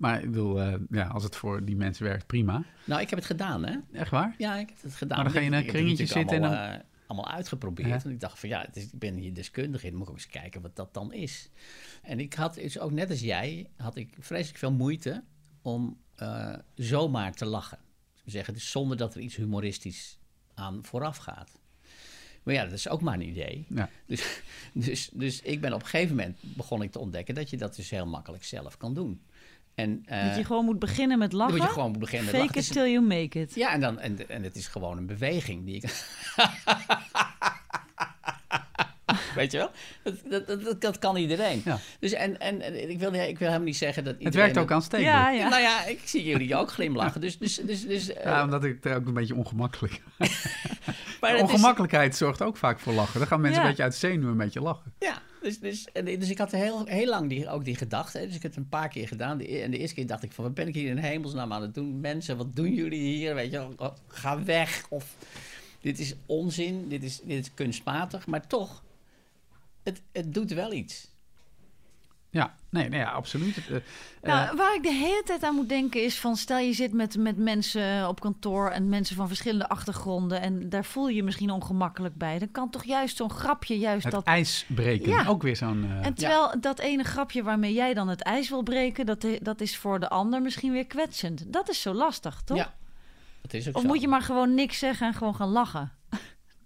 Maar 0.00 0.22
ik 0.22 0.30
bedoel, 0.30 0.60
eh, 0.60 0.74
ja, 0.90 1.06
als 1.06 1.22
het 1.22 1.36
voor 1.36 1.64
die 1.64 1.76
mensen 1.76 2.04
werkt, 2.04 2.26
prima. 2.26 2.64
Nou, 2.84 3.00
ik 3.00 3.10
heb 3.10 3.18
het 3.18 3.28
gedaan, 3.28 3.64
hè? 3.64 3.76
Echt 3.92 4.10
waar? 4.10 4.34
Ja, 4.38 4.56
ik 4.56 4.68
heb 4.68 4.82
het 4.82 4.94
gedaan. 4.94 5.16
Maar 5.16 5.24
dan 5.24 5.34
ga 5.34 5.40
je 5.40 5.46
in 5.46 5.52
een 5.52 5.66
kringetje 5.66 6.06
zitten 6.06 6.36
en 6.36 6.44
allemaal, 6.44 6.72
eh, 6.72 6.80
allemaal 7.06 7.28
uitgeprobeerd. 7.28 7.88
Ja. 7.88 8.04
En 8.04 8.10
ik 8.10 8.20
dacht 8.20 8.38
van 8.38 8.48
ja, 8.48 8.60
het 8.60 8.76
is, 8.76 8.84
ik 8.84 8.98
ben 8.98 9.14
hier 9.14 9.34
deskundig 9.34 9.84
in. 9.84 9.92
Moet 9.92 10.02
ik 10.02 10.08
ook 10.08 10.14
eens 10.14 10.26
kijken 10.26 10.62
wat 10.62 10.76
dat 10.76 10.94
dan 10.94 11.12
is. 11.12 11.50
En 12.02 12.20
ik 12.20 12.34
had 12.34 12.54
dus 12.54 12.78
ook 12.78 12.90
net 12.90 13.10
als 13.10 13.20
jij, 13.20 13.70
had 13.76 13.96
ik 13.96 14.16
vreselijk 14.18 14.58
veel 14.58 14.72
moeite 14.72 15.24
om 15.62 15.98
eh, 16.14 16.54
zomaar 16.74 17.32
te 17.32 17.44
lachen. 17.44 17.78
Zeggen, 18.24 18.54
dus 18.54 18.70
zonder 18.70 18.96
dat 18.96 19.14
er 19.14 19.20
iets 19.20 19.36
humoristisch 19.36 20.18
aan 20.54 20.84
vooraf 20.84 21.16
gaat. 21.16 21.60
Maar 22.42 22.54
ja, 22.54 22.64
dat 22.64 22.72
is 22.72 22.88
ook 22.88 23.00
maar 23.00 23.14
een 23.14 23.28
idee. 23.28 23.66
Ja. 23.68 23.88
Dus, 24.06 24.42
dus, 24.72 25.10
dus 25.12 25.42
ik 25.42 25.60
ben 25.60 25.72
op 25.72 25.80
een 25.80 25.86
gegeven 25.86 26.16
moment 26.16 26.38
begon 26.40 26.82
ik 26.82 26.90
te 26.90 26.98
ontdekken 26.98 27.34
dat 27.34 27.50
je 27.50 27.56
dat 27.56 27.76
dus 27.76 27.90
heel 27.90 28.06
makkelijk 28.06 28.44
zelf 28.44 28.76
kan 28.76 28.94
doen. 28.94 29.20
En, 29.80 30.02
eh, 30.06 30.26
dat 30.26 30.36
je 30.36 30.44
gewoon 30.44 30.64
moet 30.64 30.78
beginnen 30.78 31.18
met 31.18 31.32
lachen. 31.32 31.56
moet 31.56 31.66
je 31.66 31.72
gewoon 31.72 31.98
beginnen 31.98 32.24
met 32.32 32.34
Fake 32.40 32.46
lachen. 32.46 32.60
it 32.60 32.64
Het 32.74 32.76
till 32.76 32.92
you 32.92 33.04
make 33.06 33.40
it. 33.40 33.54
ja, 33.54 33.72
en, 33.72 33.80
dan, 33.80 33.98
en, 33.98 34.28
en 34.28 34.42
het 34.42 34.56
is 34.56 34.66
gewoon 34.66 34.96
een 34.96 35.06
beweging 35.06 35.64
die 35.64 35.74
ik. 35.76 35.82
Weet 39.34 39.52
je 39.52 39.58
wel? 39.58 39.70
Dat, 40.02 40.14
dat, 40.30 40.46
dat, 40.46 40.64
dat- 40.64 40.80
dat 40.80 40.98
kan 40.98 41.16
iedereen. 41.16 41.62
Ja. 41.64 41.78
Dus 42.00 42.12
en, 42.12 42.38
en, 42.40 42.60
en 42.60 42.90
ik, 42.90 42.98
wil, 42.98 43.12
ik 43.12 43.38
wil 43.38 43.46
helemaal 43.48 43.60
niet 43.60 43.76
zeggen 43.76 44.04
dat. 44.04 44.12
Het 44.14 44.22
iedereen 44.22 44.44
werkt 44.46 44.58
ook 44.60 44.70
aanstekelijk. 44.72 45.14
Ja, 45.16 45.30
Ja, 45.30 45.38
ja. 45.38 45.48
Nou 45.48 45.62
ja, 45.62 45.84
ik 45.84 46.00
zie 46.04 46.24
jullie 46.24 46.56
ook 46.56 46.70
glimlachen. 46.70 47.20
Dus, 47.20 47.38
dus, 47.38 47.54
dus, 47.56 47.86
dus, 47.86 48.12
eh, 48.12 48.40
omdat 48.44 48.64
ik 48.64 48.78
het 48.82 48.92
ook 48.94 49.06
een 49.06 49.14
beetje 49.14 49.34
ongemakkelijk. 49.34 50.00
maar 51.20 51.30
het 51.30 51.36
is- 51.36 51.42
Ongemakkelijkheid 51.42 52.16
zorgt 52.16 52.42
ook 52.42 52.56
vaak 52.56 52.78
voor 52.80 52.92
lachen. 52.92 53.18
Dan 53.18 53.28
gaan 53.28 53.40
mensen 53.40 53.58
Ja. 53.60 53.64
een 53.64 53.70
beetje 53.70 53.82
uit 53.84 53.94
zenuwen 53.94 54.30
een 54.30 54.36
beetje 54.36 54.60
lachen. 54.60 54.92
Ja, 54.98 55.22
dus, 55.42 55.58
dus, 55.58 55.86
dus 55.92 56.30
ik 56.30 56.38
had 56.38 56.50
heel, 56.50 56.86
heel 56.86 57.06
lang 57.06 57.28
die, 57.28 57.48
ook 57.48 57.64
die 57.64 57.76
gedachte. 57.76 58.18
Dus 58.26 58.36
ik 58.36 58.42
heb 58.42 58.50
het 58.54 58.60
een 58.60 58.68
paar 58.68 58.88
keer 58.88 59.08
gedaan. 59.08 59.40
E- 59.40 59.60
en 59.60 59.70
de 59.70 59.78
eerste 59.78 59.94
keer 59.94 60.06
dacht 60.06 60.22
ik 60.22 60.32
van, 60.32 60.44
wat 60.44 60.54
ben 60.54 60.68
ik 60.68 60.74
hier 60.74 60.90
in 60.90 60.96
hemelsnaam 60.96 61.52
aan 61.52 61.62
het 61.62 61.74
doen? 61.74 62.00
Mensen, 62.00 62.36
wat 62.36 62.56
doen 62.56 62.74
jullie 62.74 63.00
hier? 63.00 63.34
Weet 63.34 63.50
je, 63.50 63.68
ga 64.06 64.44
weg. 64.44 64.86
Of 64.88 65.16
dit 65.80 65.98
is 65.98 66.14
onzin, 66.26 66.88
dit 66.88 67.02
is, 67.02 67.20
dit 67.20 67.44
is 67.44 67.54
kunstmatig. 67.54 68.26
Maar 68.26 68.46
toch, 68.46 68.82
het, 69.82 70.02
het 70.12 70.34
doet 70.34 70.52
wel 70.52 70.72
iets. 70.72 71.08
Ja, 72.32 72.54
nee, 72.70 72.88
nee 72.88 73.00
ja, 73.00 73.10
absoluut. 73.10 73.56
Eh, 73.68 73.76
eh, 73.76 73.82
Nou, 74.22 74.56
waar 74.56 74.74
ik 74.74 74.82
de 74.82 74.92
hele 74.92 75.22
tijd 75.24 75.42
aan 75.42 75.54
moet 75.54 75.68
denken 75.68 76.04
is 76.04 76.18
van... 76.20 76.36
stel 76.36 76.58
je 76.58 76.72
zit 76.72 76.92
met, 76.92 77.16
met 77.16 77.36
mensen 77.36 78.08
op 78.08 78.20
kantoor 78.20 78.70
en 78.70 78.88
mensen 78.88 79.16
van 79.16 79.26
verschillende 79.28 79.68
achtergronden... 79.68 80.40
en 80.40 80.68
daar 80.68 80.84
voel 80.84 81.08
je 81.08 81.14
je 81.14 81.22
misschien 81.22 81.50
ongemakkelijk 81.50 82.14
bij. 82.16 82.38
Dan 82.38 82.50
kan 82.50 82.70
toch 82.70 82.84
juist 82.84 83.16
zo'n 83.16 83.30
grapje 83.30 83.78
juist 83.78 84.04
het 84.04 84.12
dat... 84.12 84.24
ijs 84.24 84.64
breken, 84.68 85.08
Ja. 85.10 85.24
ook 85.26 85.42
weer 85.42 85.56
zo'n... 85.56 85.84
eh, 85.84 86.06
En 86.06 86.14
terwijl 86.14 86.60
dat 86.60 86.78
ene 86.78 87.02
grapje 87.04 87.42
waarmee 87.42 87.72
jij 87.72 87.94
dan 87.94 88.08
het 88.08 88.22
ijs 88.22 88.48
wil 88.48 88.62
breken... 88.62 89.06
dat, 89.06 89.26
dat 89.40 89.60
is 89.60 89.76
voor 89.76 90.00
de 90.00 90.08
ander 90.08 90.42
misschien 90.42 90.72
weer 90.72 90.86
kwetsend. 90.86 91.52
Dat 91.52 91.68
is 91.68 91.82
zo 91.82 91.92
lastig, 91.92 92.42
toch? 92.44 92.56
Ja, 92.56 92.74
dat 93.42 93.52
is 93.52 93.68
ook 93.68 93.74
Of 93.74 93.80
zo. 93.82 93.86
moet 93.88 94.00
je 94.00 94.08
maar 94.08 94.22
gewoon 94.22 94.54
niks 94.54 94.78
zeggen 94.78 95.06
en 95.06 95.14
gewoon 95.14 95.34
gaan 95.34 95.48
lachen? 95.48 95.92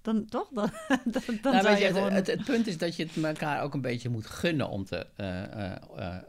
Dan 0.04 0.26
toch? 0.26 0.48
Dan, 0.52 0.70
dan, 1.04 1.22
dan 1.42 1.52
Nou, 1.52 1.64
weet 1.64 1.78
je, 1.78 1.86
gewoon... 1.86 2.12
het, 2.12 2.26
het 2.26 2.44
punt 2.44 2.66
is 2.66 2.78
dat 2.78 2.96
je 2.96 3.04
het 3.04 3.24
elkaar 3.24 3.62
ook 3.62 3.74
een 3.74 3.80
beetje 3.80 4.08
moet 4.08 4.26
gunnen 4.26 4.68
om 4.68 4.84
te, 4.84 5.06
eh, 5.16 5.42
eh, 5.42 5.72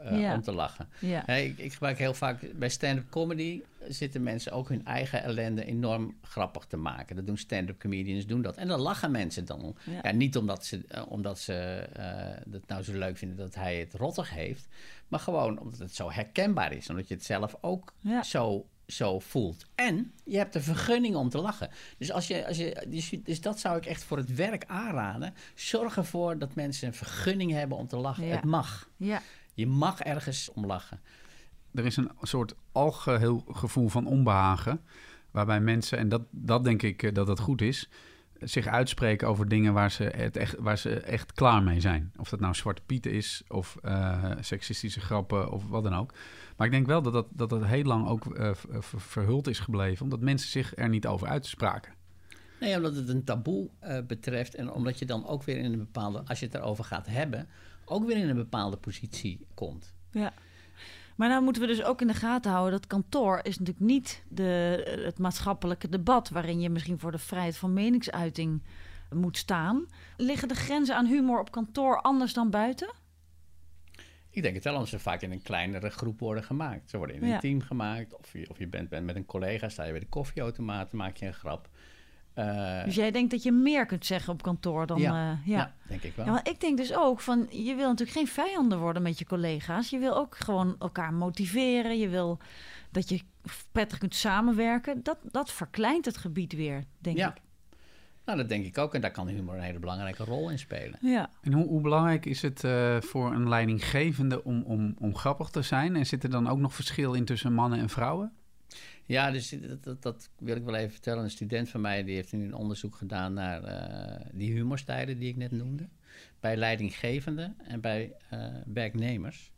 eh, 0.00 0.20
Ja. 0.20 0.34
om 0.34 0.42
te 0.42 0.52
lachen. 0.52 0.88
ja. 0.98 1.26
Ik, 1.26 1.58
ik 1.58 1.72
gebruik 1.72 1.98
heel 1.98 2.14
vaak 2.14 2.40
bij 2.54 2.68
stand-up 2.68 3.10
comedy 3.10 3.62
zitten 3.88 4.22
mensen 4.22 4.52
ook 4.52 4.68
hun 4.68 4.84
eigen 4.84 5.22
ellende 5.22 5.64
enorm 5.64 6.16
grappig 6.22 6.64
te 6.64 6.76
maken. 6.76 7.16
Dat 7.16 7.26
doen 7.26 7.36
stand-up 7.38 7.78
comedians, 7.78 8.26
doen 8.26 8.42
dat. 8.42 8.56
En 8.56 8.68
dan 8.68 8.80
lachen 8.80 9.10
mensen 9.10 9.44
dan. 9.44 9.76
Ja. 9.84 10.00
Ja. 10.02 10.12
niet 10.12 10.36
omdat 10.36 10.64
ze, 10.64 10.80
omdat 11.08 11.38
ze 11.38 11.52
het 12.50 12.66
nou 12.68 12.82
zo 12.82 12.92
leuk 12.92 13.16
vinden 13.16 13.36
dat 13.36 13.54
hij 13.54 13.78
het 13.78 13.94
rottig 13.94 14.30
heeft, 14.30 14.68
maar 15.08 15.20
gewoon 15.20 15.58
omdat 15.58 15.78
het 15.78 15.94
zo 15.94 16.10
herkenbaar 16.10 16.72
is. 16.72 16.90
Omdat 16.90 17.08
je 17.08 17.14
het 17.14 17.24
zelf 17.24 17.56
ook 17.60 17.92
zo 18.22 18.66
zo 18.86 19.18
voelt. 19.18 19.66
En 19.74 20.12
je 20.24 20.36
hebt 20.36 20.54
een 20.54 20.62
vergunning 20.62 21.14
om 21.14 21.28
te 21.28 21.38
lachen. 21.38 21.70
Dus, 21.98 22.12
als 22.12 22.26
je, 22.26 22.46
als 22.46 22.56
je, 22.56 22.86
dus, 22.88 23.10
dus 23.22 23.40
dat 23.40 23.60
zou 23.60 23.76
ik 23.76 23.86
echt 23.86 24.04
voor 24.04 24.16
het 24.16 24.34
werk 24.34 24.64
aanraden. 24.66 25.34
Zorg 25.54 25.96
ervoor 25.96 26.38
dat 26.38 26.54
mensen 26.54 26.88
een 26.88 26.94
vergunning 26.94 27.52
hebben 27.52 27.78
om 27.78 27.86
te 27.86 27.96
lachen. 27.96 28.24
Ja. 28.24 28.34
Het 28.34 28.44
mag. 28.44 28.88
Ja. 28.96 29.22
Je 29.54 29.66
mag 29.66 30.00
ergens 30.00 30.50
om 30.52 30.66
lachen. 30.66 31.00
Er 31.74 31.84
is 31.84 31.96
een 31.96 32.10
soort 32.20 32.54
algeheel 32.72 33.44
gevoel 33.48 33.88
van 33.88 34.06
onbehagen. 34.06 34.80
Waarbij 35.30 35.60
mensen, 35.60 35.98
en 35.98 36.08
dat, 36.08 36.22
dat 36.30 36.64
denk 36.64 36.82
ik 36.82 37.02
eh, 37.02 37.14
dat 37.14 37.26
dat 37.26 37.40
goed 37.40 37.60
is, 37.60 37.88
zich 38.40 38.66
uitspreken 38.66 39.28
over 39.28 39.48
dingen 39.48 39.72
waar 39.72 39.90
ze, 39.90 40.04
het 40.04 40.36
echt, 40.36 40.56
waar 40.58 40.78
ze 40.78 41.00
echt 41.00 41.32
klaar 41.32 41.62
mee 41.62 41.80
zijn. 41.80 42.12
Of 42.16 42.28
dat 42.28 42.40
nou 42.40 42.54
Zwarte 42.54 42.82
Piet 42.86 43.06
is, 43.06 43.42
of 43.48 43.76
eh, 43.82 44.30
seksistische 44.40 45.00
grappen, 45.00 45.50
of 45.50 45.68
wat 45.68 45.82
dan 45.82 45.94
ook. 45.94 46.14
Maar 46.56 46.66
ik 46.66 46.72
denk 46.72 46.86
wel 46.86 47.02
dat 47.02 47.12
dat, 47.12 47.26
dat, 47.30 47.50
dat 47.50 47.64
heel 47.64 47.84
lang 47.84 48.08
ook 48.08 48.34
eh, 48.34 48.54
ver- 48.54 48.82
ver- 48.82 49.00
verhuld 49.00 49.46
is 49.46 49.58
gebleven, 49.58 50.02
omdat 50.04 50.20
mensen 50.20 50.50
zich 50.50 50.72
er 50.76 50.88
niet 50.88 51.06
over 51.06 51.28
uitspraken. 51.28 51.92
Nee, 52.60 52.76
omdat 52.76 52.94
het 52.96 53.08
een 53.08 53.24
taboe 53.24 53.68
eh, 53.78 53.98
betreft. 54.06 54.54
En 54.54 54.72
omdat 54.72 54.98
je 54.98 55.06
dan 55.06 55.26
ook 55.26 55.42
weer 55.42 55.56
in 55.56 55.72
een 55.72 55.78
bepaalde, 55.78 56.22
als 56.26 56.40
je 56.40 56.46
het 56.46 56.54
erover 56.54 56.84
gaat 56.84 57.06
hebben, 57.06 57.48
ook 57.84 58.06
weer 58.06 58.16
in 58.16 58.28
een 58.28 58.36
bepaalde 58.36 58.76
positie 58.76 59.46
komt. 59.54 59.94
Ja. 60.10 60.32
Maar 61.16 61.28
nou 61.28 61.42
moeten 61.42 61.62
we 61.62 61.68
dus 61.68 61.82
ook 61.82 62.00
in 62.00 62.06
de 62.06 62.14
gaten 62.14 62.50
houden 62.50 62.72
dat 62.72 62.86
kantoor 62.86 63.40
is 63.42 63.58
natuurlijk 63.58 63.86
niet 63.86 64.24
de, 64.28 65.02
het 65.04 65.18
maatschappelijke 65.18 65.88
debat 65.88 66.28
waarin 66.28 66.60
je 66.60 66.70
misschien 66.70 66.98
voor 66.98 67.12
de 67.12 67.18
vrijheid 67.18 67.56
van 67.56 67.72
meningsuiting 67.72 68.62
moet 69.14 69.36
staan. 69.36 69.86
Liggen 70.16 70.48
de 70.48 70.54
grenzen 70.54 70.96
aan 70.96 71.06
humor 71.06 71.40
op 71.40 71.50
kantoor 71.50 72.00
anders 72.00 72.32
dan 72.32 72.50
buiten? 72.50 72.92
Ik 74.36 74.42
denk 74.42 74.54
het 74.54 74.64
wel, 74.64 74.72
omdat 74.72 74.88
ze 74.88 74.98
vaak 74.98 75.20
in 75.22 75.30
een 75.32 75.42
kleinere 75.42 75.90
groep 75.90 76.20
worden 76.20 76.44
gemaakt. 76.44 76.90
Ze 76.90 76.96
worden 76.96 77.16
in 77.16 77.22
een 77.22 77.28
Ja. 77.28 77.38
team 77.38 77.60
gemaakt. 77.60 78.14
Of 78.16 78.32
je, 78.32 78.50
of 78.50 78.58
je 78.58 78.66
bent, 78.66 78.88
bent 78.88 79.04
met 79.06 79.16
een 79.16 79.24
collega, 79.24 79.68
sta 79.68 79.84
je 79.84 79.90
bij 79.90 80.00
de 80.00 80.06
koffieautomaat, 80.06 80.92
maak 80.92 81.16
je 81.16 81.26
een 81.26 81.34
grap. 81.34 81.68
Eh, 82.34 82.84
Dus 82.84 82.94
jij 82.94 83.10
denkt 83.10 83.30
dat 83.30 83.42
je 83.42 83.52
meer 83.52 83.86
kunt 83.86 84.06
zeggen 84.06 84.32
op 84.32 84.42
kantoor 84.42 84.86
dan... 84.86 84.98
Ja. 85.00 85.32
eh, 85.32 85.46
ja. 85.48 85.56
ja. 85.58 85.74
denk 85.88 86.02
ik 86.02 86.14
wel. 86.16 86.24
Ja, 86.26 86.32
want 86.32 86.48
ik 86.48 86.60
denk 86.60 86.76
dus 86.76 86.94
ook 86.96 87.20
van, 87.20 87.46
je 87.50 87.74
wil 87.74 87.88
natuurlijk 87.88 88.16
geen 88.18 88.26
vijanden 88.26 88.78
worden 88.78 89.02
met 89.02 89.18
je 89.18 89.24
collega's. 89.26 89.90
Je 89.90 89.98
wil 89.98 90.16
ook 90.16 90.36
gewoon 90.36 90.76
elkaar 90.78 91.12
motiveren. 91.14 91.98
Je 91.98 92.08
wil 92.08 92.38
dat 92.90 93.08
je 93.08 93.20
prettig 93.72 93.98
kunt 93.98 94.14
samenwerken. 94.14 95.02
Dat, 95.02 95.18
dat 95.22 95.52
verkleint 95.52 96.04
het 96.04 96.16
gebied 96.16 96.52
weer, 96.52 96.84
denk 96.98 97.16
ik. 97.18 97.42
Nou, 98.26 98.38
dat 98.38 98.48
denk 98.48 98.64
ik 98.64 98.78
ook. 98.78 98.94
En 98.94 99.00
daar 99.00 99.10
kan 99.10 99.28
humor 99.28 99.54
een 99.54 99.60
hele 99.60 99.78
belangrijke 99.78 100.24
rol 100.24 100.50
in 100.50 100.58
spelen. 100.58 100.98
Ja. 101.00 101.30
En 101.42 101.52
hoe, 101.52 101.66
hoe 101.66 101.80
belangrijk 101.80 102.26
is 102.26 102.42
het 102.42 102.64
eh, 102.64 103.00
voor 103.00 103.32
een 103.32 103.48
leidinggevende 103.48 104.44
om, 104.44 104.62
om, 104.62 104.94
om 104.98 105.16
grappig 105.16 105.48
te 105.48 105.62
zijn? 105.62 105.96
En 105.96 106.06
zit 106.06 106.22
er 106.22 106.30
dan 106.30 106.48
ook 106.48 106.58
nog 106.58 106.74
verschil 106.74 107.14
in 107.14 107.24
tussen 107.24 107.52
mannen 107.52 107.78
en 107.78 107.88
vrouwen? 107.88 108.32
Ja, 109.04 109.30
dus 109.30 109.48
dat, 109.48 109.84
dat, 109.84 110.02
dat 110.02 110.30
wil 110.38 110.56
ik 110.56 110.64
wel 110.64 110.74
even 110.74 110.92
vertellen. 110.92 111.24
Een 111.24 111.30
student 111.30 111.68
van 111.68 111.80
mij 111.80 112.04
die 112.04 112.14
heeft 112.14 112.32
nu 112.32 112.44
een 112.44 112.54
onderzoek 112.54 112.96
gedaan 112.96 113.32
naar 113.32 113.64
eh, 113.64 114.26
die 114.32 114.52
humorstijlen 114.52 115.18
die 115.18 115.28
ik 115.28 115.36
net 115.36 115.50
noemde. 115.50 115.88
Bij 116.40 116.56
leidinggevenden 116.56 117.56
en 117.66 117.80
bij 117.80 118.12
eh, 118.30 118.46
werknemers. 118.66 119.52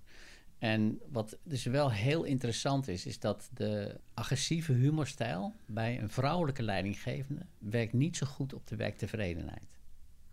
En 0.59 0.99
wat 1.11 1.39
dus 1.43 1.65
wel 1.65 1.93
heel 1.93 2.25
interessant 2.25 2.89
is, 2.89 3.07
is 3.07 3.19
dat 3.19 3.51
de 3.55 4.01
agressieve 4.15 4.73
humorstijl 4.73 5.55
bij 5.67 6.01
een 6.03 6.11
vrouwelijke 6.11 6.63
leidinggevende 6.63 7.47
werkt 7.59 7.93
niet 7.93 8.17
zo 8.17 8.27
goed 8.27 8.55
op 8.55 8.67
de 8.67 8.77
werktevredenheid. 8.77 9.79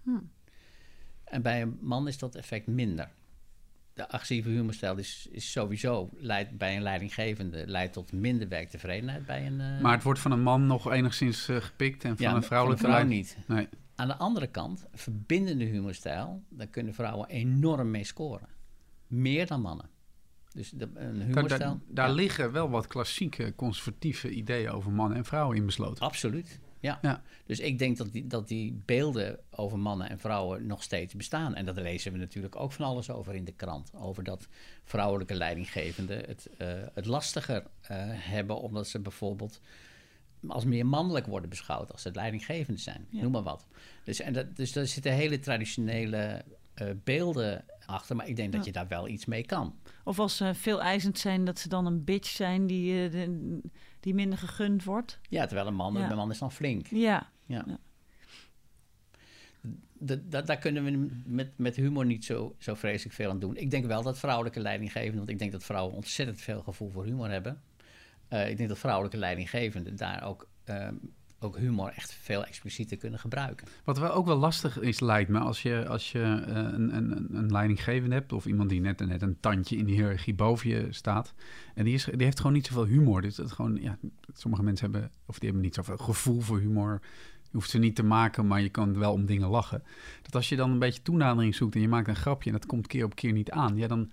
Hm. 0.04 0.10
En 1.24 1.42
bij 1.42 1.62
een 1.62 1.78
man 1.82 2.08
is 2.08 2.18
dat 2.18 2.36
effect 2.36 2.68
minder. 2.68 3.10
De 3.94 4.10
agressieve 4.10 4.50
humorstijl 4.50 4.98
is, 4.98 5.28
is 5.32 5.52
sowieso 5.52 6.10
leidt 6.14 6.58
bij 6.58 6.76
een 6.76 6.82
leidinggevende 6.82 7.68
leidt 7.68 7.94
tot 7.94 8.12
minder 8.12 8.48
werktevredenheid 8.48 9.26
bij 9.26 9.46
een. 9.46 9.62
eh, 9.62 9.82
Maar 9.82 9.94
het 9.94 10.04
wordt 10.04 10.20
van 10.20 10.32
een 10.32 10.44
man 10.44 10.68
nog 10.68 10.92
enigszins 10.92 11.48
eh, 11.48 11.58
gepikt 11.58 12.04
en 12.04 12.18
van 12.18 12.26
ja, 12.26 12.36
een 12.36 12.44
vrouwelijke 12.44 12.84
van 12.84 12.92
een 12.92 12.98
vrouw 12.98 13.10
niet. 13.10 13.38
Nee. 13.48 13.68
Aan 13.96 14.08
de 14.08 14.16
andere 14.16 14.48
kant, 14.48 14.86
verbindende 14.94 15.66
humorstijl, 15.66 16.44
daar 16.50 16.68
kunnen 16.68 16.94
vrouwen 16.94 17.30
enorm 17.30 17.92
mee 17.92 18.04
scoren. 18.04 18.48
Meer 19.08 19.48
dan 19.48 19.62
mannen. 19.62 19.90
Dus 20.56 20.70
de, 20.70 20.84
een 20.84 20.92
Daar, 20.94 21.14
daar, 21.14 21.26
humorstijl. 21.26 21.80
daar 21.88 22.08
ja, 22.08 22.14
liggen 22.14 22.52
wel 22.52 22.70
wat 22.70 22.88
klassieke 22.88 23.54
conservatieve 23.56 24.30
ideeën 24.30 24.70
over 24.70 24.92
mannen 24.92 25.18
en 25.18 25.26
vrouwen 25.26 25.58
in 25.58 25.66
besloten. 25.66 26.06
Absoluut. 26.06 26.60
Ja. 26.80 27.00
Ja. 27.02 27.22
Dus 27.46 27.60
ik 27.60 27.80
denk 27.80 27.98
dat 27.98 28.12
die, 28.12 28.28
dat 28.28 28.48
die 28.48 28.82
beelden 28.86 29.40
over 29.50 29.80
mannen 29.80 30.10
en 30.10 30.20
vrouwen 30.20 30.66
nog 30.66 30.84
steeds 30.84 31.14
bestaan. 31.14 31.56
En 31.56 31.66
dat 31.66 31.76
lezen 31.76 32.12
we 32.12 32.18
natuurlijk 32.18 32.56
ook 32.56 32.72
van 32.72 32.86
alles 32.86 33.10
over 33.10 33.36
in 33.36 33.46
de 33.46 33.52
krant. 33.52 33.92
Over 33.94 34.24
dat 34.24 34.48
vrouwelijke 34.84 35.34
leidinggevenden 35.34 36.18
het, 36.26 36.50
eh, 36.58 36.68
het 36.94 37.06
lastiger 37.06 37.64
eh, 37.82 37.98
hebben, 38.08 38.62
omdat 38.62 38.88
ze 38.88 39.00
bijvoorbeeld 39.00 39.62
als 40.48 40.66
meer 40.66 40.86
mannelijk 40.86 41.26
worden 41.26 41.50
beschouwd 41.50 41.92
als 41.92 42.04
het 42.04 42.16
leidinggevende 42.16 42.80
zijn. 42.80 43.06
Ja. 43.10 43.22
Noem 43.22 43.32
maar 43.32 43.44
wat. 43.44 43.66
Dus, 44.04 44.20
en 44.20 44.34
dat, 44.34 44.56
dus 44.56 44.72
daar 44.72 44.86
zitten 44.86 45.14
hele 45.14 45.40
traditionele 45.40 46.44
eh, 46.74 46.88
beelden 47.04 47.66
achter. 47.88 48.16
Maar 48.16 48.28
ik 48.28 48.36
denk 48.36 48.52
dat 48.54 48.66
je 48.66 48.72
daar 48.72 48.88
wel 48.88 49.08
iets 49.08 49.26
mee 49.26 49.46
kan. 49.46 49.76
Of 50.04 50.20
als 50.20 50.38
ze 50.38 50.54
veel 50.54 50.82
eisend 50.82 51.20
zijn, 51.20 51.46
dat 51.46 51.60
ze 51.60 51.70
dan 51.70 51.86
een 51.86 52.04
bitch 52.04 52.30
zijn 52.30 52.68
die, 52.68 53.06
eh, 53.06 53.12
de- 53.12 53.62
die 54.00 54.14
minder 54.14 54.38
gegund 54.40 54.84
wordt. 54.84 55.20
Ja, 55.30 55.46
terwijl 55.46 55.68
een 55.68 55.76
man, 55.76 55.94
Ja. 55.94 56.10
een 56.12 56.16
man 56.18 56.32
is 56.32 56.40
dan 56.40 56.52
flink. 56.52 56.88
Ja, 56.88 57.30
Ja. 57.46 57.66
Dat, 60.00 60.48
daar 60.48 60.58
kunnen 60.58 60.84
we 60.84 61.10
met, 61.26 61.58
met 61.58 61.76
humor 61.76 62.06
niet 62.06 62.26
zo, 62.26 62.56
zo 62.60 62.74
vreselijk 62.74 63.16
veel 63.16 63.30
aan 63.30 63.40
doen. 63.40 63.56
Ik 63.58 63.72
denk 63.72 63.86
wel 63.86 64.04
dat 64.04 64.20
vrouwelijke 64.20 64.60
leidinggevenden, 64.60 65.18
want 65.18 65.30
ik 65.30 65.40
denk 65.40 65.52
dat 65.52 65.64
vrouwen 65.64 65.96
ontzettend 65.96 66.42
veel 66.42 66.62
gevoel 66.62 66.90
voor 66.90 67.06
humor 67.06 67.30
hebben. 67.30 67.62
Eh, 68.28 68.50
ik 68.50 68.58
denk 68.58 68.70
dat 68.70 68.78
vrouwelijke 68.80 69.18
leidinggevenden 69.18 69.96
daar 69.96 70.24
ook, 70.24 70.48
ehm, 70.64 70.96
ook 71.40 71.58
humor 71.58 71.92
echt 71.96 72.14
veel 72.14 72.46
explicieter 72.46 72.98
kunnen 72.98 73.20
gebruiken. 73.20 73.68
Wat 73.84 73.98
wel 73.98 74.12
ook 74.12 74.26
wel 74.26 74.38
lastig 74.38 74.80
is, 74.80 75.00
lijkt 75.00 75.30
me, 75.30 75.40
als 75.40 75.62
je, 75.62 75.88
als 75.88 76.12
je 76.12 76.20
eh, 76.22 76.56
een, 76.56 76.96
een, 76.96 77.28
een 77.36 77.52
leidinggevende 77.52 78.16
hebt... 78.16 78.34
of 78.34 78.46
iemand 78.46 78.70
die 78.70 78.82
net, 78.82 79.00
net 79.00 79.22
een 79.22 79.40
tandje 79.40 79.78
in 79.78 79.86
de 79.86 79.92
hiërarchie 79.92 80.34
boven 80.34 80.70
je 80.70 80.88
staat... 80.90 81.34
en 81.74 81.86
die, 81.86 81.94
is, 81.94 82.04
die 82.04 82.24
heeft 82.24 82.38
gewoon 82.38 82.54
niet 82.54 82.68
zoveel 82.68 82.86
humor. 82.86 83.22
Dus 83.22 83.36
dat 83.36 83.52
gewoon, 83.52 83.78
ja, 83.82 83.98
sommige 84.34 84.64
mensen 84.64 84.92
hebben, 84.92 85.12
of 85.26 85.40
die 85.40 85.50
hebben 85.50 85.66
niet 85.66 85.76
zoveel 85.76 85.98
gevoel 85.98 86.42
voor 86.42 86.60
humor... 86.60 87.02
Je 87.44 87.62
hoeft 87.62 87.74
ze 87.74 87.78
niet 87.80 87.96
te 87.96 88.04
maken, 88.04 88.48
maar 88.48 88.62
je 88.62 88.70
kan 88.70 89.00
wel 89.00 89.14
om 89.14 89.26
dingen 89.26 89.48
lachen. 89.48 89.84
Dat 90.22 90.36
als 90.36 90.50
je 90.50 90.56
dan 90.56 90.72
een 90.72 90.80
beetje 90.80 91.02
toenadering 91.02 91.56
zoekt 91.56 91.76
en 91.76 91.82
je 91.82 91.88
maakt 91.88 92.08
een 92.08 92.16
grapje... 92.16 92.50
en 92.50 92.56
dat 92.56 92.66
komt 92.66 92.88
keer 92.88 93.06
op 93.06 93.16
keer 93.16 93.32
niet 93.32 93.52
aan, 93.52 93.78
ja, 93.78 93.88
dan, 93.88 94.12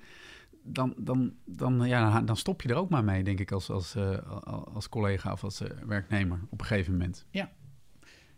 dan, 0.62 0.94
dan, 0.96 1.35
dan, 1.44 1.88
ja, 1.88 2.20
dan 2.20 2.37
stop 2.37 2.62
je 2.62 2.68
er 2.68 2.75
ook 2.75 2.90
maar 2.90 3.05
mee, 3.05 3.25
denk 3.25 3.40
ik, 3.40 3.53
als, 3.53 3.70
als, 3.70 3.94
eh, 3.94 4.42
als 4.75 4.88
collega 4.88 5.33
of 5.33 5.44
als 5.44 5.61
eh, 5.61 5.70
werknemer 5.87 6.40
op 6.51 6.61
een 6.61 6.66
gegeven 6.66 6.92
moment. 6.92 7.27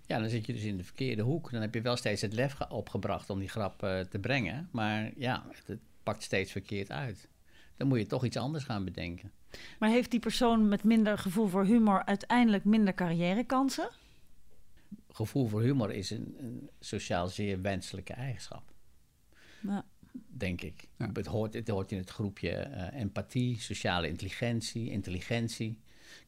Ja, 0.07 0.19
dan 0.19 0.29
zit 0.29 0.47
je 0.47 0.53
dus 0.53 0.63
in 0.63 0.77
de 0.77 0.85
verkeerde 0.85 1.23
hoek. 1.23 1.51
Dan 1.51 1.61
heb 1.61 1.75
je 1.75 1.81
wel 1.81 1.97
steeds 1.97 2.21
het 2.23 2.33
lef 2.33 2.53
ge- 2.53 2.69
opgebracht 2.69 3.31
om 3.31 3.39
die 3.39 3.49
grap 3.49 3.83
eh, 3.83 4.01
te 4.01 4.19
brengen. 4.19 4.69
Maar 4.73 5.11
ja, 5.17 5.45
het, 5.49 5.67
het 5.67 5.79
pakt 6.03 6.23
steeds 6.23 6.53
verkeerd 6.53 6.91
uit. 6.91 7.29
Dan 7.77 7.89
moet 7.89 7.99
je 7.99 8.07
toch 8.07 8.25
iets 8.25 8.37
anders 8.37 8.65
gaan 8.65 8.85
bedenken. 8.85 9.33
maar 9.79 9.89
heeft 9.91 10.11
die 10.11 10.21
persoon 10.21 10.69
met 10.69 10.85
minder 10.85 11.19
gevoel 11.19 11.47
voor 11.49 11.65
humor 11.65 12.05
uiteindelijk 12.05 12.65
minder 12.65 12.95
carrièrekansen? 12.95 13.89
Gevoel 15.11 15.47
voor 15.47 15.63
humor 15.63 15.93
is 15.93 16.11
een, 16.11 16.35
een 16.39 16.71
sociaal 16.81 17.29
zeer 17.29 17.61
wenselijke 17.63 18.13
eigenschap. 18.13 18.63
Nou, 19.61 19.83
denk 20.29 20.61
ik. 20.61 20.89
Ja. 20.99 21.11
Het, 21.13 21.27
hoort, 21.27 21.55
het 21.55 21.69
hoort 21.69 21.93
in 21.93 21.99
het 21.99 22.11
groepje 22.11 22.51
eh, 22.51 23.01
empathie, 23.01 23.61
sociale 23.61 24.09
intelligentie, 24.09 24.91
intelligentie. 24.91 25.79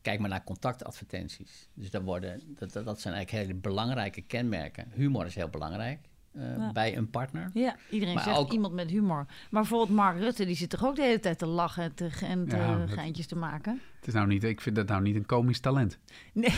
Kijk 0.02 0.20
maar 0.20 0.28
naar 0.30 0.44
contactadvertenties. 0.44 1.68
Dus 1.74 1.90
dat, 1.90 2.02
worden, 2.02 2.40
dat, 2.58 2.72
dat, 2.72 2.84
dat 2.84 3.00
zijn 3.00 3.14
eigenlijk 3.14 3.46
hele 3.46 3.60
belangrijke 3.60 4.20
kenmerken. 4.22 4.88
Humor 4.94 5.26
is 5.26 5.34
heel 5.34 5.48
belangrijk 5.48 5.98
eh, 6.32 6.42
Ja. 6.56 6.72
bij 6.72 6.96
een 6.96 7.10
partner. 7.10 7.50
ja, 7.54 7.76
iedereen 7.90 8.14
Maar 8.14 8.22
zegt 8.24 8.36
ook- 8.36 8.52
iemand 8.52 8.74
met 8.74 8.90
humor. 8.90 9.24
Maar 9.26 9.62
bijvoorbeeld 9.62 9.90
Mark 9.98 10.18
Rutte, 10.18 10.44
die 10.44 10.56
zit 10.56 10.70
toch 10.70 10.84
ook 10.84 10.96
de 10.96 11.02
hele 11.02 11.20
tijd 11.20 11.38
te 11.38 11.46
lachen 11.46 11.82
en 11.82 11.94
te, 11.94 12.10
ge- 12.10 12.26
en 12.26 12.48
te 12.48 12.56
Ja, 12.56 12.78
dat- 12.78 12.90
geintjes 12.90 13.26
te 13.26 13.36
maken? 13.36 13.80
Het 13.98 14.06
is 14.08 14.14
nou 14.14 14.26
niet, 14.26 14.44
ik 14.44 14.60
vind 14.60 14.76
dat 14.76 14.88
nou 14.88 15.02
niet 15.02 15.16
een 15.16 15.26
komisch 15.26 15.60
talent. 15.60 15.98
Nee, 16.32 16.54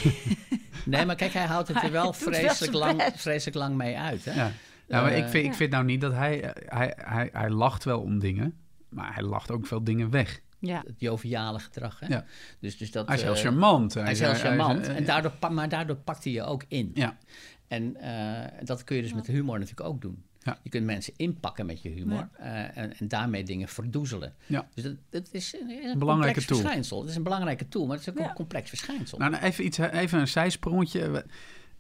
Nee, 0.84 1.06
maar 1.06 1.16
kijk, 1.16 1.32
hij 1.32 1.46
houdt 1.46 1.68
het 1.68 1.82
er 1.82 1.90
wel 2.00 2.12
vreselijk, 2.12 2.72
lang, 2.72 3.02
vreselijk 3.14 3.56
lang 3.56 3.74
mee 3.76 3.96
uit. 3.98 4.24
Hè? 4.24 4.32
Ja. 4.34 4.52
Ja, 4.88 5.00
maar 5.02 5.10
Eh, 5.12 5.18
ik 5.18 5.28
vind, 5.28 5.46
ik 5.46 5.54
vind 5.54 5.70
nou 5.70 5.84
niet 5.84 6.00
dat 6.00 6.12
hij, 6.12 6.52
hij, 6.66 6.92
hij... 6.96 7.28
Hij 7.32 7.50
lacht 7.50 7.84
wel 7.84 8.00
om 8.00 8.18
dingen, 8.18 8.54
maar 8.88 9.14
hij 9.14 9.22
lacht 9.22 9.50
ook 9.50 9.66
veel 9.66 9.84
dingen 9.84 10.10
weg. 10.10 10.40
ja. 10.58 10.82
Het 10.86 11.00
joviale 11.00 11.58
gedrag. 11.58 12.00
Hè? 12.00 12.06
Ja. 12.06 12.24
Dus, 12.60 12.76
dus 12.78 12.90
dat, 12.90 13.06
Hij 13.06 13.16
is 13.16 13.22
heel 13.22 13.32
eh, 13.34 13.38
charmant. 13.40 13.94
Hij 13.94 14.10
is 14.12 14.20
heel 14.20 14.34
charmant. 14.34 14.86
hij- 14.86 14.96
en 14.96 15.04
daardoor, 15.04 15.32
maar 15.52 15.68
daardoor 15.68 15.96
pakt 15.96 16.24
hij 16.24 16.32
je 16.32 16.42
ook 16.42 16.64
in. 16.68 16.90
Ja, 16.94 17.16
En 17.68 17.96
eh, 17.96 18.64
dat 18.64 18.84
kun 18.84 18.96
je 18.96 19.02
dus 19.02 19.12
met 19.14 19.26
humor 19.26 19.58
natuurlijk 19.58 19.88
ook 19.88 20.00
doen. 20.00 20.22
Ja. 20.38 20.58
Je 20.62 20.70
kunt 20.70 20.84
mensen 20.84 21.12
inpakken 21.16 21.66
met 21.66 21.82
je 21.82 21.88
humor 21.88 22.28
eh, 22.32 22.76
en, 22.76 22.96
en 22.98 23.08
daarmee 23.08 23.44
dingen 23.44 23.68
verdoezelen. 23.68 24.34
Ja. 24.46 24.68
Dus 24.74 24.84
dat, 24.84 24.94
dat 25.10 25.28
is, 25.32 25.54
een- 25.60 25.70
een 25.70 25.98
Belangrijke 25.98 26.34
complex 26.34 26.46
tool. 26.46 26.56
verschijnsel. 26.58 27.00
Het 27.00 27.10
is 27.10 27.16
een 27.16 27.22
belangrijke 27.22 27.68
tool, 27.68 27.86
maar 27.86 27.96
het 27.96 28.06
is 28.06 28.12
ook 28.12 28.18
Ja. 28.18 28.28
een 28.28 28.34
complex 28.34 28.68
verschijnsel. 28.68 29.18
nou, 29.18 29.30
nou, 29.30 29.42
even, 29.44 29.64
iets, 29.64 29.78
even 29.78 30.18
een 30.20 30.28
zijsprongetje. 30.28 31.24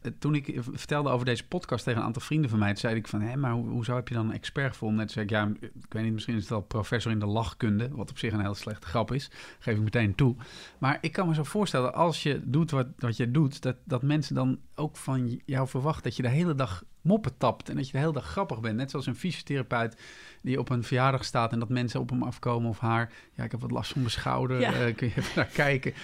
Eh, 0.02 0.12
toen 0.18 0.34
ik 0.34 0.58
vertelde 0.72 1.08
over 1.08 1.26
deze 1.26 1.46
podcast 1.46 1.84
tegen 1.84 2.00
een 2.00 2.06
aantal 2.06 2.22
vrienden 2.22 2.50
van 2.50 2.58
mij, 2.58 2.76
zei 2.76 2.94
ik 2.96 3.08
van, 3.08 3.20
hé, 3.20 3.36
maar 3.36 3.50
ho- 3.50 3.68
hoezo 3.68 3.94
heb 3.94 4.08
je 4.08 4.14
dan 4.14 4.26
een 4.28 4.34
expert 4.34 4.72
gevonden? 4.72 4.98
Net 4.98 5.10
zei 5.10 5.24
ik, 5.24 5.30
ja, 5.30 5.52
ik 5.60 5.70
weet 5.88 6.02
niet, 6.04 6.12
misschien 6.12 6.34
is 6.34 6.40
het 6.40 6.50
wel 6.50 6.60
professor 6.60 7.12
in 7.12 7.18
de 7.18 7.26
lachkunde, 7.26 7.88
wat 7.92 8.10
op 8.10 8.18
zich 8.18 8.32
een 8.32 8.40
heel 8.40 8.54
slechte 8.54 8.86
grap 8.86 9.12
is, 9.12 9.30
geef 9.58 9.76
ik 9.76 9.82
meteen 9.82 10.14
toe. 10.14 10.36
Maar 10.78 10.98
ik 11.00 11.12
kan 11.12 11.28
me 11.28 11.34
zo 11.34 11.42
voorstellen, 11.42 11.94
als 11.94 12.22
je 12.22 12.40
doet 12.44 12.70
wat, 12.70 12.86
wat 12.98 13.16
je 13.16 13.30
doet, 13.30 13.62
dat, 13.62 13.76
dat 13.84 14.02
mensen 14.02 14.34
dan 14.34 14.58
ook 14.74 14.96
van 14.96 15.40
jou 15.44 15.68
verwachten 15.68 16.02
dat 16.02 16.16
je 16.16 16.22
de 16.22 16.28
hele 16.28 16.54
dag 16.54 16.84
moppen 17.00 17.36
tapt 17.36 17.68
en 17.68 17.76
dat 17.76 17.86
je 17.86 17.92
de 17.92 17.98
hele 17.98 18.12
dag 18.12 18.24
grappig 18.26 18.60
bent. 18.60 18.76
Net 18.76 18.90
zoals 18.90 19.06
een 19.06 19.16
fysiotherapeut 19.16 20.00
die 20.48 20.58
op 20.58 20.70
een 20.70 20.82
verjaardag 20.84 21.24
staat 21.24 21.52
en 21.52 21.58
dat 21.58 21.68
mensen 21.68 22.00
op 22.00 22.10
hem 22.10 22.22
afkomen 22.22 22.68
of 22.70 22.78
haar. 22.78 23.12
Ja, 23.34 23.44
ik 23.44 23.50
heb 23.50 23.60
wat 23.60 23.70
last 23.70 23.92
van 23.92 24.00
mijn 24.00 24.12
schouder, 24.12 24.60
Ja. 24.60 24.72
eh, 24.72 24.94
kun 24.94 25.06
je 25.08 25.12
even 25.16 25.32
naar 25.36 25.44
kijken. 25.46 25.92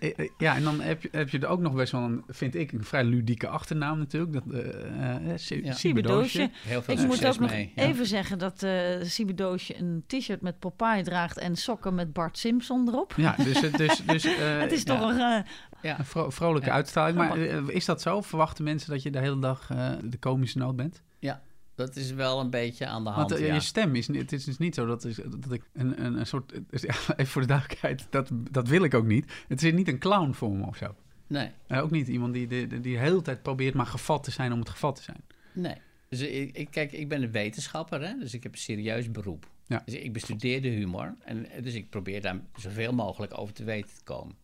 Eh, 0.00 0.18
eh, 0.18 0.28
ja, 0.38 0.56
en 0.56 0.62
dan 0.62 0.80
heb 0.80 1.02
je, 1.02 1.08
heb 1.12 1.28
je 1.28 1.38
er 1.38 1.46
ook 1.48 1.60
nog 1.60 1.74
best 1.74 1.92
wel 1.92 2.00
een, 2.02 2.22
vind 2.28 2.54
ik, 2.54 2.72
een 2.72 2.84
vrij 2.84 3.04
ludieke 3.04 3.48
achternaam 3.48 3.98
natuurlijk. 3.98 4.32
Dat, 4.32 4.42
Si- 5.40 5.64
Ja. 5.64 5.72
Sieberdoosje. 5.72 6.50
Heel 6.52 6.82
veel 6.82 6.94
Ik 6.94 7.00
moet 7.00 7.10
succes 7.16 7.34
ook 7.34 7.40
nog 7.40 7.50
mee. 7.50 7.72
Ja. 7.74 7.82
even 7.82 8.06
zeggen 8.06 8.38
dat 8.38 8.62
eh 8.62 8.72
Sibedoosje 9.02 9.78
een 9.78 10.04
t-shirt 10.06 10.40
met 10.40 10.58
Popeye 10.58 11.02
draagt 11.02 11.38
en 11.38 11.56
sokken 11.56 11.94
met 11.94 12.12
Bart 12.12 12.38
Simpson 12.38 12.88
erop. 12.88 13.12
Ja, 13.16 13.34
dus, 13.44 13.60
het- 13.60 13.76
dus, 13.76 14.02
dus 14.06 14.24
eh, 14.24 14.58
het 14.60 14.72
is 14.72 14.82
ja, 14.82 14.98
toch 14.98 15.10
een... 15.10 15.18
eh, 15.20 15.42
Ja. 15.82 15.98
een 15.98 16.04
vro- 16.04 16.30
vrolijke 16.30 16.68
Ja. 16.68 16.74
uitstraling. 16.74 17.16
Maar 17.16 17.38
is 17.70 17.84
dat 17.84 18.02
zo? 18.02 18.20
Verwachten 18.20 18.64
mensen 18.64 18.90
dat 18.90 19.02
je 19.02 19.10
de 19.10 19.18
hele 19.18 19.38
dag 19.38 19.70
eh, 19.70 19.90
de 20.04 20.16
komische 20.18 20.58
noot 20.58 20.76
bent? 20.76 21.02
Dat 21.74 21.96
is 21.96 22.10
wel 22.12 22.40
een 22.40 22.50
beetje 22.50 22.86
aan 22.86 23.04
de 23.04 23.10
hand, 23.10 23.28
Want 23.30 23.40
eh, 23.42 23.46
ja. 23.48 23.54
je 23.54 23.60
stem 23.60 23.94
is, 23.94 24.08
niet- 24.08 24.20
het 24.20 24.32
is 24.32 24.44
dus 24.44 24.58
niet 24.58 24.74
zo 24.74 24.86
dat, 24.86 25.04
is, 25.04 25.16
dat 25.16 25.52
ik 25.52 25.62
een, 25.72 26.04
een, 26.04 26.18
een 26.18 26.26
soort... 26.26 26.52
even 26.70 27.26
voor 27.26 27.40
de 27.40 27.46
duidelijkheid, 27.48 28.06
dat, 28.10 28.28
dat 28.50 28.68
wil 28.68 28.84
ik 28.84 28.94
ook 28.94 29.06
niet. 29.06 29.32
Het 29.48 29.62
is 29.62 29.72
niet 29.72 29.88
een 29.88 29.98
clown 29.98 30.32
voor 30.32 30.50
me 30.56 30.66
of 30.66 30.76
zo. 30.76 30.94
Nee, 31.26 31.50
Eh, 31.66 31.82
ook 31.82 31.90
niet 31.90 32.08
iemand 32.08 32.34
die, 32.34 32.46
die, 32.46 32.66
die 32.66 32.80
de 32.80 32.88
hele 32.88 33.22
tijd 33.22 33.42
probeert 33.42 33.74
maar 33.74 33.86
gevat 33.86 34.22
te 34.24 34.30
zijn 34.30 34.52
om 34.52 34.58
het 34.58 34.68
gevat 34.68 34.96
te 34.96 35.02
zijn. 35.02 35.20
nee. 35.52 35.76
Dus 36.08 36.20
ik, 36.22 36.56
ik, 36.56 36.70
kijk, 36.70 36.92
ik 36.92 37.08
ben 37.08 37.22
een 37.22 37.30
wetenschapper, 37.32 38.00
hè? 38.08 38.18
dus 38.18 38.34
ik 38.34 38.42
heb 38.42 38.52
een 38.52 38.58
serieus 38.58 39.10
beroep. 39.10 39.46
Ja. 39.66 39.82
Dus 39.84 39.94
ik 39.94 40.12
bestudeer 40.12 40.62
de 40.62 40.68
humor. 40.68 41.14
En, 41.24 41.46
dus 41.62 41.74
ik 41.74 41.90
probeer 41.90 42.20
daar 42.20 42.40
zoveel 42.56 42.92
mogelijk 42.92 43.38
over 43.38 43.54
te 43.54 43.64
weten 43.64 43.94
te 43.96 44.02
komen. 44.04 44.34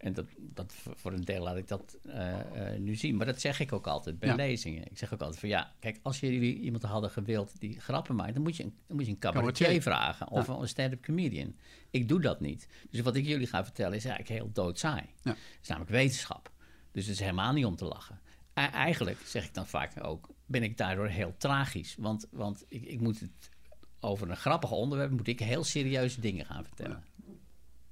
En 0.00 0.12
dat, 0.12 0.26
dat, 0.38 0.74
voor- 0.96 1.12
een 1.12 1.24
deel 1.24 1.42
laat 1.42 1.56
ik 1.56 1.68
dat 1.68 1.98
eh, 2.08 2.72
eh, 2.74 2.80
nu 2.80 2.94
zien. 2.94 3.16
Maar 3.16 3.26
dat 3.26 3.40
zeg 3.40 3.60
ik 3.60 3.72
ook 3.72 3.86
altijd 3.86 4.18
bij 4.18 4.28
Ja. 4.28 4.34
lezingen. 4.34 4.84
Ik 4.90 4.98
zeg 4.98 5.12
ook 5.14 5.20
altijd 5.20 5.38
van 5.40 5.48
ja, 5.48 5.72
kijk, 5.80 5.98
als 6.02 6.20
jullie 6.20 6.58
iemand 6.58 6.82
hadden 6.82 7.10
gewild 7.10 7.60
die 7.60 7.80
grappen 7.80 8.14
maakt, 8.16 8.34
dan 8.34 8.42
moet 8.42 8.56
je 8.56 8.62
een, 8.62 8.74
dan 8.86 8.96
moet 8.96 9.06
je 9.06 9.12
een 9.12 9.18
Cabaretier. 9.18 9.52
cabaretier 9.52 9.82
vragen 9.82 10.28
of 10.30 10.48
een 10.48 10.68
stand-up 10.68 11.02
comedian. 11.02 11.54
Ik 11.90 12.08
doe 12.08 12.20
dat 12.20 12.40
niet. 12.40 12.68
Dus 12.90 13.00
wat 13.00 13.16
ik 13.16 13.26
jullie 13.26 13.46
ga 13.46 13.64
vertellen 13.64 13.96
is 13.96 14.04
eigenlijk 14.04 14.40
heel 14.40 14.50
doodsaai. 14.52 15.02
Ja. 15.22 15.30
Het 15.30 15.38
is 15.62 15.68
namelijk 15.68 15.92
wetenschap. 15.92 16.50
Dus 16.92 17.04
het 17.06 17.14
is 17.14 17.20
helemaal 17.20 17.52
niet 17.52 17.64
om 17.64 17.76
te 17.76 17.84
lachen. 17.84 18.20
E- 18.54 18.60
eigenlijk, 18.60 19.18
zeg 19.24 19.44
ik 19.44 19.54
dan 19.54 19.66
vaak 19.66 20.04
ook, 20.04 20.28
ben 20.46 20.62
ik 20.62 20.76
daardoor 20.76 21.08
heel 21.08 21.34
tragisch. 21.38 21.94
Want, 21.98 22.26
want 22.30 22.64
ik, 22.68 22.84
ik 22.84 23.00
moet 23.00 23.20
het 23.20 23.50
over 24.00 24.30
een 24.30 24.36
grappig 24.36 24.70
onderwerp, 24.70 25.10
moet 25.10 25.26
ik 25.28 25.40
heel 25.40 25.64
serieuze 25.64 26.20
dingen 26.20 26.46
gaan 26.46 26.64
vertellen. 26.64 27.04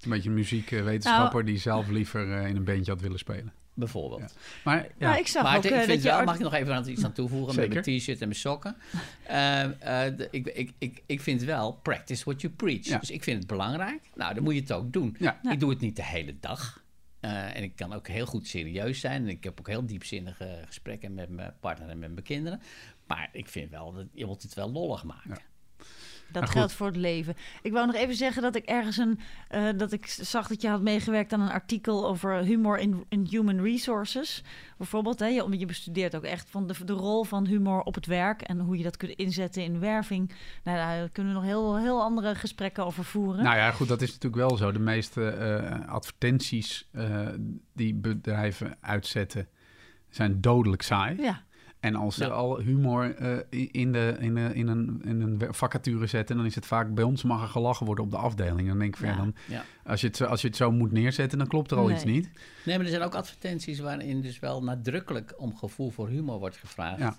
Een 0.02 0.11
beetje 0.11 0.28
een 0.28 0.34
muziekwetenschapper 0.34 1.32
Nou- 1.32 1.44
die 1.44 1.58
zelf 1.58 1.88
liever 1.88 2.32
eh, 2.32 2.48
in 2.48 2.56
een 2.56 2.64
bandje 2.64 2.92
had 2.92 3.00
willen 3.00 3.18
spelen. 3.18 3.52
Bijvoorbeeld. 3.74 4.34
Maar 4.64 4.76
ja, 4.76 4.88
Nou, 4.98 5.18
ik 5.18 5.26
zag 5.26 5.42
Maar 5.42 5.56
ook 5.56 5.62
het- 5.62 5.72
eh, 5.72 5.78
ik 5.78 5.84
vind 5.84 5.94
dat 5.94 6.02
je... 6.02 6.08
wel, 6.08 6.16
art- 6.16 6.26
mag 6.26 6.34
ik 6.37 6.40
nog 6.42 6.54
even 6.54 6.74
aan 6.74 6.88
iets 6.88 7.04
aan 7.04 7.12
toevoegen 7.12 7.54
Zeker. 7.54 7.74
met 7.74 7.87
mijn 7.87 7.98
t-shirt 7.98 8.20
en 8.20 8.28
mijn 8.28 8.40
sokken? 8.40 8.76
Eh, 9.26 9.62
eh, 10.06 10.16
de- 10.16 10.28
ik, 10.30 10.46
ik, 10.46 10.72
ik, 10.78 11.02
ik 11.06 11.20
vind 11.20 11.42
wel, 11.42 11.72
practice 11.72 12.24
what 12.24 12.40
you 12.40 12.52
preach. 12.52 12.84
Ja. 12.84 12.98
Dus 12.98 13.11
ik 13.11 13.22
vind 13.22 13.38
het 13.38 13.46
belangrijk. 13.46 14.11
Nou, 14.14 14.34
dan 14.34 14.42
moet 14.42 14.54
je 14.54 14.61
het 14.61 14.72
ook 14.72 14.92
doen. 14.92 15.16
Ja. 15.18 15.38
Ja. 15.42 15.50
Ik 15.52 15.61
doe 15.61 15.70
het 15.70 15.80
niet 15.80 15.96
de 15.96 16.04
hele 16.04 16.34
dag. 16.40 16.82
Eh, 17.20 17.56
en 17.56 17.62
ik 17.62 17.76
kan 17.76 17.92
ook 17.92 18.08
heel 18.08 18.26
goed 18.26 18.46
serieus 18.46 19.00
zijn. 19.00 19.22
En 19.22 19.28
ik 19.28 19.44
heb 19.44 19.58
ook 19.58 19.66
heel 19.68 19.87
diepzinnige 19.87 20.62
gesprekken 20.66 21.14
met 21.14 21.28
mijn 21.28 21.52
partner 21.61 21.88
en 21.88 21.98
met 21.98 22.11
mijn 22.12 22.22
kinderen. 22.24 22.61
Maar 23.06 23.28
ik 23.32 23.48
vind 23.48 23.70
wel, 23.70 23.92
dat 23.92 24.06
je 24.12 24.26
moet 24.26 24.42
het 24.42 24.54
wel 24.54 24.70
lollig 24.72 25.04
maken. 25.04 25.38
Dat 26.32 26.50
geldt 26.50 26.72
voor 26.72 26.86
het 26.86 26.96
leven. 26.96 27.34
Ik 27.62 27.72
wou 27.72 27.86
nog 27.86 27.94
even 27.94 28.14
zeggen 28.14 28.42
dat 28.42 28.54
ik 28.56 28.64
ergens 28.64 28.96
een. 28.96 29.20
eh, 29.48 29.62
dat 29.76 29.92
ik 29.92 30.06
zag 30.06 30.48
dat 30.48 30.62
je 30.62 30.68
had 30.68 30.82
meegewerkt 30.82 31.32
aan 31.32 31.40
een 31.40 31.50
artikel 31.50 32.06
over 32.08 32.36
humor 32.38 32.78
in, 32.78 33.04
in 33.08 33.26
human 33.30 33.60
resources. 33.62 34.42
Bijvoorbeeld, 34.78 35.18
hè, 35.18 35.26
je, 35.26 35.58
je 35.58 35.66
bestudeert 35.66 36.16
ook 36.16 36.24
echt 36.24 36.50
van 36.50 36.66
de, 36.66 36.84
de 36.84 36.92
rol 36.92 37.24
van 37.24 37.46
humor 37.46 37.80
op 37.80 37.94
het 37.94 38.06
werk 38.06 38.42
en 38.42 38.58
hoe 38.60 38.76
je 38.76 38.82
dat 38.82 38.96
kunt 38.96 39.12
inzetten 39.12 39.62
in 39.62 39.80
werving. 39.80 40.32
Nou, 40.64 40.76
daar 40.76 41.08
kunnen 41.08 41.32
we 41.32 41.38
nog 41.38 41.48
heel, 41.48 41.76
heel 41.76 42.02
andere 42.02 42.34
gesprekken 42.34 42.84
over 42.86 43.04
voeren. 43.04 43.44
Nou 43.44 43.56
ja, 43.56 43.70
goed, 43.70 43.88
dat 43.88 44.02
is 44.02 44.08
natuurlijk 44.12 44.48
wel 44.48 44.56
zo. 44.56 44.72
De 44.72 44.78
meeste 44.78 45.28
eh, 45.28 45.88
advertenties 45.88 46.88
eh, 46.92 47.28
die 47.72 47.94
bedrijven 47.94 48.76
uitzetten 48.80 49.48
zijn 50.08 50.40
dodelijk 50.40 50.82
saai. 50.82 51.16
ja, 51.22 51.42
En 51.80 51.94
als 51.94 52.14
ze 52.14 52.24
Ja. 52.24 52.30
al 52.30 52.58
humor 52.58 53.14
eh, 53.14 53.36
in, 53.72 53.92
de, 53.92 54.16
in, 54.20 54.34
de, 54.34 54.50
in, 54.54 54.68
een, 54.68 55.00
in 55.04 55.20
een 55.20 55.54
vacature 55.54 56.06
zetten, 56.06 56.36
dan 56.36 56.46
is 56.46 56.54
het 56.54 56.66
vaak 56.66 56.94
bij 56.94 57.04
ons 57.04 57.22
mag 57.22 57.42
er 57.42 57.48
gelachen 57.48 57.86
worden 57.86 58.04
op 58.04 58.10
de 58.10 58.16
afdeling. 58.16 58.68
Dan 58.68 58.78
denk 58.78 58.94
ik 58.94 59.00
van 59.00 59.08
ja, 59.08 59.16
dan, 59.16 59.34
Ja. 59.48 59.64
als, 59.84 60.00
je 60.00 60.06
het, 60.06 60.16
zo- 60.16 60.24
als 60.24 60.40
je 60.40 60.46
het 60.48 60.56
zo 60.56 60.70
moet 60.70 60.92
neerzetten, 60.92 61.38
dan 61.38 61.46
klopt 61.46 61.70
er 61.70 61.76
al 61.78 61.86
Nee. 61.86 61.94
iets 61.94 62.04
niet. 62.04 62.30
Nee, 62.64 62.76
maar 62.76 62.84
er 62.86 62.92
zijn 62.92 63.02
ook 63.04 63.14
advertenties 63.14 63.78
waarin 63.78 64.20
dus 64.20 64.38
wel 64.38 64.62
nadrukkelijk 64.62 65.34
om 65.36 65.56
gevoel 65.56 65.90
voor 65.90 66.08
humor 66.08 66.38
wordt 66.38 66.56
gevraagd. 66.56 66.98
Ja. 66.98 67.18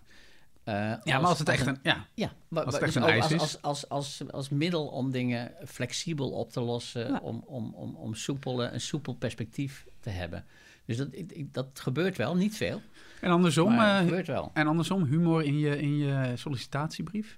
Ja, 1.03 1.19
maar 1.19 1.21
als 1.29 1.39
het 1.39 1.49
echt 1.49 1.67
een 1.67 1.79
een. 1.83 1.95
Ja, 2.13 2.23
Als 2.23 2.33
het 2.49 2.49
wa- 2.49 2.61
echt 2.71 2.79
dus 2.79 2.95
een 2.95 3.03
ook 3.03 3.09
eis 3.09 3.23
als, 3.23 3.31
is. 3.33 3.39
als, 3.41 3.61
als, 3.61 3.89
als, 3.89 4.31
als 4.31 4.49
middel 4.49 4.87
om 4.87 5.11
dingen 5.11 5.51
flexibel 5.65 6.29
op 6.31 6.51
te 6.51 6.61
lossen, 6.61 7.07
Ja. 7.07 7.19
om, 7.23 7.43
om, 7.45 7.73
om, 7.73 7.95
om 7.95 8.13
soepele, 8.15 8.65
een 8.67 8.81
soepel 8.81 9.13
perspectief 9.13 9.85
te 9.99 10.09
hebben. 10.09 10.45
Dus 10.85 10.97
dat, 10.97 11.07
dat 11.51 11.67
gebeurt 11.73 12.17
wel, 12.17 12.35
niet 12.35 12.55
veel, 12.55 12.81
en 13.21 13.32
andersom, 13.32 13.75
maar 13.75 13.93
het 13.93 14.01
eh, 14.01 14.08
gebeurt 14.08 14.27
wel. 14.27 14.51
en 14.53 14.67
andersom 14.67 15.03
humor 15.03 15.43
in 15.43 15.60
je, 15.60 15.82
in 15.82 15.97
je 15.97 16.32
sollicitatiebrief. 16.36 17.38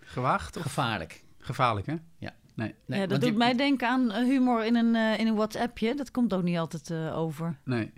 Gewaagd 0.00 0.56
of 0.56 0.62
Gevaarlijk. 0.62 1.22
gevaarlijk, 1.38 1.86
hè? 1.86 1.94
Ja. 2.18 2.34
Nee, 2.54 2.74
Nee, 2.86 3.00
ja, 3.00 3.06
dat 3.06 3.20
doet 3.20 3.30
je- 3.30 3.36
mij 3.36 3.54
denken 3.56 3.88
aan 3.88 4.10
eh, 4.10 4.24
humor 4.24 4.64
in 4.64 4.76
een, 4.76 4.94
eh, 4.94 5.18
in 5.18 5.26
een 5.26 5.34
WhatsAppje. 5.34 5.94
Dat 5.94 6.10
komt 6.10 6.34
ook 6.34 6.42
niet 6.42 6.58
altijd 6.58 6.90
eh, 6.90 7.18
over. 7.18 7.58
nee. 7.64 7.92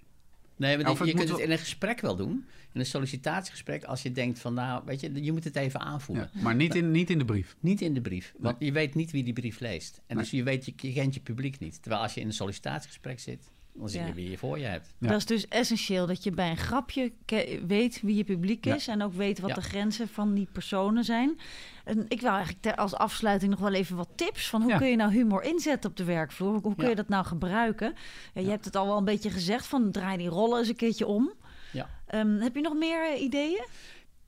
Nee, 0.56 0.78
maar 0.78 1.06
je 1.06 1.14
kunt 1.14 1.28
het 1.28 1.38
in 1.38 1.50
een 1.50 1.58
gesprek 1.58 2.00
wel 2.00 2.16
doen. 2.16 2.46
In 2.72 2.80
een 2.80 2.86
sollicitatiegesprek, 2.86 3.84
als 3.84 4.02
je 4.02 4.12
denkt 4.12 4.38
van 4.38 4.54
nou, 4.54 4.82
weet 4.84 5.00
je, 5.00 5.24
je 5.24 5.32
moet 5.32 5.44
het 5.44 5.56
even 5.56 5.80
aanvoelen. 5.80 6.30
Ja, 6.32 6.42
maar 6.42 6.54
niet 6.54 6.74
in, 6.74 6.90
niet 6.90 7.10
in 7.10 7.18
de 7.18 7.24
brief. 7.24 7.56
Niet 7.60 7.80
in 7.80 7.94
de 7.94 8.00
brief, 8.00 8.34
want 8.38 8.56
je 8.58 8.72
weet 8.72 8.94
niet 8.94 9.10
wie 9.10 9.24
die 9.24 9.32
brief 9.32 9.60
leest. 9.60 10.02
En 10.06 10.16
dus 10.16 10.30
je, 10.30 10.42
weet, 10.42 10.64
je, 10.64 10.72
je 10.76 10.92
kent 10.92 11.14
je 11.14 11.20
publiek 11.20 11.58
niet. 11.58 11.82
Terwijl 11.82 12.02
als 12.02 12.14
je 12.14 12.20
in 12.20 12.26
een 12.26 12.32
sollicitatiegesprek 12.32 13.20
zit, 13.20 13.50
dan 13.74 13.88
zie 13.88 14.00
je 14.00 14.06
Ja. 14.06 14.12
wie 14.12 14.30
je 14.30 14.38
voor 14.38 14.58
je 14.58 14.64
hebt. 14.64 14.94
Ja. 14.98 15.08
Dat 15.08 15.16
is 15.16 15.26
dus 15.26 15.48
essentieel 15.48 16.06
dat 16.06 16.22
je 16.24 16.30
bij 16.30 16.50
een 16.50 16.56
grapje 16.56 17.12
weet 17.66 18.00
wie 18.02 18.16
je 18.16 18.24
publiek 18.24 18.64
Ja. 18.64 18.74
is 18.74 18.88
en 18.88 19.02
ook 19.02 19.12
weet 19.14 19.38
wat 19.40 19.48
Ja. 19.48 19.54
de 19.54 19.62
grenzen 19.62 20.08
van 20.08 20.34
die 20.34 20.48
personen 20.52 21.04
zijn. 21.04 21.38
En 21.84 22.04
ik 22.08 22.20
wil 22.20 22.30
eigenlijk 22.30 22.60
ter- 22.62 22.74
als 22.76 22.94
afsluiting 22.94 23.50
nog 23.50 23.60
wel 23.60 23.72
even 23.72 23.96
wat 23.96 24.08
tips 24.14 24.48
van 24.48 24.62
hoe 24.62 24.70
Ja. 24.70 24.78
kun 24.78 24.88
je 24.88 24.96
nou 24.96 25.12
humor 25.12 25.42
inzetten 25.42 25.90
op 25.90 25.96
de 25.96 26.04
werkvloer? 26.04 26.52
Hoe, 26.52 26.60
hoe 26.62 26.74
kun 26.74 26.84
Ja. 26.84 26.90
je 26.90 26.96
dat 26.96 27.08
nou 27.08 27.24
gebruiken? 27.24 27.94
Ja, 28.34 28.40
je 28.40 28.48
hebt 28.50 28.64
het 28.64 28.76
al 28.76 28.86
wel 28.86 28.96
een 28.96 29.04
beetje 29.04 29.30
gezegd 29.30 29.66
van 29.66 29.90
draai 29.90 30.16
die 30.18 30.28
rollen 30.28 30.58
eens 30.58 30.68
een 30.68 30.76
keertje 30.76 31.06
om. 31.06 31.32
Ja. 31.72 31.88
Ehm, 32.06 32.36
heb 32.40 32.54
je 32.54 32.60
nog 32.60 32.74
meer 32.74 33.12
eh, 33.12 33.22
ideeën? 33.22 33.64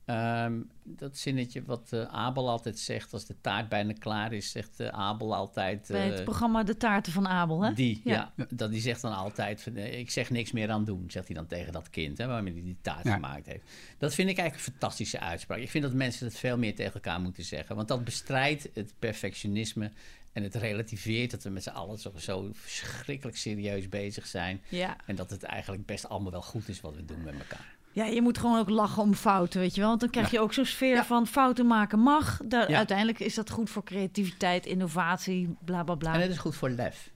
Ehm, 0.07 0.59
dat 0.83 1.17
zinnetje 1.17 1.63
wat 1.65 1.87
eh, 1.91 2.01
Abel 2.01 2.49
altijd 2.49 2.79
zegt, 2.79 3.13
als 3.13 3.25
de 3.25 3.35
taart 3.41 3.69
bijna 3.69 3.93
klaar 3.93 4.33
is, 4.33 4.51
zegt 4.51 4.79
eh, 4.79 4.87
Abel 4.87 5.35
altijd... 5.35 5.87
Bij 5.91 6.09
eh, 6.09 6.15
het 6.15 6.23
programma 6.23 6.63
De 6.63 6.77
Taarten 6.77 7.11
van 7.11 7.27
Abel, 7.27 7.63
hè? 7.63 7.73
Die, 7.73 8.01
Ja. 8.03 8.31
ja. 8.35 8.45
Dat, 8.49 8.71
die 8.71 8.81
zegt 8.81 9.01
dan 9.01 9.13
altijd, 9.13 9.61
van, 9.61 9.75
eh, 9.75 9.99
ik 9.99 10.11
zeg 10.11 10.29
niks 10.29 10.51
meer 10.51 10.69
aan 10.69 10.85
doen, 10.85 11.03
zegt 11.07 11.27
hij 11.27 11.35
dan 11.35 11.47
tegen 11.47 11.73
dat 11.73 11.89
kind, 11.89 12.17
hè, 12.17 12.27
waarmee 12.27 12.53
hij 12.53 12.61
die 12.61 12.77
taart 12.81 13.03
Ja. 13.03 13.13
gemaakt 13.13 13.45
heeft. 13.45 13.63
Dat 13.97 14.13
vind 14.13 14.29
ik 14.29 14.37
eigenlijk 14.37 14.67
een 14.67 14.71
fantastische 14.73 15.19
uitspraak. 15.19 15.59
Ik 15.59 15.69
vind 15.69 15.83
dat 15.83 15.93
mensen 15.93 16.27
het 16.27 16.37
veel 16.37 16.57
meer 16.57 16.75
tegen 16.75 16.93
elkaar 16.93 17.21
moeten 17.21 17.43
zeggen, 17.43 17.75
want 17.75 17.87
dat 17.87 18.03
bestrijdt 18.03 18.69
het 18.73 18.93
perfectionisme 18.99 19.91
en 20.33 20.43
het 20.43 20.55
relativeert 20.55 21.31
dat 21.31 21.43
we 21.43 21.49
met 21.49 21.63
z'n 21.63 21.69
allen 21.69 21.99
zo, 21.99 22.11
zo 22.17 22.49
verschrikkelijk 22.53 23.37
serieus 23.37 23.89
bezig 23.89 24.27
zijn. 24.27 24.61
Ja. 24.69 24.95
En 25.05 25.15
dat 25.15 25.29
het 25.29 25.43
eigenlijk 25.43 25.85
best 25.85 26.09
allemaal 26.09 26.31
wel 26.31 26.41
goed 26.41 26.67
is 26.69 26.81
wat 26.81 26.95
we 26.95 27.05
doen 27.05 27.23
met 27.23 27.33
elkaar. 27.33 27.75
Ja, 27.97 28.05
je 28.05 28.21
moet 28.21 28.37
gewoon 28.37 28.59
ook 28.59 28.69
lachen 28.69 29.01
om 29.03 29.13
fouten, 29.13 29.59
weet 29.59 29.73
je 29.75 29.79
wel. 29.79 29.89
Want 29.89 30.01
dan 30.01 30.09
krijg 30.09 30.31
je 30.31 30.39
ook 30.39 30.53
zo'n 30.53 30.65
sfeer 30.65 30.95
Ja. 30.95 31.05
van 31.05 31.27
fouten 31.27 31.67
maken 31.67 31.99
mag. 31.99 32.39
Daar, 32.45 32.69
Ja. 32.71 32.77
Uiteindelijk 32.77 33.19
is 33.19 33.35
dat 33.35 33.49
goed 33.49 33.69
voor 33.69 33.83
creativiteit, 33.83 34.65
innovatie, 34.65 35.55
bla 35.65 35.83
bla 35.83 35.95
bla. 35.95 36.13
En 36.13 36.21
het 36.21 36.29
is 36.31 36.37
goed 36.37 36.55
voor 36.55 36.69
lef. 36.69 37.11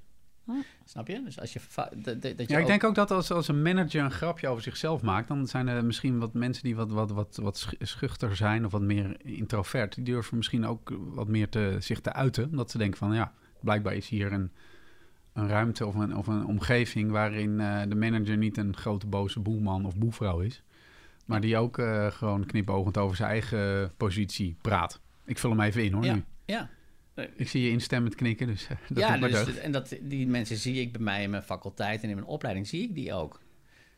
Oh. 0.48 0.56
Snap 0.86 1.08
je? 1.08 1.24
Dus 1.24 1.40
als 1.40 1.54
je... 1.54 1.60
dat- 1.76 2.04
dat- 2.04 2.22
dat 2.22 2.38
je 2.38 2.46
Ja, 2.48 2.56
ik 2.56 2.62
ook- 2.62 2.68
denk 2.68 2.84
ook 2.84 2.96
dat 2.96 3.12
als, 3.12 3.32
als 3.32 3.48
een 3.48 3.62
manager 3.62 4.04
een 4.04 4.12
grapje 4.12 4.48
over 4.48 4.64
zichzelf 4.64 5.02
maakt, 5.02 5.28
dan 5.28 5.48
zijn 5.48 5.68
er 5.68 5.86
misschien 5.86 6.20
wat 6.20 6.34
mensen 6.34 6.64
die 6.64 6.76
wat, 6.76 6.92
wat, 6.92 7.12
wat, 7.12 7.40
wat 7.42 7.58
sch- 7.58 7.74
schuchter 7.80 8.36
zijn 8.36 8.66
of 8.66 8.72
wat 8.72 8.82
meer 8.82 9.26
introvert. 9.26 9.96
Die 9.96 10.04
durven 10.04 10.38
misschien 10.38 10.66
ook 10.66 10.92
wat 11.14 11.28
meer 11.28 11.50
te, 11.50 11.76
zich 11.80 12.00
te 12.02 12.14
uiten. 12.14 12.46
Omdat 12.50 12.72
ze 12.72 12.78
denken 12.78 12.98
van 12.98 13.14
ja, 13.14 13.34
blijkbaar 13.60 13.94
is 13.96 14.10
hier 14.10 14.32
een, 14.34 14.52
een 15.34 15.48
ruimte 15.48 15.86
of 15.86 15.96
een, 15.96 16.16
of 16.18 16.28
een 16.28 16.46
omgeving 16.46 17.12
waarin 17.12 17.60
eh, 17.60 17.82
de 17.88 17.96
manager 17.96 18.38
niet 18.38 18.58
een 18.58 18.76
grote 18.78 19.08
boze 19.08 19.40
boelman 19.40 19.86
of 19.86 19.98
boevrouw 19.98 20.40
is. 20.40 20.64
Maar 21.32 21.42
die 21.42 21.58
ook 21.58 21.78
eh, 21.78 22.12
gewoon 22.12 22.46
knipoogend 22.46 22.98
over 22.98 23.16
zijn 23.16 23.30
eigen 23.30 23.92
positie 23.98 24.56
praat. 24.62 25.00
Ik 25.26 25.38
vul 25.38 25.50
hem 25.50 25.62
even 25.62 25.84
in 25.84 25.94
hoor 25.94 26.04
Ja, 26.04 26.14
nu. 26.14 26.24
ja. 26.46 26.70
Ik 27.36 27.50
zie 27.50 27.64
je 27.64 27.70
instemmend 27.70 28.16
knikken, 28.16 28.48
dus 28.48 28.68
eh, 28.68 28.78
dat 28.90 28.98
ja, 28.98 29.18
dus, 29.18 29.58
en 29.58 29.72
dat, 29.72 29.96
die 30.02 30.28
mensen 30.28 30.58
zie 30.58 30.82
ik 30.82 30.92
bij 30.92 31.02
mij 31.02 31.24
in 31.24 31.30
mijn 31.30 31.44
faculteit 31.44 32.04
en 32.04 32.10
in 32.10 32.16
mijn 32.16 32.28
opleiding 32.28 32.68
zie 32.68 32.82
ik 32.84 32.96
die 32.96 33.14
ook. 33.14 33.42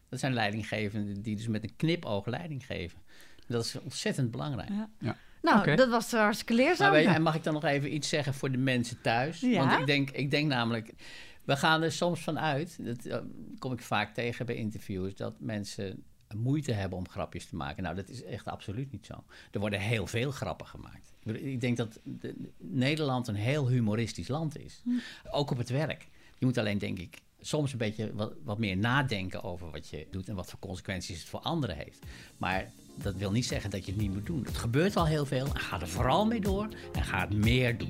Dat 0.10 0.20
zijn 0.20 0.34
leidinggevenden 0.34 1.22
die 1.22 1.36
dus 1.36 1.48
met 1.48 1.64
een 1.64 1.76
knipoog 1.76 2.26
leiding 2.26 2.66
geven. 2.66 3.00
Dat 3.48 3.64
is 3.66 3.80
ontzettend 3.80 4.32
belangrijk. 4.32 4.70
Ja. 4.70 4.90
Ja. 5.00 5.18
Nou, 5.42 5.76
dat 5.76 5.90
was 5.90 6.12
hartstikke 6.12 6.54
leerzaam. 6.54 6.88
Maar 6.92 6.98
weet 6.98 7.08
je, 7.08 7.16
en 7.16 7.22
mag 7.22 7.36
ik 7.36 7.44
dan 7.44 7.54
nog 7.54 7.64
even 7.64 7.94
iets 7.94 8.10
zeggen 8.10 8.34
voor 8.34 8.52
de 8.52 8.58
mensen 8.58 9.02
thuis? 9.02 9.40
Ja. 9.40 9.66
Want 9.66 9.80
ik 9.80 9.86
denk, 9.86 10.10
ik 10.10 10.32
denk 10.32 10.48
namelijk, 10.48 10.94
we 11.44 11.56
gaan 11.56 11.82
er 11.82 11.92
soms 11.92 12.22
van 12.22 12.40
uit, 12.40 12.78
dat 12.86 13.06
eh, 13.06 13.18
kom 13.60 13.72
ik 13.74 13.82
vaak 13.82 14.14
tegen 14.14 14.46
bij 14.46 14.56
interviews, 14.56 15.16
dat 15.16 15.34
mensen 15.40 16.04
moeite 16.36 16.72
hebben 16.72 16.98
om 16.98 17.10
grapjes 17.10 17.46
te 17.46 17.56
maken. 17.56 17.84
Nou, 17.84 17.96
dat 17.96 18.10
is 18.10 18.24
echt 18.24 18.48
absoluut 18.48 18.92
niet 18.92 19.06
zo. 19.06 19.24
Er 19.52 19.60
worden 19.60 19.80
heel 19.80 20.08
veel 20.08 20.32
grappen 20.32 20.68
gemaakt. 20.68 21.14
Ik 21.24 21.62
denk 21.62 21.78
dat 21.78 22.00
de- 22.04 22.36
Nederland 22.58 23.28
een 23.28 23.36
heel 23.36 23.68
humoristisch 23.70 24.28
land 24.28 24.60
is. 24.60 24.82
Hm. 24.84 24.90
Ook 25.32 25.52
op 25.52 25.58
het 25.58 25.70
werk. 25.70 26.08
Je 26.38 26.46
moet 26.46 26.58
alleen, 26.58 26.78
denk 26.78 27.00
ik, 27.00 27.22
soms 27.40 27.72
een 27.72 27.78
beetje 27.78 28.14
wat, 28.14 28.34
wat 28.44 28.58
meer 28.58 28.78
nadenken 28.78 29.44
over 29.44 29.72
wat 29.72 29.90
je 29.90 30.08
doet 30.12 30.28
en 30.30 30.36
wat 30.36 30.50
voor 30.50 30.60
consequenties 30.60 31.20
het 31.20 31.28
voor 31.30 31.40
anderen 31.40 31.76
heeft. 31.76 32.00
Maar 32.38 32.72
dat 32.96 33.16
wil 33.16 33.32
niet 33.32 33.46
zeggen 33.46 33.70
dat 33.70 33.86
je 33.86 33.92
het 33.92 34.02
niet 34.02 34.14
moet 34.14 34.26
doen. 34.26 34.44
Het 34.46 34.58
gebeurt 34.58 34.96
al 34.96 35.06
heel 35.06 35.26
veel. 35.26 35.46
En 35.46 35.60
ga 35.60 35.82
er 35.82 35.88
vooral 35.88 36.26
mee 36.26 36.42
door 36.42 36.68
en 36.94 37.04
ga 37.04 37.20
het 37.20 37.34
meer 37.34 37.78
doen. 37.78 37.90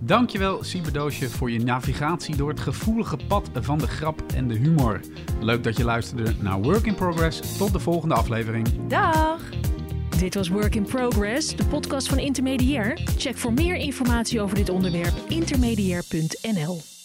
Dankjewel, 0.00 0.64
Siberdoosje, 0.64 1.30
voor 1.30 1.50
je 1.50 1.60
navigatie 1.60 2.36
door 2.36 2.48
het 2.48 2.60
gevoelige 2.60 3.16
pad 3.28 3.50
van 3.54 3.78
de 3.78 3.86
grap 3.86 4.22
en 4.34 4.48
de 4.48 4.54
humor. 4.54 5.00
Leuk 5.40 5.64
dat 5.64 5.76
je 5.76 5.84
luisterde 5.84 6.34
naar 6.40 6.62
Work 6.62 6.86
in 6.86 6.94
Progress. 6.94 7.56
Tot 7.56 7.72
de 7.72 7.78
volgende 7.78 8.14
aflevering. 8.14 8.68
Dag! 8.88 9.40
Dit 10.18 10.34
was 10.34 10.48
Work 10.48 10.74
in 10.74 10.82
Progress, 10.82 11.56
de 11.56 11.64
podcast 11.64 12.08
van 12.08 12.18
Intermediair. 12.18 13.00
Check 13.16 13.36
voor 13.36 13.52
meer 13.52 13.76
informatie 13.76 14.40
over 14.40 14.56
dit 14.56 14.68
onderwerp 14.68 15.14
intermediair.nl. 15.28 16.97